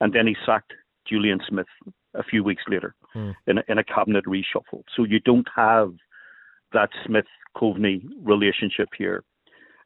and 0.00 0.12
then 0.12 0.26
he 0.28 0.36
sacked 0.46 0.72
Julian 1.08 1.40
Smith 1.48 1.66
a 2.14 2.22
few 2.22 2.42
weeks 2.44 2.62
later 2.68 2.94
mm. 3.14 3.34
in, 3.46 3.58
a, 3.58 3.62
in 3.68 3.78
a 3.78 3.84
cabinet 3.84 4.24
reshuffle. 4.26 4.82
So 4.94 5.04
you 5.04 5.20
don't 5.20 5.48
have 5.54 5.92
that 6.72 6.90
Smith 7.06 7.26
Coveney 7.56 8.02
relationship 8.22 8.88
here. 8.96 9.24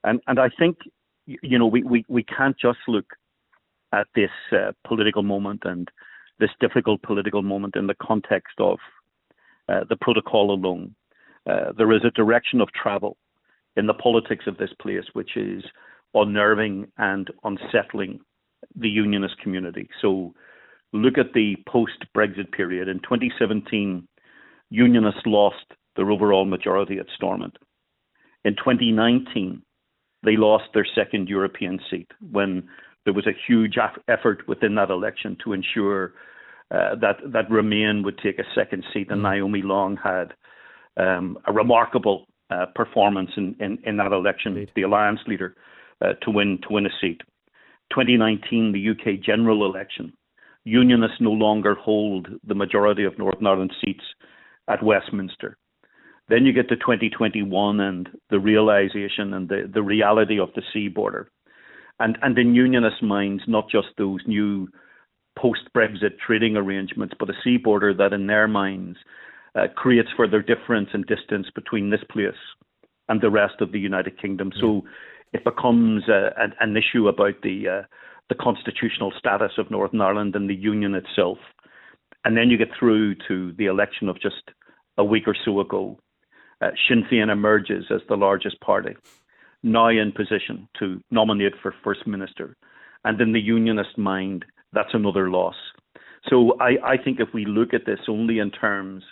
And 0.05 0.21
and 0.27 0.39
I 0.39 0.49
think 0.59 0.79
you 1.27 1.59
know 1.59 1.67
we, 1.67 1.83
we, 1.83 2.05
we 2.09 2.23
can't 2.23 2.57
just 2.59 2.79
look 2.87 3.07
at 3.93 4.07
this 4.15 4.31
uh, 4.53 4.73
political 4.87 5.23
moment 5.23 5.63
and 5.65 5.89
this 6.39 6.51
difficult 6.61 7.03
political 7.03 7.43
moment 7.43 7.75
in 7.77 7.87
the 7.87 7.97
context 8.01 8.55
of 8.59 8.79
uh, 9.69 9.81
the 9.89 9.97
protocol 9.97 10.53
alone. 10.53 10.95
Uh, 11.49 11.73
there 11.77 11.93
is 11.93 12.03
a 12.05 12.11
direction 12.11 12.61
of 12.61 12.69
travel 12.73 13.17
in 13.77 13.87
the 13.87 13.95
politics 13.95 14.45
of 14.47 14.57
this 14.59 14.71
place 14.81 15.05
which 15.13 15.37
is 15.37 15.65
unnerving 16.15 16.87
and 16.99 17.31
unsettling 17.45 18.21
the 18.77 18.89
unionist 18.89 19.39
community. 19.39 19.89
So 20.01 20.35
look 20.93 21.19
at 21.19 21.33
the 21.35 21.57
post 21.69 22.05
Brexit 22.17 22.53
period. 22.53 22.89
In 22.89 22.99
2017, 23.01 24.07
unionists 24.71 25.23
lost 25.27 25.65
their 25.97 26.11
overall 26.11 26.45
majority 26.45 26.99
at 26.99 27.07
Stormont. 27.15 27.57
In 28.45 28.55
2019, 28.55 29.63
they 30.23 30.37
lost 30.37 30.65
their 30.75 30.87
second 30.95 31.29
European 31.29 31.81
seat 31.91 32.11
when 32.31 32.69
there 33.05 33.15
was 33.15 33.27
a 33.27 33.37
huge 33.47 33.77
effort 34.09 34.47
within 34.49 34.75
that 34.75 34.91
election 34.91 35.37
to 35.45 35.53
ensure 35.53 36.15
uh, 36.71 36.95
that 37.01 37.17
that 37.33 37.51
Remain 37.51 38.03
would 38.03 38.19
take 38.19 38.39
a 38.39 38.45
second 38.55 38.85
seat, 38.93 39.11
and 39.11 39.21
mm. 39.21 39.31
Naomi 39.31 39.63
Long 39.63 39.97
had 39.97 40.35
um, 40.99 41.39
a 41.47 41.53
remarkable 41.53 42.27
uh, 42.51 42.67
performance 42.75 43.31
in, 43.37 43.57
in, 43.61 43.79
in, 43.85 43.97
that 43.97 44.13
election, 44.13 44.53
Indeed. 44.53 44.73
the 44.75 44.83
alliance 44.83 45.21
leader, 45.27 45.55
uh, 46.03 46.13
to 46.23 46.31
win 46.31 46.59
to 46.63 46.75
win 46.75 46.87
a 46.87 46.91
seat. 47.01 47.23
2019, 47.91 48.73
the 48.73 48.91
UK 48.91 49.21
general 49.25 49.65
election, 49.65 50.13
Unionists 50.65 51.19
no 51.21 51.31
longer 51.31 51.75
hold 51.75 52.29
the 52.47 52.55
majority 52.55 53.05
of 53.05 53.19
Northern 53.19 53.47
Ireland 53.47 53.73
seats 53.85 54.05
at 54.69 54.83
Westminster. 54.83 55.57
Then 56.29 56.45
you 56.45 56.53
get 56.53 56.69
to 56.69 56.77
2021 56.77 57.81
and 57.81 58.09
the 58.29 58.39
realization 58.39 59.33
and 59.33 59.49
the, 59.49 59.71
the 59.73 59.83
reality 59.83 60.39
of 60.39 60.51
the 60.55 60.63
sea 60.73 60.89
border. 60.89 61.31
And, 62.01 62.19
and 62.23 62.39
in 62.39 62.55
unionist 62.55 63.03
minds, 63.03 63.43
not 63.47 63.71
just 63.71 63.89
those 63.97 64.21
new 64.27 64.69
post 65.39 65.63
Brexit 65.75 66.19
trading 66.25 66.57
arrangements, 66.57 67.15
but 67.19 67.31
a 67.31 67.35
sea 67.43 67.57
border 67.57 67.95
that, 67.95 68.13
in 68.13 68.27
their 68.27 68.47
minds, 68.47 68.99
uh, 69.55 69.69
creates 69.75 70.09
further 70.17 70.43
difference 70.43 70.91
and 70.93 71.07
distance 71.07 71.47
between 71.55 71.91
this 71.91 72.05
place 72.11 72.35
and 73.09 73.21
the 73.21 73.31
rest 73.31 73.55
of 73.61 73.73
the 73.73 73.81
United 73.81 74.21
Kingdom. 74.21 74.53
So 74.61 74.83
it 75.33 75.45
becomes 75.45 76.05
uh, 76.09 76.31
an, 76.37 76.53
an, 76.61 76.77
issue 76.77 77.09
about 77.09 77.41
the 77.43 77.69
uh, 77.69 77.83
the 78.29 78.35
constitutional 78.35 79.13
status 79.19 79.53
of 79.59 79.71
Northern 79.71 80.01
Ireland 80.01 80.37
and 80.37 80.49
the 80.49 80.55
Union 80.55 80.95
itself. 80.95 81.39
And 82.25 82.37
then 82.37 82.51
you 82.51 82.59
get 82.59 82.69
through 82.79 83.15
to 83.29 83.53
the 83.57 83.67
election 83.67 84.09
of 84.09 84.21
just 84.21 84.43
a 84.99 85.05
week 85.05 85.27
or 85.27 85.37
so 85.45 85.61
ago. 85.61 85.99
Uh, 86.61 86.71
Sinn 86.89 87.05
Féin 87.11 87.31
emerges 87.31 87.85
as 87.91 88.01
the 88.09 88.17
largest 88.17 88.61
party, 88.61 88.97
now 89.63 89.89
in 89.89 90.13
position 90.13 90.69
to 90.79 91.01
nominate 91.11 91.55
for 91.63 91.73
First 91.85 92.07
Minister. 92.07 92.57
And 93.05 93.21
in 93.21 93.33
the 93.33 93.41
Unionist 93.41 93.97
mind, 93.97 94.45
that's 94.73 94.93
another 94.93 95.31
loss. 95.31 95.55
So 96.29 96.59
I, 96.61 96.77
I 96.85 96.97
think 96.97 97.21
if 97.21 97.29
we 97.33 97.45
look 97.45 97.73
at 97.73 97.87
this 97.87 98.01
only 98.09 98.41
in 98.41 98.51
terms 98.51 99.05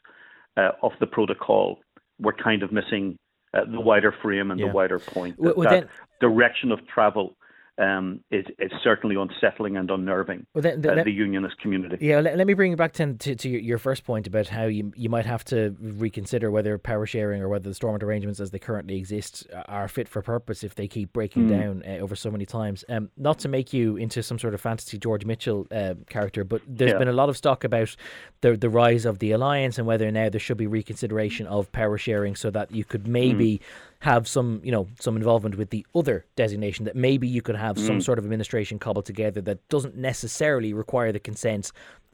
uh, 0.57 0.71
of 0.83 0.93
the 0.99 1.07
protocol, 1.07 1.79
we're 2.19 2.33
kind 2.33 2.63
of 2.63 2.73
missing 2.73 3.17
uh, 3.55 3.61
the 3.71 3.81
wider 3.81 4.13
frame 4.23 4.51
and 4.51 4.59
yeah. 4.59 4.67
the 4.67 4.73
wider 4.73 4.99
point. 4.99 5.41
That, 5.41 5.57
well, 5.57 5.71
that 5.71 5.89
then, 5.89 5.89
direction 6.21 6.73
of 6.73 6.81
travel 6.89 7.37
um, 7.79 8.21
is, 8.31 8.47
is 8.59 8.73
certainly 8.83 9.17
unsettling 9.17 9.77
and 9.77 9.91
unnerving 9.91 10.47
well, 10.55 10.63
then, 10.63 10.81
then, 10.81 10.99
uh, 10.99 11.05
the 11.05 11.13
unionist 11.13 11.59
community. 11.59 11.99
Yeah, 12.01 12.21
let, 12.21 12.37
let 12.37 12.47
me 12.47 12.55
bring 12.55 12.71
you 12.71 12.77
back 12.77 12.93
to, 12.95 13.15
to, 13.15 13.35
to, 13.35 13.49
your 13.49 13.79
first 13.79 14.05
point 14.05 14.27
about 14.27 14.49
how 14.49 14.65
you 14.65 14.93
you 14.97 15.09
might 15.09 15.27
have 15.27 15.45
to 15.47 15.77
reconsider 15.81 16.51
whether 16.51 16.79
power 16.79 17.07
sharing 17.07 17.43
or 17.43 17.49
whether 17.49 17.69
the 17.69 17.75
Stormont 17.75 18.03
arrangements 18.03 18.41
as 18.41 18.51
they 18.51 18.59
currently 18.59 18.97
exist 18.97 19.47
are 19.67 19.89
fit 19.89 20.09
for 20.09 20.23
purpose 20.23 20.65
if 20.65 20.75
they 20.75 20.89
keep 20.89 21.13
breaking 21.13 21.49
mm. 21.49 21.51
down 21.51 21.83
uh, 21.87 21.99
over 21.99 22.17
so 22.17 22.31
many 22.31 22.47
times. 22.47 22.85
Um, 22.89 23.11
not 23.17 23.39
to 23.41 23.49
make 23.49 23.73
you 23.73 23.97
into 23.97 24.23
some 24.23 24.39
sort 24.39 24.55
of 24.55 24.61
fantasy 24.61 24.99
George 24.99 25.25
Mitchell 25.25 25.67
uh, 25.71 25.95
character, 26.09 26.45
but 26.45 26.63
there's 26.67 26.93
yeah. 26.93 26.99
been 26.99 27.09
a 27.09 27.13
lot 27.13 27.29
of 27.29 27.41
talk 27.41 27.65
about 27.65 27.95
the 28.41 28.57
the 28.57 28.71
rise 28.71 29.05
of 29.05 29.19
the 29.19 29.33
alliance 29.33 29.79
and 29.79 29.87
whether 29.87 30.11
now 30.11 30.29
there 30.29 30.41
should 30.41 30.57
be 30.57 30.67
reconsideration 30.67 31.47
of 31.47 31.71
power 31.73 31.99
sharing 31.99 32.37
so 32.37 32.51
that 32.51 32.71
you 32.73 32.85
could 32.85 33.07
maybe. 33.07 33.59
Mm 33.59 33.63
have 34.01 34.29
some, 34.29 34.61
you 34.63 34.73
know, 34.73 34.87
some 35.01 35.17
involvement 35.17 35.57
with 35.57 35.71
the 35.71 35.87
other 35.95 36.27
designation 36.37 36.85
that 36.85 36.97
maybe 36.97 37.27
you 37.27 37.43
could 37.43 37.57
have 37.57 37.77
mm. 37.77 37.87
some 37.87 38.01
sort 38.01 38.19
of 38.19 38.25
administration 38.25 38.79
cobbled 38.79 39.07
together 39.07 39.41
that 39.43 39.67
doesn't 39.69 39.97
necessarily 39.97 40.73
require 40.73 41.13
the 41.13 41.21
consent 41.21 41.73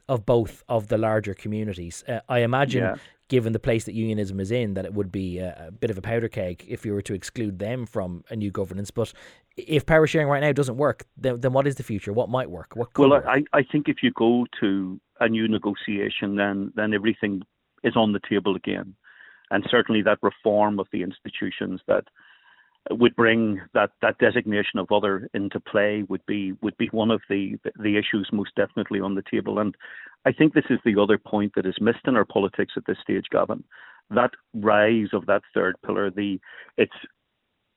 of 0.09 0.25
both 0.25 0.63
of 0.67 0.87
the 0.87 0.97
larger 0.97 1.33
communities. 1.33 2.03
Uh, 2.07 2.19
I 2.27 2.39
imagine, 2.39 2.83
yeah. 2.83 2.95
given 3.29 3.53
the 3.53 3.59
place 3.59 3.85
that 3.85 3.93
unionism 3.93 4.39
is 4.39 4.51
in, 4.51 4.73
that 4.73 4.85
it 4.85 4.93
would 4.93 5.11
be 5.11 5.39
a, 5.39 5.67
a, 5.67 5.71
bit 5.71 5.89
of 5.89 5.97
a 5.97 6.01
powder 6.01 6.27
keg 6.27 6.63
if 6.67 6.85
you 6.85 6.93
were 6.93 7.01
to 7.01 7.13
exclude 7.13 7.59
them 7.59 7.85
from 7.85 8.23
a 8.29 8.35
new 8.35 8.51
governance. 8.51 8.91
But 8.91 9.13
if 9.55 9.85
power 9.85 10.07
sharing 10.07 10.27
right 10.27 10.41
now 10.41 10.51
doesn't 10.51 10.77
work, 10.77 11.05
then, 11.17 11.39
then 11.39 11.53
what 11.53 11.67
is 11.67 11.75
the 11.75 11.83
future? 11.83 12.11
What 12.11 12.29
might 12.29 12.49
work? 12.49 12.75
What 12.75 12.97
well, 12.97 13.11
work? 13.11 13.25
I, 13.27 13.43
I 13.53 13.63
think 13.63 13.87
if 13.87 13.97
you 14.03 14.11
go 14.11 14.45
to 14.59 14.99
a 15.19 15.29
new 15.29 15.47
negotiation, 15.47 16.35
then 16.35 16.73
then 16.75 16.93
everything 16.93 17.43
is 17.83 17.95
on 17.95 18.13
the 18.13 18.19
table 18.29 18.55
again 18.55 18.95
and 19.53 19.63
certainly 19.69 20.01
that 20.01 20.17
reform 20.23 20.79
of 20.79 20.87
the 20.91 21.03
institutions 21.03 21.79
that 21.87 22.05
would 22.89 23.15
bring 23.15 23.61
that, 23.73 23.91
that 24.01 24.17
designation 24.17 24.79
of 24.79 24.91
other 24.91 25.29
into 25.33 25.59
play 25.59 26.03
would 26.09 26.25
be 26.25 26.53
would 26.61 26.75
be 26.77 26.89
one 26.91 27.11
of 27.11 27.21
the 27.29 27.57
the 27.79 27.97
issues 27.97 28.27
most 28.33 28.53
definitely 28.55 28.99
on 28.99 29.15
the 29.15 29.23
table. 29.31 29.59
And 29.59 29.75
I 30.25 30.33
think 30.33 30.53
this 30.53 30.65
is 30.69 30.79
the 30.83 30.99
other 30.99 31.17
point 31.17 31.53
that 31.55 31.67
is 31.67 31.75
missed 31.79 32.05
in 32.07 32.17
our 32.17 32.25
politics 32.25 32.73
at 32.75 32.85
this 32.87 32.97
stage, 33.01 33.25
Gavan. 33.31 33.63
That 34.09 34.31
rise 34.53 35.09
of 35.13 35.27
that 35.27 35.43
third 35.53 35.75
pillar, 35.85 36.09
the 36.09 36.39
it's 36.77 36.99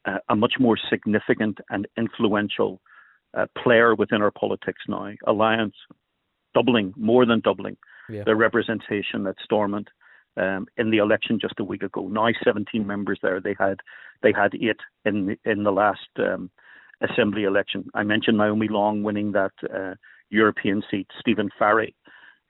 a, 0.06 0.14
a 0.30 0.34
much 0.34 0.54
more 0.58 0.78
significant 0.90 1.58
and 1.68 1.86
influential 1.96 2.80
uh, 3.36 3.46
player 3.62 3.94
within 3.94 4.22
our 4.22 4.32
politics 4.32 4.82
now. 4.88 5.12
Alliance 5.26 5.76
doubling, 6.54 6.94
more 6.96 7.26
than 7.26 7.40
doubling, 7.40 7.76
yeah. 8.08 8.24
their 8.24 8.34
representation 8.34 9.26
at 9.26 9.36
Stormont 9.44 9.88
um, 10.36 10.66
in 10.76 10.90
the 10.90 10.98
election 10.98 11.38
just 11.40 11.60
a 11.60 11.64
week 11.64 11.82
ago. 11.82 12.08
Now 12.08 12.28
17 12.44 12.86
members 12.86 13.18
there. 13.22 13.40
They 13.40 13.54
had 13.58 13.80
they 14.22 14.32
had 14.32 14.54
eight 14.54 14.80
in 15.04 15.26
the, 15.26 15.50
in 15.50 15.62
the 15.62 15.72
last 15.72 16.08
um, 16.18 16.50
assembly 17.00 17.44
election. 17.44 17.88
I 17.94 18.02
mentioned 18.02 18.38
Naomi 18.38 18.68
Long 18.68 19.02
winning 19.02 19.32
that 19.32 19.52
uh, 19.72 19.94
European 20.30 20.82
seat. 20.90 21.08
Stephen 21.20 21.50
Farry 21.58 21.94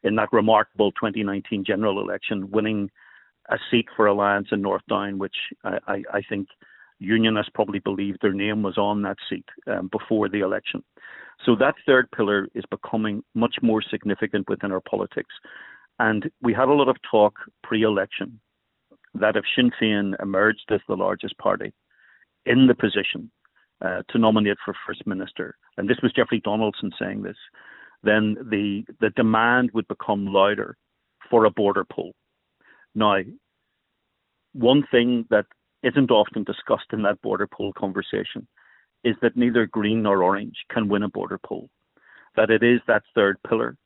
in 0.05 0.15
that 0.17 0.33
remarkable 0.33 0.93
2019 0.93 1.65
general 1.65 2.01
election, 2.01 2.51
winning 2.51 2.91
a 3.49 3.57
seat 3.71 3.87
for 3.97 4.07
Alliance 4.07 4.49
in 4.53 4.63
North 4.63 4.83
Down, 4.89 5.19
which 5.19 5.37
I, 5.65 5.79
I, 5.87 6.03
I 6.15 6.23
think 6.29 6.49
unionists 6.99 7.51
probably 7.55 7.79
believed 7.79 8.19
their 8.23 8.33
name 8.33 8.63
was 8.63 8.79
on 8.79 9.03
that 9.03 9.17
seat 9.29 9.45
um, 9.67 9.89
before 9.89 10.29
the 10.29 10.41
election. 10.41 10.83
So 11.45 11.55
that 11.57 11.75
third 11.85 12.11
pillar 12.11 12.49
is 12.55 12.65
becoming 12.71 13.23
much 13.35 13.57
more 13.63 13.83
significant 13.83 14.49
within 14.49 14.73
our 14.73 14.81
politics. 14.81 15.35
And 15.99 16.31
we 16.43 16.53
had 16.53 16.69
a 16.69 16.73
lot 16.73 16.89
of 16.89 16.97
talk 17.11 17.35
pre 17.63 17.83
election 17.83 18.41
that 19.15 19.37
if 19.37 19.45
Sinn 19.55 19.71
Féin 19.81 20.15
emerged 20.23 20.71
as 20.71 20.81
the 20.89 20.97
largest 20.97 21.37
party 21.39 21.73
in 22.45 22.67
the 22.67 22.75
position 22.75 23.31
uh, 23.85 24.03
to 24.11 24.19
nominate 24.19 24.59
for 24.65 24.75
First 24.87 25.07
Minister, 25.07 25.57
and 25.77 25.89
this 25.89 25.99
was 26.03 26.13
Jeffrey 26.13 26.41
Donaldson 26.41 26.91
saying 26.99 27.23
this, 27.23 27.37
then 28.03 28.37
the, 28.51 28.85
the 29.01 29.11
demand 29.11 29.71
would 29.73 29.89
become 29.89 30.27
louder 30.27 30.77
for 31.31 31.45
a 31.45 31.51
border 31.51 31.85
poll. 31.85 32.15
Now, 32.95 33.19
one 34.53 34.85
thing 34.91 35.27
that 35.31 35.47
isn't 35.83 36.11
often 36.11 36.45
discussed 36.45 36.93
in 36.93 37.03
that 37.03 37.21
border 37.23 37.47
poll 37.47 37.73
conversation 37.73 38.47
is 39.05 39.17
that 39.23 39.37
neither 39.37 39.67
Green 39.67 40.03
nor 40.03 40.23
Orange 40.23 40.57
can 40.71 40.89
win 40.89 41.03
a 41.03 41.09
border 41.09 41.39
poll. 41.45 41.69
That 42.37 42.51
it 42.51 42.63
is 42.63 42.81
that 42.87 43.03
third 43.15 43.39
pillar 43.49 43.77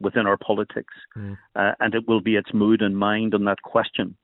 within 0.00 0.26
our 0.26 0.36
politics. 0.36 0.94
Mm. 1.16 1.36
Uh, 1.54 1.72
and 1.80 1.94
it 1.94 2.06
will 2.06 2.20
be 2.20 2.36
its 2.36 2.52
mood 2.52 2.82
and 2.82 2.96
mind 2.96 3.34
on 3.34 3.44
that 3.44 3.62
question 3.62 4.16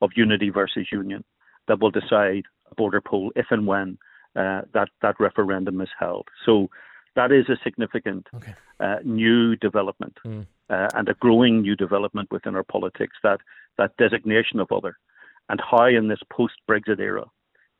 of 0.00 0.10
unity 0.14 0.50
versus 0.50 0.88
union 0.92 1.24
that 1.68 1.80
will 1.80 1.90
decide 1.90 2.44
a 2.70 2.74
border 2.74 3.00
poll 3.00 3.32
if 3.34 3.46
and 3.50 3.66
when 3.66 3.98
uh, 4.36 4.62
that, 4.74 4.88
that 5.02 5.18
referendum 5.18 5.80
is 5.80 5.88
held. 5.98 6.28
So 6.44 6.68
that 7.14 7.32
is 7.32 7.48
a 7.48 7.56
significant 7.64 8.26
okay. 8.34 8.54
uh, 8.78 8.96
new 9.04 9.56
development 9.56 10.18
mm. 10.24 10.46
and 10.68 11.08
a 11.08 11.14
growing 11.14 11.62
new 11.62 11.74
development 11.74 12.30
within 12.30 12.54
our 12.54 12.62
politics 12.64 13.16
that, 13.22 13.40
that 13.78 13.96
designation 13.96 14.60
of 14.60 14.70
other 14.70 14.98
and 15.48 15.60
how 15.60 15.86
in 15.86 16.08
this 16.08 16.20
post 16.30 16.54
Brexit 16.68 17.00
era 17.00 17.24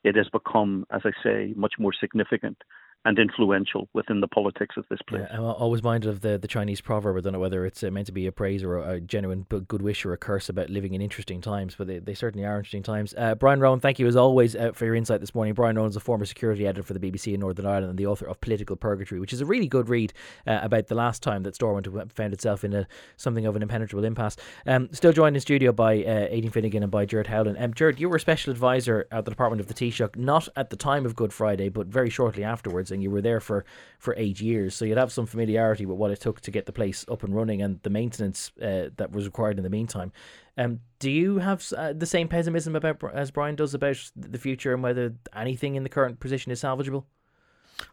it 0.04 0.16
has 0.16 0.28
become, 0.28 0.86
as 0.90 1.02
I 1.04 1.10
say, 1.22 1.52
much 1.56 1.74
more 1.78 1.92
significant 1.92 2.62
and 3.04 3.18
influential 3.20 3.88
within 3.92 4.20
the 4.20 4.26
politics 4.26 4.76
of 4.76 4.84
this 4.90 4.98
place. 5.08 5.22
Yeah, 5.30 5.38
I'm 5.38 5.44
always 5.44 5.82
minded 5.82 6.10
of 6.10 6.22
the, 6.22 6.38
the 6.38 6.48
Chinese 6.48 6.80
proverb. 6.80 7.16
I 7.16 7.20
don't 7.20 7.32
know 7.32 7.38
whether 7.38 7.64
it's 7.64 7.84
uh, 7.84 7.90
meant 7.90 8.06
to 8.06 8.12
be 8.12 8.26
a 8.26 8.32
praise 8.32 8.64
or 8.64 8.78
a, 8.78 9.00
genuine 9.00 9.42
good 9.42 9.82
wish 9.82 10.04
or 10.04 10.12
a 10.12 10.16
curse 10.16 10.48
about 10.48 10.70
living 10.70 10.92
in 10.92 11.00
interesting 11.00 11.40
times, 11.40 11.76
but 11.76 11.86
they, 11.86 12.00
they 12.00 12.14
certainly 12.14 12.44
are 12.44 12.56
interesting 12.56 12.82
times. 12.82 13.14
Uh, 13.16 13.36
Brian 13.36 13.60
Rowan, 13.60 13.78
thank 13.78 14.00
you 14.00 14.08
as 14.08 14.16
always 14.16 14.56
uh, 14.56 14.72
for 14.72 14.86
your 14.86 14.96
insight 14.96 15.20
this 15.20 15.34
morning. 15.34 15.54
Brian 15.54 15.76
Rowan 15.76 15.90
is 15.90 15.96
a 15.96 16.00
former 16.00 16.24
security 16.24 16.66
editor 16.66 16.82
for 16.82 16.94
the 16.94 17.00
BBC 17.00 17.32
in 17.32 17.40
Northern 17.40 17.66
Ireland 17.66 17.90
and 17.90 17.98
the 17.98 18.06
author 18.06 18.26
of 18.26 18.40
Political 18.40 18.76
Purgatory, 18.76 19.20
which 19.20 19.32
is 19.32 19.40
a 19.40 19.46
really 19.46 19.68
good 19.68 19.88
read 19.88 20.12
uh, 20.46 20.58
about 20.62 20.88
the 20.88 20.96
last 20.96 21.22
time 21.22 21.44
that 21.44 21.54
Stormont 21.54 22.12
found 22.12 22.32
itself 22.32 22.64
in 22.64 22.72
a 22.72 22.88
something 23.16 23.46
of 23.46 23.54
an 23.54 23.62
impenetrable 23.62 24.04
impasse. 24.04 24.36
Um, 24.66 24.88
still 24.92 25.12
joined 25.12 25.36
in 25.36 25.40
studio 25.40 25.70
by 25.70 25.98
uh, 25.98 26.28
Aideen 26.28 26.52
Finnegan 26.52 26.82
and 26.82 26.90
by 26.90 27.06
Gerard 27.06 27.28
Howlin. 27.28 27.56
Um, 27.62 27.72
Gerard, 27.72 28.00
you 28.00 28.08
were 28.08 28.16
a 28.16 28.20
special 28.20 28.50
advisor 28.50 29.06
at 29.12 29.24
the 29.24 29.30
Department 29.30 29.60
of 29.60 29.68
the 29.68 29.74
Taoiseach, 29.74 30.16
not 30.16 30.48
at 30.56 30.70
the 30.70 30.76
time 30.76 31.06
of 31.06 31.14
Good 31.14 31.32
Friday, 31.32 31.68
but 31.68 31.86
very 31.86 32.10
shortly 32.10 32.42
afterwards, 32.42 32.90
you 33.00 33.10
were 33.10 33.20
there 33.20 33.40
for 33.40 33.64
for 33.98 34.14
eight 34.16 34.40
years. 34.40 34.74
So 34.74 34.84
you'd 34.84 34.98
have 34.98 35.12
some 35.12 35.26
familiarity 35.26 35.86
with 35.86 35.98
what 35.98 36.10
it 36.10 36.20
took 36.20 36.40
to 36.42 36.50
get 36.50 36.66
the 36.66 36.72
place 36.72 37.04
up 37.08 37.22
and 37.22 37.34
running 37.34 37.62
and 37.62 37.80
the 37.82 37.90
maintenance 37.90 38.52
uh, 38.60 38.90
that 38.96 39.12
was 39.12 39.24
required 39.24 39.58
in 39.58 39.64
the 39.64 39.70
meantime. 39.70 40.12
Um, 40.58 40.80
do 40.98 41.10
you 41.10 41.38
have 41.38 41.70
uh, 41.76 41.92
the 41.92 42.06
same 42.06 42.28
pessimism 42.28 42.74
about 42.74 43.02
as 43.14 43.30
Brian 43.30 43.56
does 43.56 43.74
about 43.74 44.10
the 44.16 44.38
future 44.38 44.72
and 44.72 44.82
whether 44.82 45.14
anything 45.34 45.74
in 45.74 45.82
the 45.82 45.88
current 45.88 46.20
position 46.20 46.52
is 46.52 46.62
salvageable? 46.62 47.04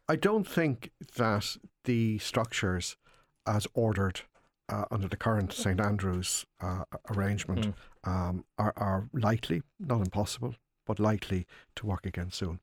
I 0.08 0.16
don't 0.16 0.48
think 0.48 0.92
that 1.16 1.58
the 1.84 2.18
structures 2.20 2.96
as 3.46 3.68
ordered 3.74 4.22
uh, 4.70 4.86
under 4.92 5.08
the 5.08 5.18
current 5.18 5.52
St 5.52 5.80
Andrews 5.80 6.46
uh, 6.62 6.84
arrangement 7.10 7.68
mm. 7.68 8.10
um, 8.10 8.46
are, 8.58 8.74
are 8.78 9.10
likely, 9.14 9.62
not 9.80 10.02
impossible, 10.02 10.56
but 10.86 11.00
likely 11.00 11.46
to 11.76 11.86
work 11.86 12.06
again 12.06 12.32
soon. 12.32 12.60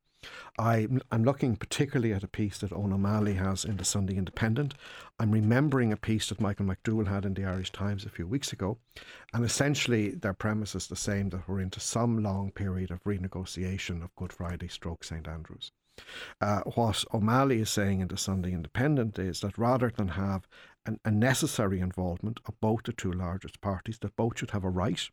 I'm, 0.59 1.01
I'm 1.11 1.25
looking 1.25 1.57
particularly 1.57 2.13
at 2.13 2.23
a 2.23 2.29
piece 2.29 2.59
that 2.59 2.73
Eoin 2.73 2.93
O'Malley 2.93 3.35
has 3.35 3.65
in 3.65 3.79
the 3.79 3.85
Sunday 3.85 4.17
Independent. 4.17 4.75
I'm 5.19 5.31
remembering 5.31 5.93
a 5.93 5.97
piece 5.97 6.29
that 6.29 6.41
Michael 6.41 6.67
McDowell 6.67 7.07
had 7.07 7.25
in 7.25 7.35
the 7.35 7.45
Irish 7.47 7.73
Times 7.73 8.05
a 8.05 8.11
few 8.11 8.27
weeks 8.27 8.53
ago. 8.53 8.77
And 9.33 9.45
essentially, 9.45 10.11
their 10.11 10.35
premise 10.35 10.75
is 10.75 10.87
the 10.89 10.97
same 10.97 11.31
that 11.31 11.49
we're 11.49 11.61
into 11.61 11.81
some 11.81 12.23
long 12.23 12.51
period 12.51 12.91
of 12.91 13.03
renegotiation 13.05 14.03
of 14.03 14.15
Good 14.17 14.33
Friday 14.33 14.69
stroke 14.69 15.05
St 15.05 15.27
Andrews. 15.27 15.73
Uh, 16.41 16.61
what 16.75 17.05
O'Malley 17.15 17.61
is 17.61 17.71
saying 17.71 18.01
in 18.01 18.09
the 18.09 18.17
Sunday 18.17 18.53
Independent 18.53 19.19
is 19.19 19.41
that 19.41 19.57
rather 19.59 19.91
than 19.95 20.09
have 20.09 20.47
an, 20.87 20.99
a 21.05 21.11
necessary 21.11 21.81
involvement 21.81 22.41
of 22.47 22.61
both 22.61 22.83
the 22.85 22.93
two 22.93 23.13
largest 23.13 23.61
parties, 23.61 23.99
that 24.01 24.17
both 24.17 24.39
should 24.39 24.51
have 24.51 24.65
a 24.65 24.71
right 24.71 25.09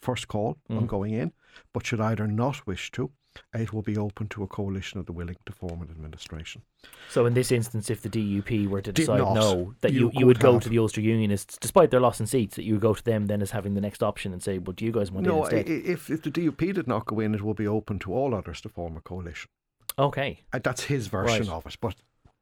first 0.00 0.28
call 0.28 0.56
on 0.70 0.86
going 0.86 1.12
in, 1.12 1.32
but 1.72 1.86
should 1.86 2.00
either 2.00 2.26
not 2.26 2.66
wish 2.66 2.90
to, 2.92 3.10
it 3.54 3.72
will 3.72 3.82
be 3.82 3.96
open 3.96 4.28
to 4.28 4.42
a 4.42 4.46
coalition 4.46 4.98
of 4.98 5.06
the 5.06 5.12
willing 5.12 5.36
to 5.46 5.52
form 5.52 5.82
an 5.82 5.88
administration. 5.90 6.62
So 7.08 7.26
in 7.26 7.34
this 7.34 7.52
instance, 7.52 7.88
if 7.90 8.02
the 8.02 8.08
DUP 8.08 8.68
were 8.68 8.80
to 8.82 8.92
decide 8.92 9.18
not. 9.20 9.34
no, 9.34 9.74
that 9.82 9.92
You 9.92 10.10
you, 10.12 10.20
you, 10.20 10.26
would 10.26 10.40
go 10.40 10.54
have- 10.54 10.62
to 10.64 10.68
the 10.68 10.78
Ulster 10.78 11.00
Unionists, 11.00 11.56
despite 11.60 11.90
their 11.90 12.00
loss 12.00 12.20
in 12.20 12.26
seats, 12.26 12.56
that 12.56 12.64
you 12.64 12.74
would 12.74 12.82
go 12.82 12.94
to 12.94 13.04
them 13.04 13.26
then 13.26 13.40
as 13.42 13.52
having 13.52 13.74
the 13.74 13.80
next 13.80 14.02
option 14.02 14.32
and 14.32 14.42
say, 14.42 14.58
"Well, 14.58 14.72
do 14.72 14.84
you 14.84 14.92
guys 14.92 15.10
want 15.12 15.26
No, 15.26 15.40
instead?" 15.44 15.68
if, 15.68 16.10
if 16.10 16.22
the 16.22 16.30
DUP 16.30 16.72
did 16.74 16.88
not 16.88 17.06
go 17.06 17.20
in, 17.20 17.34
it 17.34 17.42
will 17.42 17.54
be 17.54 17.66
open 17.68 17.98
to 18.00 18.12
all 18.12 18.34
others 18.34 18.60
to 18.62 18.68
form 18.68 18.96
a 18.96 19.00
coalition. 19.00 19.48
okay, 19.98 20.42
Uh, 20.52 20.58
That's 20.62 20.84
his 20.84 21.06
version 21.08 21.46
Right. 21.46 21.48
of 21.56 21.66
it. 21.66 21.76
But, 21.80 21.96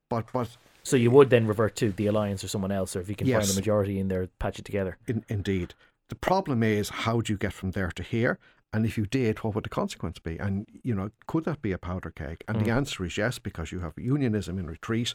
but, 0.08 0.26
but 0.32 0.56
so 0.82 0.96
you 0.96 1.10
would 1.10 1.28
then 1.30 1.46
revert 1.46 1.76
to 1.76 1.92
the 1.92 2.06
alliance 2.06 2.42
or 2.42 2.48
someone 2.48 2.72
else, 2.72 2.96
or 2.96 3.00
if 3.00 3.08
you 3.10 3.14
can 3.14 3.26
find 3.26 3.50
a 3.50 3.54
majority 3.54 3.98
in 3.98 4.08
there, 4.08 4.26
patch 4.38 4.58
it 4.58 4.64
together. 4.64 4.96
in, 5.06 5.24
indeed, 5.28 5.74
the 6.08 6.14
problem 6.14 6.62
is 6.62 6.88
how 6.88 7.20
do 7.20 7.32
you 7.32 7.36
get 7.38 7.52
from 7.52 7.72
there 7.72 7.90
to 7.90 8.02
here? 8.02 8.38
And 8.72 8.84
if 8.84 8.98
you 8.98 9.06
did, 9.06 9.38
what 9.38 9.54
would 9.54 9.64
the 9.64 9.70
consequence 9.70 10.18
be? 10.18 10.36
And, 10.36 10.66
you 10.82 10.94
know, 10.94 11.10
could 11.26 11.44
that 11.46 11.62
be 11.62 11.72
a 11.72 11.78
powder 11.78 12.10
keg? 12.10 12.44
And 12.46 12.64
the 12.64 12.70
answer 12.70 13.02
is 13.04 13.16
yes, 13.16 13.38
because 13.38 13.72
you 13.72 13.80
have 13.80 13.94
unionism 13.96 14.58
in 14.58 14.66
retreat 14.66 15.14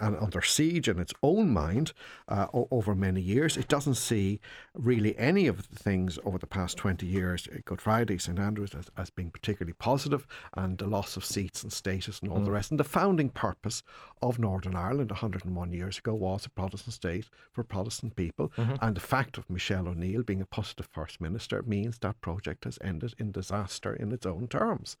and, 0.00 0.16
under 0.16 0.42
siege 0.42 0.88
in 0.88 0.98
its 0.98 1.14
own 1.22 1.50
mind 1.50 1.92
uh, 2.26 2.48
over 2.52 2.96
many 2.96 3.20
years. 3.20 3.56
It 3.56 3.68
doesn't 3.68 3.94
see 3.94 4.40
really 4.74 5.16
any 5.16 5.46
of 5.46 5.68
the 5.68 5.76
things 5.76 6.18
over 6.24 6.38
the 6.38 6.46
past 6.48 6.76
20 6.76 7.06
years, 7.06 7.46
uh, 7.54 7.58
Good 7.64 7.80
Friday, 7.80 8.18
St 8.18 8.36
Andrews, 8.36 8.74
as, 8.76 8.86
as 8.96 9.10
being 9.10 9.30
particularly 9.30 9.74
positive, 9.74 10.26
and 10.54 10.76
the 10.76 10.88
loss 10.88 11.16
of 11.16 11.24
seats 11.24 11.62
and 11.62 11.72
status 11.72 12.18
and 12.20 12.32
all 12.32 12.40
the 12.40 12.50
rest. 12.50 12.72
And 12.72 12.80
the 12.80 12.84
founding 12.84 13.28
purpose 13.30 13.84
of 14.22 14.40
Northern 14.40 14.74
Ireland 14.74 15.12
101 15.12 15.72
years 15.72 15.98
ago 15.98 16.14
was 16.14 16.46
a 16.46 16.50
Protestant 16.50 16.94
state 16.94 17.26
for 17.52 17.62
Protestant 17.62 18.16
people. 18.16 18.50
And 18.82 18.96
the 18.96 19.00
fact 19.00 19.38
of 19.38 19.48
Michelle 19.48 19.86
O'Neill 19.86 20.24
being 20.24 20.40
a 20.42 20.46
positive 20.46 20.88
First 20.90 21.20
Minister 21.20 21.62
means 21.62 21.98
that 22.00 22.20
project 22.20 22.64
has 22.64 22.76
ended 22.82 22.87
in 23.18 23.32
disaster 23.32 23.94
in 23.94 24.12
its 24.12 24.26
own 24.26 24.48
terms. 24.48 24.96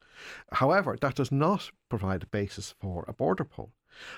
However, 0.52 0.96
that 1.00 1.14
does 1.14 1.32
not 1.32 1.70
provide 1.88 2.22
a 2.22 2.26
basis 2.26 2.74
for 2.78 3.04
a 3.08 3.12
border 3.12 3.44
poll. 3.44 3.72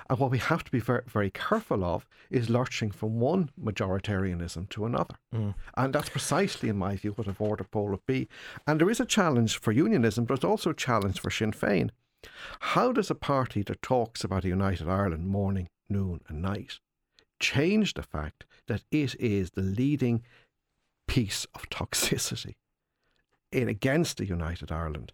And 0.09 0.19
what 0.19 0.31
we 0.31 0.39
have 0.39 0.65
to 0.65 0.71
be 0.71 0.81
very, 0.81 1.03
very 1.07 1.31
careful 1.31 1.85
of 1.85 2.07
is 2.31 2.51
lurching 2.51 2.91
from 2.91 3.21
one 3.21 3.51
majoritarianism 3.59 4.69
to 4.71 4.85
another. 4.85 5.17
Mm. 5.35 5.55
And 5.77 5.95
that's 5.95 6.09
precisely, 6.09 6.69
in 6.69 6.77
my 6.77 6.97
view, 6.97 7.13
what 7.13 7.29
a 7.29 7.33
border 7.33 7.65
poll 7.65 7.89
would 7.89 8.07
be. 8.07 8.29
And 8.67 8.81
there 8.81 8.91
is 8.91 9.01
a 9.01 9.07
challenge 9.07 9.59
for 9.59 9.73
unionism, 9.73 10.25
but 10.25 10.35
it's 10.35 10.45
also 10.45 10.71
a 10.71 10.75
challenge 10.75 11.21
for 11.21 11.31
Sinn 11.31 11.53
Féin. 11.53 11.91
How 12.61 12.93
does 12.93 13.11
a 13.11 13.15
party 13.15 13.63
that 13.63 13.83
talks 13.83 14.25
about 14.25 14.45
a 14.45 14.49
united 14.49 14.89
Ireland 14.89 15.27
morning, 15.27 15.69
noon, 15.89 16.21
and 16.29 16.43
night 16.43 16.79
change 17.39 17.95
the 17.95 18.03
fact 18.03 18.45
that 18.67 18.83
it 18.91 19.15
is 19.19 19.53
the 19.53 19.63
leading 19.63 20.23
piece 21.09 21.47
of 21.55 21.71
toxicity 21.71 22.55
in 23.53 23.69
against 23.69 24.21
a 24.21 24.27
united 24.27 24.71
Ireland 24.73 25.13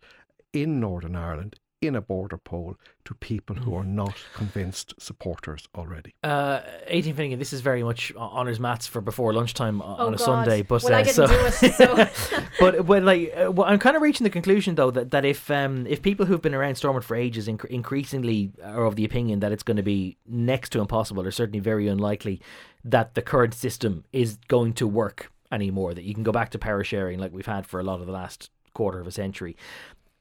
in 0.52 0.80
Northern 0.80 1.16
Ireland 1.16 1.58
in 1.82 1.94
a 1.94 2.00
border 2.00 2.38
poll 2.38 2.76
to 3.04 3.14
people 3.14 3.54
who 3.54 3.74
are 3.74 3.84
not 3.84 4.16
convinced 4.34 4.94
supporters 4.98 5.68
already? 5.74 6.14
Uh, 6.24 6.60
Aideen 6.90 7.14
Finnegan, 7.14 7.38
this 7.38 7.52
is 7.52 7.60
very 7.60 7.82
much 7.82 8.12
honours 8.16 8.58
mats 8.58 8.86
for 8.86 9.00
before 9.00 9.32
lunchtime 9.32 9.82
o- 9.82 9.96
Oh 9.98 10.06
on 10.06 10.14
a 10.14 10.16
God. 10.16 10.24
Sunday. 10.24 10.62
But 10.62 10.82
well, 10.82 10.94
uh, 10.94 10.98
I 10.98 11.02
didn't 11.02 11.14
so, 11.14 11.26
do 11.26 11.46
it. 11.46 12.14
So 12.14 12.42
but 12.60 12.86
but 12.86 13.02
like 13.02 13.32
uh, 13.36 13.52
well, 13.52 13.68
I'm 13.68 13.78
kind 13.78 13.94
of 13.94 14.02
reaching 14.02 14.24
the 14.24 14.30
conclusion 14.30 14.74
though 14.74 14.90
that, 14.90 15.10
that 15.10 15.24
if 15.24 15.50
um 15.50 15.86
if 15.86 16.02
people 16.02 16.26
who've 16.26 16.42
been 16.42 16.54
around 16.54 16.76
Stormont 16.76 17.04
for 17.04 17.14
ages 17.14 17.46
inc- 17.46 17.64
increasingly 17.66 18.52
are 18.64 18.84
of 18.84 18.96
the 18.96 19.04
opinion 19.04 19.40
that 19.40 19.52
it's 19.52 19.62
going 19.62 19.76
to 19.76 19.82
be 19.82 20.16
next 20.26 20.70
to 20.70 20.80
impossible 20.80 21.26
or 21.26 21.30
certainly 21.30 21.60
very 21.60 21.88
unlikely 21.88 22.40
that 22.84 23.14
the 23.14 23.22
current 23.22 23.52
system 23.54 24.04
is 24.12 24.38
going 24.48 24.72
to 24.74 24.86
work 24.86 25.30
anymore 25.52 25.94
that 25.94 26.04
you 26.04 26.14
can 26.14 26.22
go 26.22 26.32
back 26.32 26.50
to 26.50 26.58
power 26.58 26.84
sharing 26.84 27.18
like 27.18 27.32
we've 27.32 27.46
had 27.46 27.66
for 27.66 27.80
a 27.80 27.84
lot 27.84 28.00
of 28.00 28.06
the 28.06 28.12
last 28.12 28.50
quarter 28.74 29.00
of 29.00 29.06
a 29.06 29.12
century. 29.12 29.56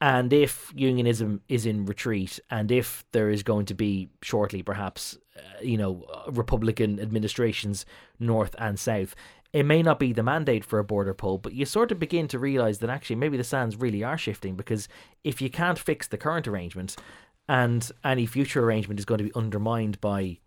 And 0.00 0.30
if 0.30 0.72
unionism 0.76 1.40
is 1.48 1.64
in 1.64 1.86
retreat 1.86 2.38
and 2.50 2.70
if 2.70 3.04
there 3.12 3.30
is 3.30 3.42
going 3.42 3.64
to 3.66 3.74
be 3.74 4.10
shortly 4.22 4.62
perhaps 4.62 5.16
uh, 5.36 5.40
you 5.62 5.78
know 5.78 6.04
republican 6.28 7.00
administrations 7.00 7.86
north 8.18 8.54
and 8.58 8.78
south 8.78 9.14
it 9.56 9.64
may 9.64 9.82
not 9.82 9.98
be 9.98 10.12
the 10.12 10.22
mandate 10.22 10.66
for 10.66 10.78
a 10.78 10.84
border 10.84 11.14
poll, 11.14 11.38
but 11.38 11.54
you 11.54 11.64
sort 11.64 11.90
of 11.90 11.98
begin 11.98 12.28
to 12.28 12.38
realize 12.38 12.78
that 12.80 12.90
actually 12.90 13.16
maybe 13.16 13.38
the 13.38 13.44
sands 13.44 13.76
really 13.76 14.04
are 14.04 14.18
shifting 14.18 14.54
because 14.54 14.86
if 15.24 15.40
you 15.40 15.48
can't 15.48 15.78
fix 15.78 16.06
the 16.06 16.18
current 16.18 16.46
arrangement 16.46 16.94
and 17.48 17.90
any 18.04 18.26
future 18.26 18.62
arrangement 18.62 19.00
is 19.00 19.06
going 19.06 19.16
to 19.16 19.24
be 19.24 19.34
undermined 19.34 19.98
by 20.02 20.38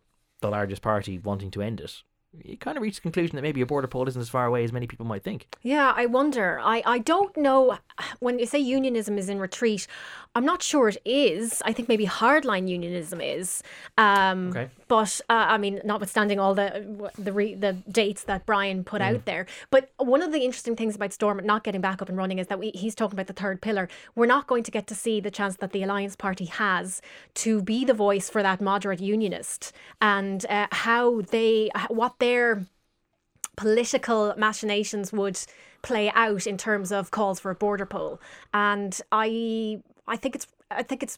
the 0.41 0.49
largest 0.49 0.83
party 0.83 1.17
wanting 1.17 1.49
to 1.49 1.61
end 1.63 1.79
it, 1.79 2.03
you 2.43 2.57
kind 2.57 2.77
of 2.77 2.83
reach 2.83 2.95
the 2.95 3.01
conclusion 3.01 3.35
that 3.35 3.41
maybe 3.41 3.61
a 3.61 3.65
border 3.65 3.87
poll 3.87 4.07
isn't 4.07 4.21
as 4.21 4.29
far 4.29 4.45
away 4.45 4.63
as 4.63 4.71
many 4.71 4.85
people 4.87 5.05
might 5.05 5.23
think. 5.23 5.47
Yeah, 5.63 5.93
I 5.95 6.05
wonder. 6.05 6.59
I, 6.61 6.83
I 6.85 6.99
don't 6.99 7.35
know. 7.35 7.79
When 8.19 8.39
you 8.39 8.45
say 8.45 8.59
unionism 8.59 9.17
is 9.17 9.29
in 9.29 9.39
retreat, 9.39 9.87
I'm 10.35 10.45
not 10.45 10.61
sure 10.61 10.89
it 10.89 10.97
is. 11.05 11.61
I 11.65 11.73
think 11.73 11.89
maybe 11.89 12.05
hardline 12.05 12.69
unionism 12.69 13.19
is. 13.21 13.63
Um, 13.97 14.49
Okay. 14.49 14.69
But 14.87 15.21
uh, 15.29 15.45
I 15.49 15.57
mean, 15.59 15.81
notwithstanding 15.85 16.39
all 16.39 16.55
the 16.55 17.11
the 17.17 17.31
re, 17.31 17.53
the 17.53 17.73
dates 17.91 18.23
that 18.23 18.47
Brian 18.47 18.83
put 18.83 19.01
out 19.01 19.25
there, 19.25 19.45
but 19.69 19.91
one 19.97 20.23
of 20.23 20.31
the 20.31 20.39
interesting 20.39 20.75
things 20.75 20.95
about 20.95 21.13
Stormont 21.13 21.45
not 21.45 21.63
getting 21.63 21.79
back 21.81 22.01
up 22.01 22.09
and 22.09 22.17
running 22.17 22.39
is 22.39 22.47
that 22.47 22.57
we, 22.57 22.71
he's 22.73 22.95
talking 22.95 23.13
about 23.13 23.27
the 23.27 23.33
third 23.33 23.61
pillar. 23.61 23.87
We're 24.15 24.25
not 24.25 24.47
going 24.47 24.63
to 24.63 24.71
get 24.71 24.87
to 24.87 24.95
see 24.95 25.19
the 25.19 25.29
chance 25.29 25.57
that 25.57 25.73
the 25.73 25.83
Alliance 25.83 26.15
Party 26.15 26.45
has 26.45 27.03
to 27.35 27.61
be 27.61 27.85
the 27.85 27.93
voice 27.93 28.31
for 28.31 28.41
that 28.41 28.61
moderate 28.61 28.99
unionist 28.99 29.71
and 30.01 30.43
uh, 30.47 30.65
how 30.71 31.21
they 31.21 31.69
what 31.89 32.17
their 32.19 32.65
political 33.57 34.33
machinations 34.37 35.11
would 35.11 35.39
play 35.81 36.09
out 36.11 36.47
in 36.47 36.57
terms 36.57 36.91
of 36.91 37.11
calls 37.11 37.39
for 37.39 37.51
a 37.51 37.55
border 37.55 37.85
poll. 37.85 38.21
And 38.53 38.99
I 39.11 39.81
I 40.07 40.15
think 40.15 40.35
it's 40.35 40.47
I 40.71 40.83
think 40.83 41.03
it's 41.03 41.17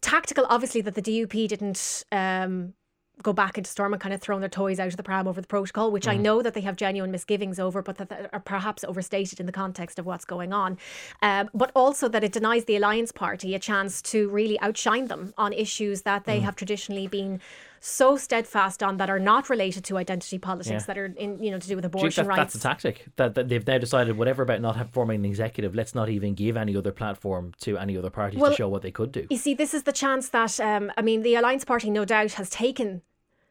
tactical 0.00 0.46
obviously 0.48 0.80
that 0.80 0.94
the 0.94 1.02
DUP 1.02 1.48
didn't 1.48 2.04
um 2.10 2.74
go 3.22 3.32
back 3.32 3.56
into 3.56 3.70
Stormont 3.70 3.94
and 3.94 4.02
kind 4.02 4.14
of 4.14 4.20
thrown 4.20 4.40
their 4.40 4.48
toys 4.48 4.78
out 4.78 4.88
of 4.88 4.96
the 4.96 5.02
pram 5.02 5.26
over 5.26 5.40
the 5.40 5.46
protocol, 5.46 5.90
which 5.90 6.06
I 6.06 6.16
know 6.16 6.42
that 6.42 6.52
they 6.52 6.60
have 6.60 6.76
genuine 6.76 7.10
misgivings 7.10 7.58
over, 7.58 7.80
but 7.80 7.96
that 7.96 8.28
are 8.32 8.40
perhaps 8.40 8.84
overstated 8.84 9.40
in 9.40 9.46
the 9.46 9.52
context 9.52 9.98
of 9.98 10.04
what's 10.04 10.26
going 10.26 10.52
on. 10.52 10.76
Um, 11.22 11.48
but 11.54 11.72
also 11.74 12.08
that 12.08 12.22
it 12.22 12.32
denies 12.32 12.66
the 12.66 12.76
Alliance 12.76 13.12
Party 13.12 13.54
a 13.54 13.58
chance 13.58 14.02
to 14.02 14.28
really 14.28 14.60
outshine 14.60 15.06
them 15.06 15.32
on 15.38 15.54
issues 15.54 16.02
that 16.02 16.24
they 16.24 16.40
have 16.40 16.56
traditionally 16.56 17.06
been 17.06 17.40
so 17.80 18.16
steadfast 18.16 18.82
on 18.82 18.96
that 18.96 19.08
are 19.10 19.18
not 19.18 19.48
related 19.50 19.84
to 19.84 19.96
identity 19.96 20.38
politics, 20.38 20.82
Yeah. 20.82 20.86
that 20.86 20.98
are 20.98 21.06
in 21.06 21.42
you 21.42 21.50
know 21.50 21.58
to 21.58 21.68
do 21.68 21.76
with 21.76 21.82
Do 21.84 21.86
abortion 21.86 22.24
that, 22.24 22.28
rights. 22.28 22.52
that's 22.52 22.54
a 22.56 22.68
tactic 22.68 23.06
that, 23.16 23.34
that 23.34 23.48
they've 23.48 23.66
now 23.66 23.78
decided 23.78 24.16
whatever 24.18 24.42
about 24.42 24.60
not 24.60 24.76
forming 24.92 25.16
an 25.20 25.24
executive 25.24 25.74
let's 25.74 25.94
not 25.94 26.08
even 26.08 26.34
give 26.34 26.56
any 26.56 26.76
other 26.76 26.92
platform 26.92 27.52
to 27.60 27.76
any 27.78 27.96
other 27.96 28.10
parties 28.10 28.40
Well, 28.40 28.50
to 28.50 28.56
show 28.56 28.68
what 28.68 28.82
they 28.82 28.90
could 28.90 29.12
do 29.12 29.26
You 29.30 29.36
see, 29.36 29.54
this 29.54 29.72
is 29.74 29.82
the 29.84 29.92
chance 29.92 30.28
that 30.30 30.58
um, 30.60 30.90
I 30.96 31.02
mean, 31.02 31.22
the 31.22 31.34
Alliance 31.34 31.64
Party, 31.64 31.90
no 31.90 32.04
doubt, 32.04 32.32
has 32.32 32.50
taken 32.50 33.02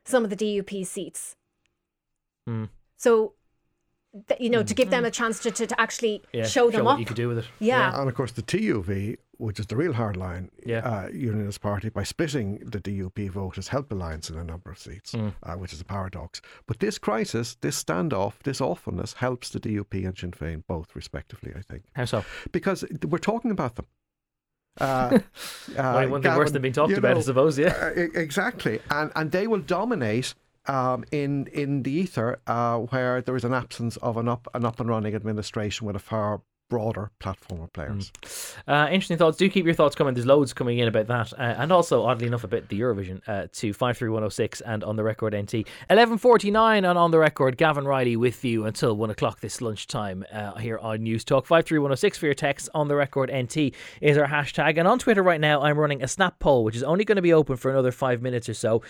some 0.03 0.23
of 0.23 0.29
the 0.29 0.35
DUP 0.35 0.85
seats. 0.85 1.35
Hmm. 2.45 2.65
So, 2.97 3.33
th- 4.27 4.39
you 4.39 4.49
know, 4.49 4.63
to 4.63 4.73
give 4.73 4.89
them 4.89 5.03
a 5.05 5.11
chance 5.11 5.39
to, 5.39 5.51
to, 5.51 5.67
to 5.67 5.81
actually 5.81 6.21
yeah 6.31 6.45
show 6.45 6.69
them 6.69 6.85
what 6.85 6.93
up. 6.93 6.99
you 6.99 7.05
could 7.05 7.15
do 7.15 7.27
with 7.27 7.39
it 7.39 7.45
Yeah. 7.59 7.99
And 7.99 8.07
of 8.07 8.15
course, 8.15 8.31
the 8.31 8.43
TUV, 8.43 9.17
which 9.37 9.59
is 9.59 9.67
the 9.67 9.75
real 9.75 9.93
hardline 9.93 10.49
Yeah. 10.65 10.79
uh, 10.79 11.07
unionist 11.09 11.61
party, 11.61 11.89
by 11.89 12.03
splitting 12.03 12.59
the 12.59 12.79
DUP 12.79 13.29
vote, 13.29 13.55
has 13.57 13.67
helped 13.69 13.91
Alliance 13.91 14.29
in 14.29 14.37
a 14.37 14.43
number 14.43 14.71
of 14.71 14.77
seats, 14.79 15.11
Hmm. 15.13 15.29
uh, 15.43 15.55
which 15.55 15.73
is 15.73 15.81
a 15.81 15.85
paradox. 15.85 16.41
But 16.67 16.79
this 16.79 16.97
crisis, 16.97 17.55
this 17.61 17.83
standoff, 17.83 18.39
this 18.43 18.61
awfulness 18.61 19.13
helps 19.13 19.49
the 19.49 19.59
DUP 19.59 20.05
and 20.05 20.17
Sinn 20.17 20.31
Féin 20.31 20.63
both, 20.67 20.95
respectively, 20.95 21.53
I 21.55 21.61
think. 21.61 21.83
how 21.93 22.05
so 22.05 22.23
Because 22.51 22.85
we're 23.07 23.17
talking 23.17 23.51
about 23.51 23.75
them. 23.75 23.85
Uh, 24.81 25.19
Well, 25.75 26.09
one 26.09 26.21
thing 26.21 26.35
worse 26.35 26.51
than 26.51 26.61
being 26.61 26.73
talked 26.73 26.97
about, 26.97 27.17
I 27.17 27.21
suppose, 27.21 27.57
yeah. 27.57 27.91
uh, 27.95 28.07
exactly, 28.13 28.79
and 28.89 29.09
and 29.15 29.31
they 29.31 29.47
will 29.47 29.61
dominate 29.61 30.33
um, 30.67 31.05
in 31.11 31.47
in 31.47 31.83
the 31.83 31.91
ether 31.91 32.39
uh, 32.47 32.77
where 32.79 33.21
there 33.21 33.35
is 33.37 33.45
an 33.45 33.53
absence 33.53 33.95
of 33.97 34.17
an 34.17 34.27
up 34.27 34.47
an 34.53 34.65
up 34.65 34.79
and 34.81 34.89
running 34.89 35.15
administration 35.15 35.87
with 35.87 35.95
a 35.95 35.99
far 35.99 36.41
broader 36.69 37.11
platform 37.19 37.61
of 37.61 37.73
players. 37.73 38.11
Uh, 38.67 38.87
interesting 38.91 39.17
thoughts. 39.17 39.37
Do 39.37 39.49
keep 39.49 39.65
your 39.65 39.73
thoughts 39.73 39.95
coming. 39.95 40.13
There's 40.13 40.25
loads 40.25 40.53
coming 40.53 40.79
in 40.79 40.87
about 40.87 41.07
that, 41.07 41.33
uh, 41.33 41.55
and 41.57 41.71
also 41.71 42.03
oddly 42.03 42.27
enough 42.27 42.43
about 42.43 42.69
the 42.69 42.79
Eurovision 42.79 43.21
uh, 43.27 43.47
to 43.53 43.73
five 43.73 43.97
three 43.97 44.09
one 44.09 44.21
zero 44.21 44.29
six 44.29 44.61
and 44.61 44.83
on 44.83 44.95
the 44.95 45.03
record 45.03 45.35
NT 45.35 45.67
eleven 45.89 46.17
forty 46.17 46.51
nine 46.51 46.85
and 46.85 46.97
on 46.97 47.11
the 47.11 47.19
record. 47.19 47.57
Gavan 47.57 47.85
Reilly 47.85 48.15
with 48.15 48.43
you 48.43 48.65
until 48.65 48.95
one 48.95 49.09
o'clock 49.09 49.39
this 49.39 49.61
lunchtime 49.61 50.25
uh, 50.31 50.55
here 50.55 50.77
on 50.79 50.99
Newstalk 50.99 51.45
five 51.45 51.65
three 51.65 51.79
one 51.79 51.89
zero 51.89 51.95
six 51.95 52.17
for 52.17 52.25
your 52.25 52.35
text. 52.35 52.69
On 52.73 52.87
the 52.87 52.95
record 52.95 53.31
NT 53.33 53.73
is 54.01 54.17
our 54.17 54.27
hashtag, 54.27 54.77
and 54.77 54.87
on 54.87 54.99
Twitter 54.99 55.23
right 55.23 55.41
now 55.41 55.61
I'm 55.61 55.77
running 55.77 56.03
a 56.03 56.07
snap 56.07 56.39
poll 56.39 56.63
which 56.63 56.75
is 56.75 56.83
only 56.83 57.05
going 57.05 57.17
to 57.17 57.21
be 57.21 57.33
open 57.33 57.57
for 57.57 57.71
another 57.71 57.91
five 57.91 58.21
minutes 58.21 58.49
or 58.49 58.53
so. 58.53 58.81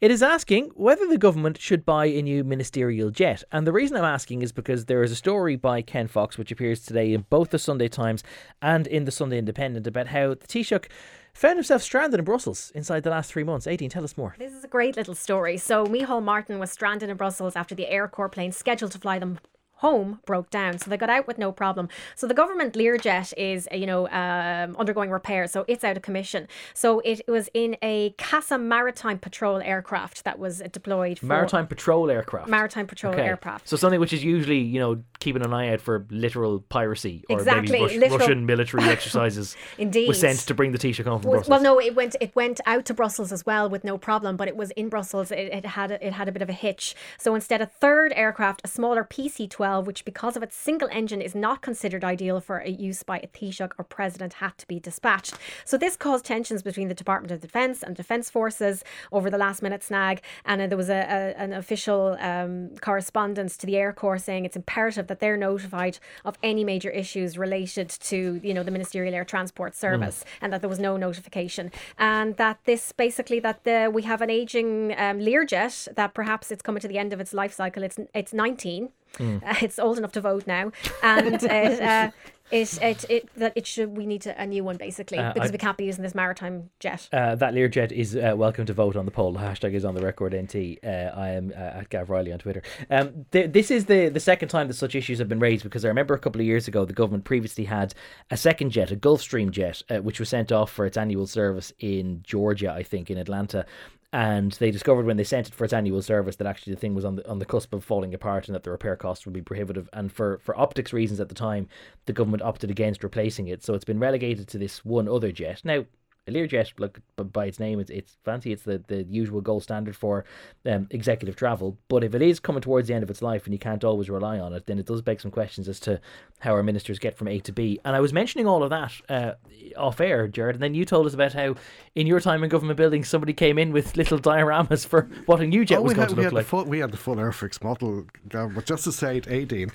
It 0.00 0.10
is 0.10 0.22
asking 0.22 0.70
whether 0.74 1.06
the 1.06 1.18
government 1.18 1.58
should 1.58 1.84
buy 1.84 2.06
a 2.06 2.22
new 2.22 2.44
ministerial 2.44 3.10
jet, 3.10 3.42
and 3.50 3.66
the 3.66 3.72
reason 3.72 3.96
I'm 3.96 4.04
asking 4.04 4.42
is 4.42 4.52
because 4.52 4.86
there 4.86 5.02
is 5.02 5.12
a 5.12 5.16
story 5.16 5.56
by 5.56 5.82
Ken 5.82 6.08
Fox 6.08 6.36
which 6.36 6.52
appears 6.52 6.84
today 6.84 7.14
in 7.14 7.21
both 7.30 7.50
the 7.50 7.58
Sunday 7.58 7.88
Times 7.88 8.22
and 8.60 8.86
in 8.86 9.04
the 9.04 9.10
Sunday 9.10 9.38
Independent 9.38 9.86
about 9.86 10.08
how 10.08 10.30
the 10.30 10.46
Taoiseach 10.46 10.86
found 11.32 11.56
himself 11.56 11.82
stranded 11.82 12.18
in 12.18 12.24
Brussels 12.24 12.72
inside 12.74 13.02
the 13.02 13.10
last 13.10 13.32
three 13.32 13.44
months. 13.44 13.66
Aideen, 13.66 13.90
tell 13.90 14.04
us 14.04 14.16
more. 14.16 14.34
This 14.38 14.52
is 14.52 14.64
a 14.64 14.68
great 14.68 14.96
little 14.96 15.14
story. 15.14 15.56
So, 15.56 15.86
Micheál 15.86 16.22
Martin 16.22 16.58
was 16.58 16.70
stranded 16.70 17.08
in 17.08 17.16
Brussels 17.16 17.56
after 17.56 17.74
the 17.74 17.88
Air 17.88 18.08
Corps 18.08 18.28
plane 18.28 18.52
scheduled 18.52 18.92
to 18.92 18.98
fly 18.98 19.18
them 19.18 19.38
home 19.82 20.20
broke 20.26 20.48
down. 20.50 20.78
So 20.78 20.88
they 20.90 20.96
got 20.96 21.10
out 21.10 21.26
with 21.26 21.38
no 21.38 21.52
problem. 21.52 21.88
So 22.14 22.26
the 22.26 22.34
government 22.34 22.74
Learjet 22.74 23.32
is, 23.36 23.68
you 23.72 23.86
know, 23.86 24.08
um, 24.08 24.76
undergoing 24.76 25.10
repair. 25.10 25.46
So 25.48 25.64
it's 25.68 25.84
out 25.84 25.96
of 25.96 26.02
commission. 26.02 26.46
So 26.72 27.00
it 27.04 27.20
was 27.28 27.48
in 27.52 27.76
a 27.82 28.14
CASA 28.16 28.58
Maritime 28.58 29.18
Patrol 29.18 29.60
aircraft 29.60 30.24
that 30.24 30.38
was 30.38 30.62
deployed 30.72 31.18
for 31.18 31.26
Maritime 31.26 31.66
patrol 31.66 32.10
aircraft. 32.10 32.48
Maritime 32.48 32.86
Patrol 32.86 33.12
Okay. 33.12 33.22
aircraft. 33.22 33.68
So 33.68 33.76
something 33.76 34.00
which 34.00 34.12
is 34.12 34.22
usually, 34.24 34.60
you 34.60 34.78
know, 34.80 35.02
keeping 35.18 35.44
an 35.44 35.52
eye 35.52 35.72
out 35.72 35.80
for 35.80 36.06
literal 36.10 36.60
piracy 36.60 37.24
or 37.28 37.38
Exactly, 37.38 37.72
maybe 37.72 37.82
Rus- 37.84 37.94
literal- 37.96 38.18
Russian 38.18 38.46
military 38.46 38.84
exercises. 38.96 39.56
Indeed. 39.78 40.08
Was 40.08 40.20
sent 40.20 40.38
to 40.46 40.54
bring 40.54 40.70
the 40.72 40.78
Taoiseach 40.78 41.04
home 41.04 41.20
from 41.20 41.30
Was- 41.32 41.38
Brussels. 41.46 41.50
well, 41.50 41.62
no, 41.62 41.80
it 41.80 41.94
went 41.96 42.14
it 42.20 42.34
went 42.36 42.60
out 42.66 42.84
to 42.86 42.94
Brussels 42.94 43.32
as 43.32 43.44
well 43.44 43.68
with 43.68 43.82
no 43.84 43.98
problem, 43.98 44.36
but 44.36 44.46
it 44.48 44.56
was 44.56 44.70
in 44.72 44.88
Brussels. 44.88 45.30
It, 45.32 45.38
it 45.58 45.66
had 45.66 45.90
a, 45.90 46.06
it 46.06 46.12
had 46.12 46.28
a 46.28 46.32
bit 46.32 46.42
of 46.42 46.48
a 46.48 46.52
hitch. 46.52 46.94
So 47.18 47.34
instead, 47.34 47.60
a 47.60 47.66
third 47.66 48.12
aircraft, 48.14 48.60
a 48.64 48.68
smaller 48.68 49.02
PC-12, 49.04 49.71
which 49.80 50.04
because 50.04 50.36
of 50.36 50.42
its 50.42 50.56
single 50.56 50.88
engine 50.90 51.20
is 51.20 51.34
not 51.34 51.62
considered 51.62 52.04
ideal 52.04 52.40
for 52.40 52.58
a 52.58 52.68
use 52.68 53.02
by 53.02 53.18
a 53.18 53.26
Taoiseach 53.26 53.72
or 53.78 53.84
president, 53.84 54.34
had 54.34 54.58
to 54.58 54.66
be 54.66 54.78
dispatched. 54.80 55.34
So 55.64 55.76
this 55.78 55.96
caused 55.96 56.24
tensions 56.24 56.62
between 56.62 56.88
the 56.88 56.94
Department 56.94 57.32
of 57.32 57.40
Defence 57.40 57.82
and 57.82 57.94
Defence 57.94 58.30
Forces 58.30 58.84
over 59.10 59.30
the 59.30 59.38
last 59.38 59.62
minute 59.62 59.82
snag, 59.82 60.22
and 60.44 60.60
uh, 60.60 60.66
there 60.66 60.76
was 60.76 60.90
a, 60.90 61.02
a 61.08 61.42
an 61.42 61.52
official 61.52 62.16
um, 62.20 62.70
correspondence 62.80 63.56
to 63.58 63.66
the 63.66 63.76
Air 63.76 63.92
Corps 63.92 64.18
saying 64.18 64.44
it's 64.44 64.56
imperative 64.56 65.06
that 65.06 65.20
they're 65.20 65.36
notified 65.36 65.98
of 66.24 66.36
any 66.42 66.64
major 66.64 66.90
issues 66.90 67.38
related 67.38 67.88
to 67.88 68.40
you 68.42 68.54
know 68.54 68.62
the 68.62 68.70
Ministerial 68.70 69.14
Air 69.14 69.24
Transport 69.24 69.74
Service, 69.74 70.24
and 70.40 70.52
that 70.52 70.60
there 70.60 70.70
was 70.70 70.78
no 70.78 70.96
notification, 70.96 71.70
and 71.98 72.36
that 72.36 72.58
this 72.64 72.92
basically 72.92 73.40
that 73.40 73.64
the 73.64 73.90
we 73.92 74.02
have 74.02 74.20
an 74.22 74.30
aging 74.30 74.92
um, 74.92 75.18
Learjet 75.18 75.94
that 75.94 76.14
perhaps 76.14 76.50
it's 76.50 76.62
coming 76.62 76.80
to 76.80 76.88
the 76.88 76.98
end 76.98 77.12
of 77.12 77.20
its 77.20 77.32
life 77.32 77.52
cycle. 77.52 77.82
It's 77.82 77.98
it's 78.14 78.32
19. 78.32 78.90
Uh, 79.20 79.54
it's 79.62 79.78
old 79.78 79.98
enough 79.98 80.12
to 80.12 80.20
vote 80.20 80.46
now, 80.46 80.72
and 81.02 81.42
it, 81.42 81.80
uh, 81.82 82.10
it, 82.50 82.82
it, 82.82 83.04
it 83.10 83.28
that 83.36 83.52
it 83.56 83.66
should 83.66 83.96
we 83.96 84.04
need 84.06 84.26
a 84.26 84.46
new 84.46 84.62
one 84.64 84.76
basically 84.76 85.18
Uh, 85.18 85.32
because 85.32 85.50
I- 85.50 85.52
we 85.52 85.58
can't 85.58 85.76
be 85.78 85.84
using 85.84 86.02
this 86.02 86.14
maritime 86.14 86.68
jet. 86.80 87.08
Uh, 87.12 87.34
that 87.36 87.54
Learjet 87.54 87.92
is 87.92 88.14
uh, 88.16 88.34
welcome 88.36 88.66
to 88.66 88.72
vote 88.74 88.94
on 88.96 89.04
the 89.06 89.10
poll. 89.10 89.32
The 89.32 89.38
hashtag 89.40 89.72
is 89.74 89.84
on 89.84 89.94
the 89.94 90.02
record 90.02 90.34
NT. 90.34 90.78
Uh, 90.84 90.88
I 91.18 91.28
am 91.30 91.50
uh, 91.56 91.60
at 91.80 91.88
Gav 91.88 92.10
Reilly 92.10 92.32
on 92.32 92.38
Twitter. 92.38 92.62
Um, 92.90 93.24
th- 93.32 93.52
this 93.52 93.70
is 93.70 93.86
the, 93.86 94.08
the 94.08 94.20
second 94.20 94.48
time 94.48 94.68
that 94.68 94.74
such 94.74 94.94
issues 94.94 95.18
have 95.18 95.28
been 95.28 95.40
raised 95.40 95.62
because 95.64 95.84
I 95.84 95.88
remember 95.88 96.14
a 96.14 96.18
couple 96.18 96.40
of 96.40 96.46
years 96.46 96.68
ago 96.68 96.84
the 96.84 96.92
government 96.92 97.24
previously 97.24 97.64
had 97.64 97.94
a 98.30 98.36
second 98.36 98.70
jet, 98.70 98.90
a 98.90 98.96
Gulfstream 98.96 99.50
jet, 99.50 99.82
uh, 99.90 99.98
which 99.98 100.20
was 100.20 100.28
sent 100.28 100.52
off 100.52 100.70
for 100.70 100.84
its 100.84 100.96
annual 100.98 101.26
service 101.26 101.72
in 101.78 102.20
Georgia, 102.22 102.70
I 102.72 102.82
think, 102.82 103.10
in 103.10 103.16
Atlanta. 103.18 103.64
And 104.12 104.52
they 104.52 104.70
discovered 104.70 105.06
when 105.06 105.16
they 105.16 105.24
sent 105.24 105.48
it 105.48 105.54
for 105.54 105.64
its 105.64 105.72
annual 105.72 106.02
service 106.02 106.36
that 106.36 106.46
actually 106.46 106.74
the 106.74 106.80
thing 106.80 106.94
was 106.94 107.04
on 107.04 107.16
the 107.16 107.28
on 107.28 107.38
the 107.38 107.46
cusp 107.46 107.72
of 107.72 107.82
falling 107.82 108.12
apart 108.12 108.46
and 108.46 108.54
that 108.54 108.62
the 108.62 108.70
repair 108.70 108.94
costs 108.94 109.24
would 109.24 109.32
be 109.32 109.40
prohibitive. 109.40 109.88
And 109.94 110.12
for, 110.12 110.38
for 110.38 110.58
optics 110.58 110.92
reasons 110.92 111.18
at 111.18 111.30
the 111.30 111.34
time, 111.34 111.68
the 112.04 112.12
government 112.12 112.42
opted 112.42 112.70
against 112.70 113.02
replacing 113.02 113.48
it. 113.48 113.62
So 113.62 113.72
it's 113.72 113.86
been 113.86 113.98
relegated 113.98 114.48
to 114.48 114.58
this 114.58 114.84
one 114.84 115.08
other 115.08 115.32
jet. 115.32 115.62
Now, 115.64 115.86
Learjet, 116.28 116.72
look 116.78 117.00
b- 117.16 117.24
by 117.24 117.46
its 117.46 117.58
name, 117.58 117.80
it's 117.80 117.90
it's 117.90 118.16
fancy. 118.24 118.52
It's 118.52 118.62
the, 118.62 118.78
the 118.86 119.02
usual 119.04 119.40
gold 119.40 119.64
standard 119.64 119.96
for 119.96 120.24
um, 120.66 120.86
executive 120.90 121.34
travel. 121.34 121.76
But 121.88 122.04
if 122.04 122.14
it 122.14 122.22
is 122.22 122.38
coming 122.38 122.62
towards 122.62 122.88
the 122.88 122.94
end 122.94 123.02
of 123.02 123.10
its 123.10 123.22
life 123.22 123.44
and 123.44 123.52
you 123.52 123.58
can't 123.58 123.82
always 123.82 124.08
rely 124.08 124.38
on 124.38 124.52
it, 124.52 124.66
then 124.66 124.78
it 124.78 124.86
does 124.86 125.02
beg 125.02 125.20
some 125.20 125.32
questions 125.32 125.68
as 125.68 125.80
to 125.80 126.00
how 126.38 126.52
our 126.52 126.62
ministers 126.62 126.98
get 127.00 127.16
from 127.16 127.26
A 127.28 127.40
to 127.40 127.52
B. 127.52 127.80
And 127.84 127.96
I 127.96 128.00
was 128.00 128.12
mentioning 128.12 128.46
all 128.46 128.62
of 128.62 128.70
that 128.70 128.92
uh, 129.08 129.32
off 129.76 130.00
air, 130.00 130.28
Gerard, 130.28 130.54
and 130.54 130.62
then 130.62 130.74
you 130.74 130.84
told 130.84 131.06
us 131.06 131.14
about 131.14 131.32
how 131.32 131.56
in 131.96 132.06
your 132.06 132.20
time 132.20 132.44
in 132.44 132.50
government 132.50 132.76
buildings 132.76 133.08
somebody 133.08 133.32
came 133.32 133.58
in 133.58 133.72
with 133.72 133.96
little 133.96 134.18
dioramas 134.18 134.86
for 134.86 135.08
what 135.26 135.40
a 135.40 135.46
new 135.46 135.64
jet 135.64 135.78
Oh, 135.78 135.82
was 135.82 135.94
going 135.94 136.08
had, 136.08 136.16
to 136.16 136.22
look 136.22 136.32
like. 136.32 136.46
full 136.46 136.64
we 136.64 136.78
had 136.78 136.92
the 136.92 136.96
full 136.96 137.16
Airfix 137.16 137.62
model, 137.64 138.06
Gav, 138.28 138.54
but 138.54 138.64
just 138.66 138.84
to 138.84 138.92
say 138.92 139.16
it, 139.16 139.26
Aideen, 139.26 139.72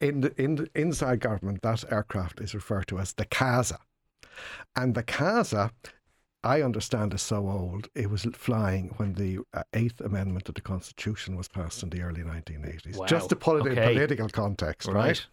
in 0.00 0.20
the, 0.20 0.42
in 0.42 0.56
the, 0.56 0.68
inside 0.74 1.20
government, 1.20 1.62
that 1.62 1.84
aircraft 1.90 2.40
is 2.40 2.54
referred 2.54 2.88
to 2.88 2.98
as 2.98 3.14
the 3.14 3.24
CASA, 3.24 3.78
and 4.76 4.94
the 4.94 5.02
CASA. 5.02 5.70
I 6.44 6.62
understand 6.62 7.12
is 7.14 7.20
so 7.20 7.48
old. 7.48 7.88
It 7.96 8.08
was 8.10 8.22
flying 8.32 8.94
when 8.96 9.14
the 9.14 9.40
uh, 9.52 9.64
Eighth 9.74 10.00
Amendment 10.00 10.44
to 10.44 10.52
the 10.52 10.60
Constitution 10.60 11.36
was 11.36 11.48
passed 11.48 11.82
in 11.82 11.90
the 11.90 12.00
early 12.00 12.22
1980s. 12.22 12.96
Wow. 12.96 13.06
Just 13.06 13.28
to 13.30 13.36
put 13.36 13.66
it 13.66 13.72
in 13.76 13.92
political 13.92 14.28
context, 14.28 14.86
Right. 14.86 15.26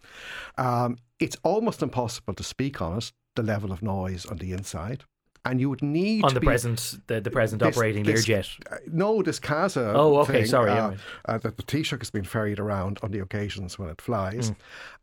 right? 0.58 0.84
Um, 0.84 0.98
it's 1.20 1.36
almost 1.44 1.80
impossible 1.80 2.34
to 2.34 2.42
speak 2.42 2.82
on 2.82 2.98
it. 2.98 3.12
The 3.36 3.44
level 3.44 3.70
of 3.70 3.82
noise 3.82 4.26
on 4.26 4.38
the 4.38 4.52
inside, 4.52 5.04
and 5.50 5.60
you 5.60 5.68
would 5.70 5.82
need 5.82 6.24
on 6.24 6.30
to 6.30 6.34
the 6.34 6.40
be- 6.40 6.46
present 6.46 6.98
the, 7.06 7.20
the 7.20 7.30
present 7.30 7.62
this- 7.62 7.76
operating 7.76 8.04
this- 8.04 8.26
Learjet. 8.26 8.48
uh, 8.72 8.76
no, 8.92 9.22
this 9.22 9.38
CASA. 9.38 9.92
Oh, 9.94 10.18
okay, 10.20 10.32
thing, 10.32 10.46
sorry, 10.46 10.70
Uh, 10.70 10.74
yeah, 10.90 10.96
uh, 11.26 11.38
that 11.38 11.56
the 11.56 11.62
Taoiseach 11.62 11.98
has 12.00 12.10
been 12.10 12.24
ferried 12.24 12.58
around 12.58 12.98
on 13.02 13.10
the 13.10 13.18
occasions 13.20 13.78
when 13.78 13.88
it 13.88 14.00
flies, 14.00 14.50
Mm. 14.50 14.56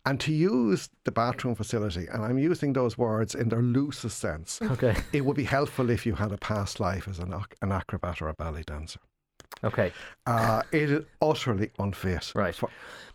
and 0.05 0.19
to 0.19 0.31
use 0.33 0.89
the 1.05 1.11
bathroom 1.11 1.55
facility, 1.55 2.07
and 2.11 2.23
I'm 2.23 2.37
using 2.37 2.73
those 2.73 2.97
words 2.97 3.33
in 3.35 3.49
their 3.49 3.61
loosest 3.61 4.17
sense. 4.19 4.59
Okay, 4.61 4.95
It 5.11 5.25
would 5.25 5.37
be 5.37 5.45
helpful 5.45 5.89
if 5.89 6.05
you 6.05 6.15
had 6.15 6.31
a 6.31 6.37
past 6.37 6.79
life 6.79 7.07
as 7.07 7.19
an, 7.19 7.33
ac- 7.33 7.55
an 7.61 7.71
acrobat 7.71 8.21
or 8.21 8.27
a 8.29 8.33
ballet 8.33 8.63
dancer. 8.63 8.99
Okay. 9.63 9.91
Uh, 10.25 10.61
it 10.71 10.89
is 10.89 11.05
utterly 11.21 11.71
unfit 11.79 12.31
Right. 12.35 12.55
for 12.55 12.69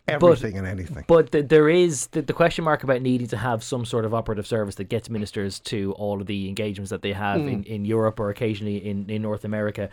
everything 0.07 0.57
and 0.57 0.67
anything. 0.67 1.05
But 1.07 1.33
th- 1.33 1.49
there 1.49 1.69
is 1.69 2.07
the, 2.09 2.23
the 2.23 2.33
question 2.33 2.65
mark 2.65 2.83
about 2.83 3.03
needing 3.03 3.27
to 3.29 3.37
have 3.37 3.63
some 3.63 3.85
sort 3.85 4.05
of 4.05 4.15
operative 4.15 4.47
service 4.47 4.75
that 4.77 4.89
gets 4.89 5.11
ministers 5.11 5.61
to 5.61 5.93
all 5.93 6.21
of 6.21 6.27
the 6.27 6.49
engagements 6.49 6.91
that 6.91 7.03
they 7.03 7.13
have 7.13 7.41
Hmm. 7.41 7.49
in, 7.49 7.65
in 7.65 7.85
Europe 7.85 8.19
or 8.21 8.31
occasionally 8.31 8.79
in, 8.89 9.09
in 9.11 9.23
North 9.23 9.45
America. 9.45 9.91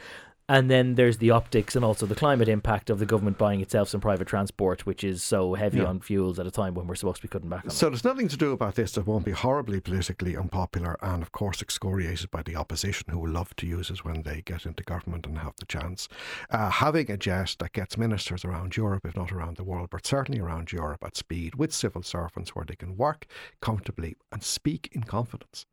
And 0.48 0.70
then 0.70 0.94
there's 0.94 1.18
the 1.18 1.32
optics 1.32 1.76
and 1.76 1.84
also 1.84 2.06
the 2.06 2.14
climate 2.14 2.48
impact 2.48 2.92
of 2.92 3.00
the 3.00 3.06
government 3.08 3.40
buying 3.40 3.62
itself 3.62 3.90
some 3.90 4.00
private 4.00 4.28
transport, 4.28 4.86
which 4.86 5.04
is 5.04 5.24
so 5.24 5.56
heavy 5.56 5.80
Yeah. 5.80 5.86
on 5.86 6.02
fuels 6.02 6.38
at 6.38 6.46
a 6.46 6.52
time 6.52 6.76
when 6.76 6.86
we're 6.86 6.94
supposed 6.94 7.16
to 7.18 7.22
be 7.24 7.28
cutting 7.28 7.50
back 7.50 7.64
on 7.64 7.70
it. 7.72 7.74
So 7.74 7.90
there's 7.90 8.04
nothing 8.04 8.28
to 8.28 8.38
do 8.38 8.52
about 8.52 8.76
this 8.76 8.92
that 8.92 9.08
won't 9.08 9.26
be 9.26 9.32
horribly 9.32 9.80
politically 9.80 10.38
unpopular 10.38 10.98
and, 11.02 11.24
of 11.24 11.32
course, 11.32 11.64
excoriated 11.64 12.30
by 12.30 12.44
the 12.44 12.56
opposition 12.56 13.08
who 13.10 13.18
will 13.18 13.32
love 13.32 13.56
to 13.56 13.66
use 13.66 13.90
it 13.90 14.06
when 14.06 14.22
they 14.22 14.44
get 14.46 14.68
into 14.68 14.84
government 14.84 15.26
and 15.26 15.40
have 15.40 15.56
the 15.58 15.66
chance. 15.66 16.08
Uh, 16.52 16.70
having 16.70 17.10
a 17.10 17.18
jet 17.18 17.56
that 17.58 17.74
gets 17.74 17.98
ministers 17.98 18.46
around 18.46 18.78
Europe, 18.78 19.04
if 19.08 19.16
not 19.16 19.32
around 19.32 19.58
the 19.58 19.64
world, 19.64 19.90
but 19.90 20.06
certainly 20.06 20.40
around 20.40 20.72
Europe 20.72 21.04
at 21.04 21.18
speed 21.18 21.56
with 21.56 21.74
civil 21.74 22.04
servants 22.04 22.54
where 22.56 22.66
they 22.66 22.76
can 22.76 22.96
work 22.98 23.26
comfortably 23.62 24.16
and 24.32 24.44
speak 24.44 24.90
in 24.92 25.02
confidence. 25.04 25.66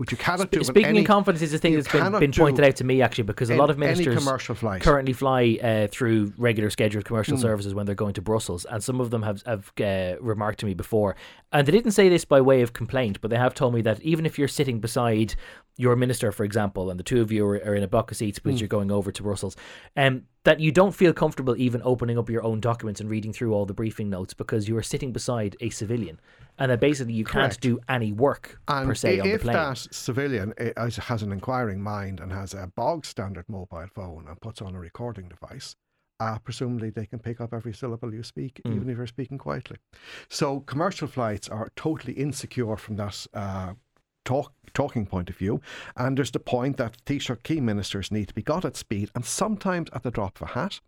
Which 0.00 0.12
you 0.12 0.16
cannot 0.16 0.50
do. 0.50 0.64
Sp- 0.64 0.72
in 0.72 0.74
Speaking 0.74 0.88
any, 0.88 0.98
in 1.00 1.04
confidence 1.04 1.42
is 1.42 1.52
a 1.52 1.58
thing 1.58 1.74
that's 1.74 1.92
been, 1.92 2.10
been 2.18 2.32
pointed 2.32 2.64
out 2.64 2.76
to 2.76 2.84
me 2.84 3.02
actually 3.02 3.24
because 3.24 3.50
a 3.50 3.56
lot 3.56 3.68
of 3.68 3.76
ministers 3.76 4.24
currently 4.82 5.12
fly 5.12 5.58
uh, 5.62 5.88
through 5.88 6.32
regular 6.38 6.70
scheduled 6.70 7.04
commercial 7.04 7.36
Hmm. 7.36 7.42
services 7.42 7.74
when 7.74 7.84
they're 7.84 7.94
going 7.94 8.14
to 8.14 8.22
Brussels, 8.22 8.64
and 8.64 8.82
some 8.82 8.98
of 8.98 9.10
them 9.10 9.22
have 9.24 9.42
have 9.44 9.70
uh, 9.78 10.14
remarked 10.22 10.58
to 10.60 10.66
me 10.66 10.72
before, 10.72 11.16
and 11.52 11.68
they 11.68 11.72
didn't 11.72 11.92
say 11.92 12.08
this 12.08 12.24
by 12.24 12.40
way 12.40 12.62
of 12.62 12.72
complaint, 12.72 13.20
but 13.20 13.30
they 13.30 13.36
have 13.36 13.52
told 13.52 13.74
me 13.74 13.82
that 13.82 14.00
even 14.00 14.24
if 14.24 14.38
you're 14.38 14.48
sitting 14.48 14.80
beside 14.80 15.34
your 15.76 15.96
minister, 15.96 16.30
for 16.32 16.44
example, 16.44 16.90
and 16.90 16.98
the 17.00 17.04
two 17.04 17.20
of 17.20 17.32
you 17.32 17.44
are, 17.46 17.56
are 17.64 17.74
in 17.74 17.82
a 17.82 17.88
block 17.88 18.10
of 18.10 18.16
seats 18.16 18.38
because 18.38 18.58
Hmm. 18.58 18.62
you're 18.62 18.68
going 18.68 18.90
over 18.90 19.10
to 19.10 19.22
Brussels, 19.22 19.56
um, 19.96 20.22
that 20.44 20.60
you 20.60 20.72
don't 20.72 20.94
feel 20.94 21.12
comfortable 21.12 21.56
even 21.56 21.80
opening 21.84 22.18
up 22.18 22.28
your 22.28 22.42
own 22.42 22.60
documents 22.60 23.00
and 23.00 23.08
reading 23.08 23.32
through 23.32 23.54
all 23.54 23.64
the 23.66 23.74
briefing 23.74 24.10
notes 24.10 24.34
because 24.34 24.68
you 24.68 24.76
are 24.76 24.82
sitting 24.82 25.12
beside 25.12 25.56
a 25.60 25.70
civilian, 25.70 26.20
and 26.58 26.70
that 26.70 26.80
basically 26.80 27.14
you 27.14 27.24
can't 27.24 27.58
do 27.60 27.78
any 27.88 28.12
work 28.12 28.58
And 28.68 28.88
per 28.88 28.94
se 28.94 29.18
i- 29.18 29.20
on 29.22 29.28
the 29.28 29.34
if 29.34 29.42
plane. 29.42 29.54
that 29.54 29.78
civilian 29.90 30.52
is- 30.58 30.96
has 30.96 31.22
an 31.22 31.32
inquiring 31.32 31.80
mind 31.82 32.20
and 32.20 32.32
has 32.32 32.52
a 32.54 32.66
bog 32.76 33.04
standard 33.06 33.48
mobile 33.48 33.86
phone 33.94 34.26
and 34.28 34.40
puts 34.40 34.60
on 34.60 34.74
a 34.74 34.78
recording 34.78 35.28
device, 35.28 35.76
uh, 36.20 36.38
presumably 36.40 36.90
they 36.90 37.06
can 37.06 37.18
pick 37.18 37.40
up 37.40 37.54
every 37.54 37.72
syllable 37.72 38.12
you 38.12 38.22
speak, 38.22 38.60
Mm. 38.66 38.74
even 38.76 38.90
if 38.90 38.96
you're 38.98 39.06
speaking 39.06 39.38
quietly. 39.38 39.78
So 40.28 40.60
commercial 40.60 41.08
flights 41.08 41.48
are 41.48 41.70
totally 41.76 42.12
insecure 42.14 42.76
from 42.76 42.96
that. 42.96 43.26
Uh, 43.32 43.74
Talk, 44.30 44.52
talking 44.74 45.06
point 45.06 45.28
of 45.28 45.36
view, 45.36 45.60
and 45.96 46.16
there's 46.16 46.30
the 46.30 46.38
point 46.38 46.76
that 46.76 47.04
Taoiseach 47.04 47.42
key 47.42 47.60
ministers 47.60 48.12
need 48.12 48.28
to 48.28 48.34
be 48.34 48.42
got 48.42 48.64
at 48.64 48.76
speed 48.76 49.10
and 49.12 49.24
sometimes 49.24 49.90
at 49.92 50.04
the 50.04 50.10
drop 50.12 50.40
of 50.40 50.50
a 50.50 50.52
hat. 50.52 50.78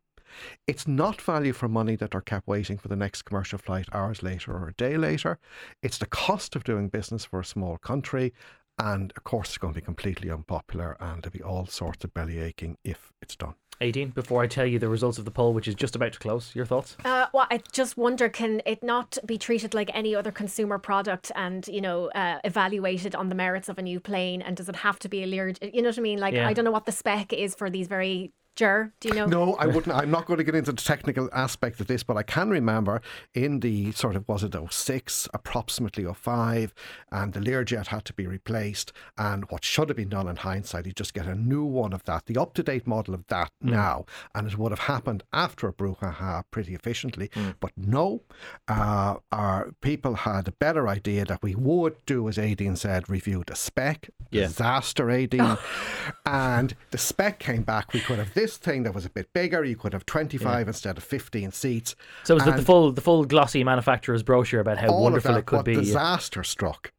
It's 0.69 0.87
not 0.87 1.21
value 1.21 1.53
for 1.53 1.67
money 1.67 1.97
that 1.97 2.15
are 2.15 2.21
kept 2.21 2.47
waiting 2.47 2.79
for 2.79 2.87
the 2.87 2.95
next 2.95 3.23
commercial 3.23 3.59
flight 3.59 3.89
hours 3.93 4.23
later 4.23 4.53
or 4.53 4.69
a 4.69 4.75
day 4.75 4.97
later. 4.97 5.41
It's 5.83 5.99
the 5.99 6.07
cost 6.07 6.55
of 6.55 6.63
doing 6.63 6.89
business 6.89 7.25
for 7.25 7.41
a 7.41 7.45
small 7.45 7.79
country. 7.79 8.33
And 8.79 9.13
of 9.17 9.25
course, 9.25 9.51
it's 9.51 9.59
going 9.59 9.75
to 9.75 9.81
be 9.81 9.85
completely 9.85 10.31
unpopular 10.31 10.97
and 10.99 11.23
there'll 11.23 11.33
be 11.33 11.43
all 11.43 11.67
sorts 11.67 12.05
of 12.05 12.15
belly 12.15 12.39
aching 12.39 12.79
if 12.85 13.13
it's 13.21 13.37
done. 13.37 13.55
Aideen, 13.81 14.15
before 14.15 14.43
I 14.43 14.47
tell 14.47 14.67
you 14.67 14.79
the 14.79 14.89
results 14.89 15.19
of 15.19 15.25
the 15.25 15.31
poll, 15.33 15.53
which 15.53 15.67
is 15.67 15.75
just 15.75 15.97
about 15.97 16.13
to 16.13 16.19
close, 16.19 16.55
your 16.55 16.65
thoughts? 16.65 16.97
Uh, 17.05 17.27
well, 17.35 17.49
I 17.51 17.61
just 17.73 17.97
wonder, 17.97 18.29
can 18.29 18.63
it 18.65 18.83
not 18.83 19.19
be 19.27 19.37
treated 19.39 19.75
like 19.75 19.91
any 19.93 20.15
other 20.15 20.31
consumer 20.31 20.79
product 20.79 21.33
and, 21.35 21.67
you 21.67 21.81
know, 21.81 22.07
uh, 22.11 22.39
evaluated 22.45 23.17
on 23.17 23.29
the 23.29 23.35
merits 23.35 23.69
of 23.69 23.79
a 23.79 23.83
new 23.83 23.99
plane? 23.99 24.41
And 24.41 24.57
does 24.57 24.69
it 24.69 24.77
have 24.77 25.01
to 25.01 25.09
be 25.09 25.25
a 25.25 25.27
Lear? 25.27 25.55
You 25.61 25.83
know 25.83 25.89
what 25.89 25.99
I 25.99 26.03
mean? 26.03 26.19
Like, 26.21 26.35
Yeah. 26.35 26.47
I 26.47 26.53
don't 26.53 26.65
know 26.65 26.71
what 26.71 26.87
the 26.87 26.93
spec 26.93 27.33
is 27.33 27.57
for 27.57 27.71
these 27.71 27.89
very 27.89 28.33
Ger, 28.55 28.93
do 29.01 29.09
you 29.09 29.15
know? 29.15 29.25
No, 29.27 29.55
I 29.55 29.67
wouldn't. 29.67 29.97
I'm 29.97 30.11
not 30.11 30.27
going 30.27 30.37
to 30.37 30.45
get 30.45 30.55
into 30.55 30.73
the 30.73 30.83
technical 30.83 31.31
aspect 31.33 31.81
of 31.81 31.87
this, 31.87 32.03
but 32.03 32.19
I 32.19 32.23
can 32.23 32.51
remember 32.51 33.01
in 33.35 33.61
the 33.61 33.93
sort 33.93 34.15
of, 34.15 34.29
was 34.29 34.45
it 34.45 34.55
06, 34.71 35.27
approximately 35.33 36.05
05, 36.05 36.75
and 37.11 37.33
the 37.33 37.41
Learjet 37.41 37.87
had 37.87 38.05
to 38.05 38.13
be 38.13 38.27
replaced. 38.27 38.93
And 39.17 39.51
what 39.51 39.65
should 39.65 39.89
have 39.89 39.97
been 39.97 40.11
done 40.11 40.29
in 40.29 40.37
hindsight, 40.37 40.85
you 40.85 40.93
just 40.93 41.15
get 41.15 41.27
a 41.27 41.35
new 41.35 41.65
one 41.65 41.95
of 41.95 42.05
that, 42.05 42.27
the 42.27 42.37
up 42.39 42.53
to 42.55 42.63
date 42.63 42.87
model 42.87 43.15
of 43.15 43.27
that 43.29 43.51
Hmm. 43.63 43.71
now. 43.71 44.05
And 44.35 44.47
it 44.47 44.59
would 44.59 44.73
have 44.73 44.81
happened 44.81 45.23
after 45.33 45.67
a 45.67 45.73
brouhaha 45.73 46.45
pretty 46.51 46.75
efficiently. 46.75 47.31
Hmm. 47.33 47.51
But 47.59 47.73
no, 47.77 48.21
uh, 48.69 49.17
our 49.33 49.71
people 49.81 50.15
had 50.15 50.47
a 50.47 50.53
better 50.53 50.89
idea 50.89 51.25
that 51.25 51.43
we 51.43 51.55
would 51.55 51.97
do, 52.05 52.29
as 52.29 52.37
Aideen 52.37 52.77
said, 52.77 53.09
review 53.09 53.45
the 53.47 53.57
spec. 53.57 54.11
Yeah. 54.31 54.49
Disaster, 54.49 55.07
Aideen. 55.07 55.59
and 56.27 56.75
the 56.91 56.99
spec 56.99 57.39
came 57.39 57.63
back. 57.63 57.95
We 57.95 58.01
could 58.01 58.19
have 58.19 58.35
this 58.35 58.42
thing 58.47 58.83
that 58.83 58.95
was 58.95 59.05
a 59.05 59.11
bit 59.11 59.33
bigger. 59.33 59.65
You 59.65 59.77
could 59.77 59.93
have 59.93 60.07
25 60.07 60.69
instead 60.69 60.97
of 60.97 61.05
15 61.05 61.53
seats. 61.53 61.95
So 62.25 62.35
it 62.35 62.37
was 62.37 62.45
the, 62.45 62.53
the 62.53 62.63
full 62.63 62.93
the 62.93 63.01
full 63.01 63.25
glossy 63.25 63.65
manufacturer's 63.65 64.23
brochure 64.23 64.61
about 64.61 64.79
how 64.79 64.93
wonderful 64.93 65.31
of 65.31 65.35
that, 65.35 65.41
it 65.41 65.47
could 65.47 65.65
be. 65.65 65.73
yeah. 65.73 65.81
disaster 65.81 66.45
struck 66.45 66.93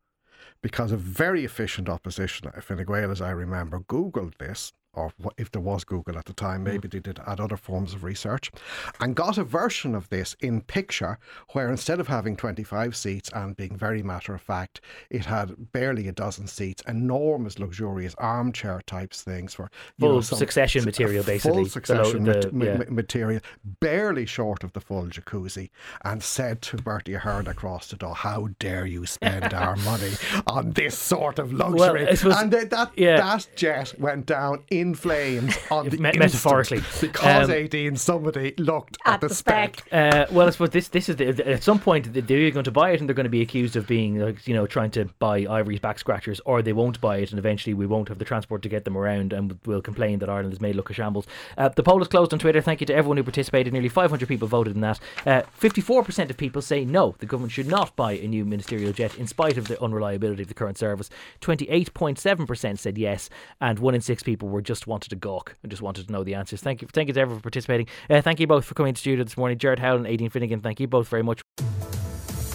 because 0.61 0.91
a 0.91 0.97
very 0.97 1.45
efficient 1.45 1.89
opposition, 1.89 2.49
Fine 2.55 2.85
Gael, 2.85 3.11
as 3.11 3.21
I 3.21 3.31
remember, 3.31 3.81
Googled 3.81 4.37
this. 4.37 4.73
Or 4.95 5.11
if 5.37 5.51
there 5.51 5.61
was 5.61 5.83
Google 5.83 6.17
at 6.19 6.25
the 6.25 6.33
Mm. 6.33 6.37
time, 6.37 6.63
maybe 6.63 6.87
they 6.87 6.99
did 6.99 7.19
add 7.25 7.39
other 7.39 7.57
forms 7.57 7.93
of 7.95 8.03
research, 8.03 8.51
and 8.99 9.15
got 9.15 9.37
a 9.39 9.43
version 9.43 9.95
of 9.95 10.09
this 10.09 10.35
in 10.39 10.61
picture 10.61 11.17
where 11.53 11.69
instead 11.69 11.99
of 11.99 12.07
having 12.07 12.35
25 12.35 12.95
seats 12.95 13.29
and 13.33 13.57
being 13.57 13.75
very 13.75 14.03
matter 14.03 14.35
of 14.35 14.41
fact, 14.41 14.81
it 15.09 15.25
had 15.25 15.71
barely 15.71 16.07
a 16.07 16.11
dozen 16.11 16.45
seats, 16.47 16.83
enormous, 16.87 17.57
luxurious 17.57 18.13
armchair 18.19 18.81
types 18.85 19.23
things 19.23 19.53
for 19.55 19.71
Full 19.99 20.15
know, 20.15 20.21
some- 20.21 20.37
succession 20.37 20.85
material, 20.85 21.23
basically. 21.23 21.63
Full 21.63 21.69
succession 21.69 22.23
the- 22.25 22.49
ma- 22.53 22.65
yeah. 22.65 22.77
ma- 22.77 22.83
material, 22.89 23.41
barely 23.79 24.25
short 24.27 24.63
of 24.63 24.73
the 24.73 24.81
full 24.81 25.05
jacuzzi, 25.07 25.69
and 26.03 26.21
said 26.21 26.61
to 26.63 26.77
Bertie 26.77 27.15
Ahern 27.15 27.47
across 27.47 27.87
the 27.87 27.95
door, 27.95 28.13
"How 28.15 28.49
dare 28.59 28.85
you 28.85 29.05
spend 29.07 29.53
our 29.55 29.75
money 29.77 30.11
on 30.45 30.71
this 30.71 30.97
sort 30.97 31.39
of 31.39 31.51
luxury?" 31.51 32.07
I 32.07 32.13
suppose- 32.13 32.37
and 32.39 32.51
that 32.51 32.69
that, 32.69 32.91
yeah. 32.97 33.17
that 33.17 33.47
jet 33.55 33.95
went 33.99 34.27
down 34.27 34.63
in 34.69 34.82
flames 34.93 35.55
on 35.71 35.87
the 35.89 35.97
Me- 35.97 36.11
metaphorically. 36.17 36.81
because 36.99 37.49
Um, 37.49 37.51
18 37.55 37.95
somebody 37.95 38.53
looked 38.57 38.97
at, 39.05 39.13
At 39.15 39.21
the, 39.21 39.27
the 39.29 39.35
spec. 39.35 39.79
spec. 39.85 39.93
Uh, 40.13 40.25
well, 40.31 40.47
I 40.47 40.49
suppose 40.49 40.71
this 40.71 40.87
this 40.89 41.07
is 41.09 41.15
the, 41.17 41.27
at 41.47 41.63
some 41.63 41.79
point 41.79 42.11
they're 42.13 42.51
going 42.51 42.63
to 42.65 42.71
buy 42.71 42.91
it 42.91 42.99
and 42.99 43.07
they're 43.07 43.13
going 43.15 43.23
to 43.25 43.29
be 43.29 43.41
accused 43.41 43.75
of 43.75 43.87
being 43.87 44.19
like 44.19 44.47
you 44.47 44.53
know 44.53 44.65
trying 44.67 44.91
to 44.91 45.05
buy 45.19 45.45
Ivory's 45.49 45.79
back 45.79 45.99
scratchers, 45.99 46.41
or 46.45 46.61
they 46.61 46.73
won't 46.73 46.99
buy 46.99 47.17
it 47.17 47.29
and 47.31 47.39
eventually 47.39 47.73
we 47.73 47.85
won't 47.85 48.07
have 48.09 48.17
the 48.19 48.25
transport 48.25 48.61
to 48.63 48.69
get 48.69 48.83
them 48.85 48.97
around 48.97 49.31
and 49.33 49.57
we'll 49.65 49.81
complain 49.81 50.19
that 50.19 50.29
Ireland 50.29 50.53
is 50.53 50.59
made 50.61 50.75
look 50.75 50.89
a 50.89 50.93
shambles. 50.93 51.27
Uh, 51.57 51.69
the 51.69 51.83
poll 51.83 52.01
is 52.01 52.07
closed 52.07 52.33
on 52.33 52.39
Twitter. 52.39 52.61
Thank 52.61 52.81
you 52.81 52.87
to 52.87 52.95
everyone 52.95 53.17
who 53.17 53.23
participated. 53.23 53.71
Nearly 53.73 53.89
500 53.89 54.27
people 54.27 54.47
voted 54.47 54.73
in 54.75 54.81
that. 54.81 54.99
Uh, 55.25 55.43
54% 55.61 56.29
of 56.29 56.37
people 56.37 56.61
say 56.61 56.83
no, 56.85 57.15
the 57.19 57.25
government 57.27 57.51
should 57.51 57.67
not 57.67 57.95
buy 57.95 58.13
a 58.13 58.27
new 58.27 58.43
ministerial 58.45 58.91
jet 58.93 59.15
in 59.17 59.27
spite 59.27 59.57
of 59.57 59.67
the 59.67 59.79
unreliability 59.83 60.41
of 60.41 60.47
the 60.47 60.53
current 60.55 60.77
service. 60.77 61.09
28.7% 61.41 62.79
said 62.79 62.97
yes, 62.97 63.29
and 63.61 63.77
one 63.79 63.93
in 63.93 64.01
six 64.01 64.23
people 64.23 64.49
were 64.49 64.61
just 64.61 64.72
wanted 64.87 65.09
to 65.09 65.15
gawk 65.15 65.55
and 65.63 65.69
just 65.69 65.81
wanted 65.81 66.07
to 66.07 66.11
know 66.11 66.23
the 66.23 66.35
answers. 66.35 66.61
Thank 66.61 66.81
you, 66.81 66.87
thank 66.91 67.07
you 67.07 67.13
to 67.13 67.19
everyone 67.19 67.39
for 67.39 67.43
participating. 67.43 67.87
Uh, 68.09 68.21
thank 68.21 68.39
you 68.39 68.47
both 68.47 68.65
for 68.65 68.73
coming 68.73 68.93
to 68.93 68.99
studio 68.99 69.23
this 69.23 69.37
morning, 69.37 69.57
Gerard 69.57 69.79
Howlin 69.79 70.05
and 70.05 70.19
Aideen 70.19 70.31
Finnegan. 70.31 70.61
Thank 70.61 70.79
you 70.79 70.87
both 70.87 71.07
very 71.07 71.23
much. 71.23 71.41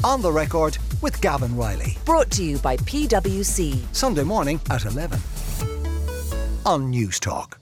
On 0.05 0.23
the 0.23 0.31
record 0.31 0.79
with 1.03 1.21
Gavan 1.21 1.57
Reilly. 1.57 1.97
Brought 2.05 2.31
to 2.33 2.45
you 2.45 2.59
by 2.59 2.77
PwC. 2.77 3.95
Sunday 3.95 4.23
morning 4.23 4.61
at 4.71 4.85
11 4.85 5.19
on 6.65 6.93
Newstalk. 6.93 7.55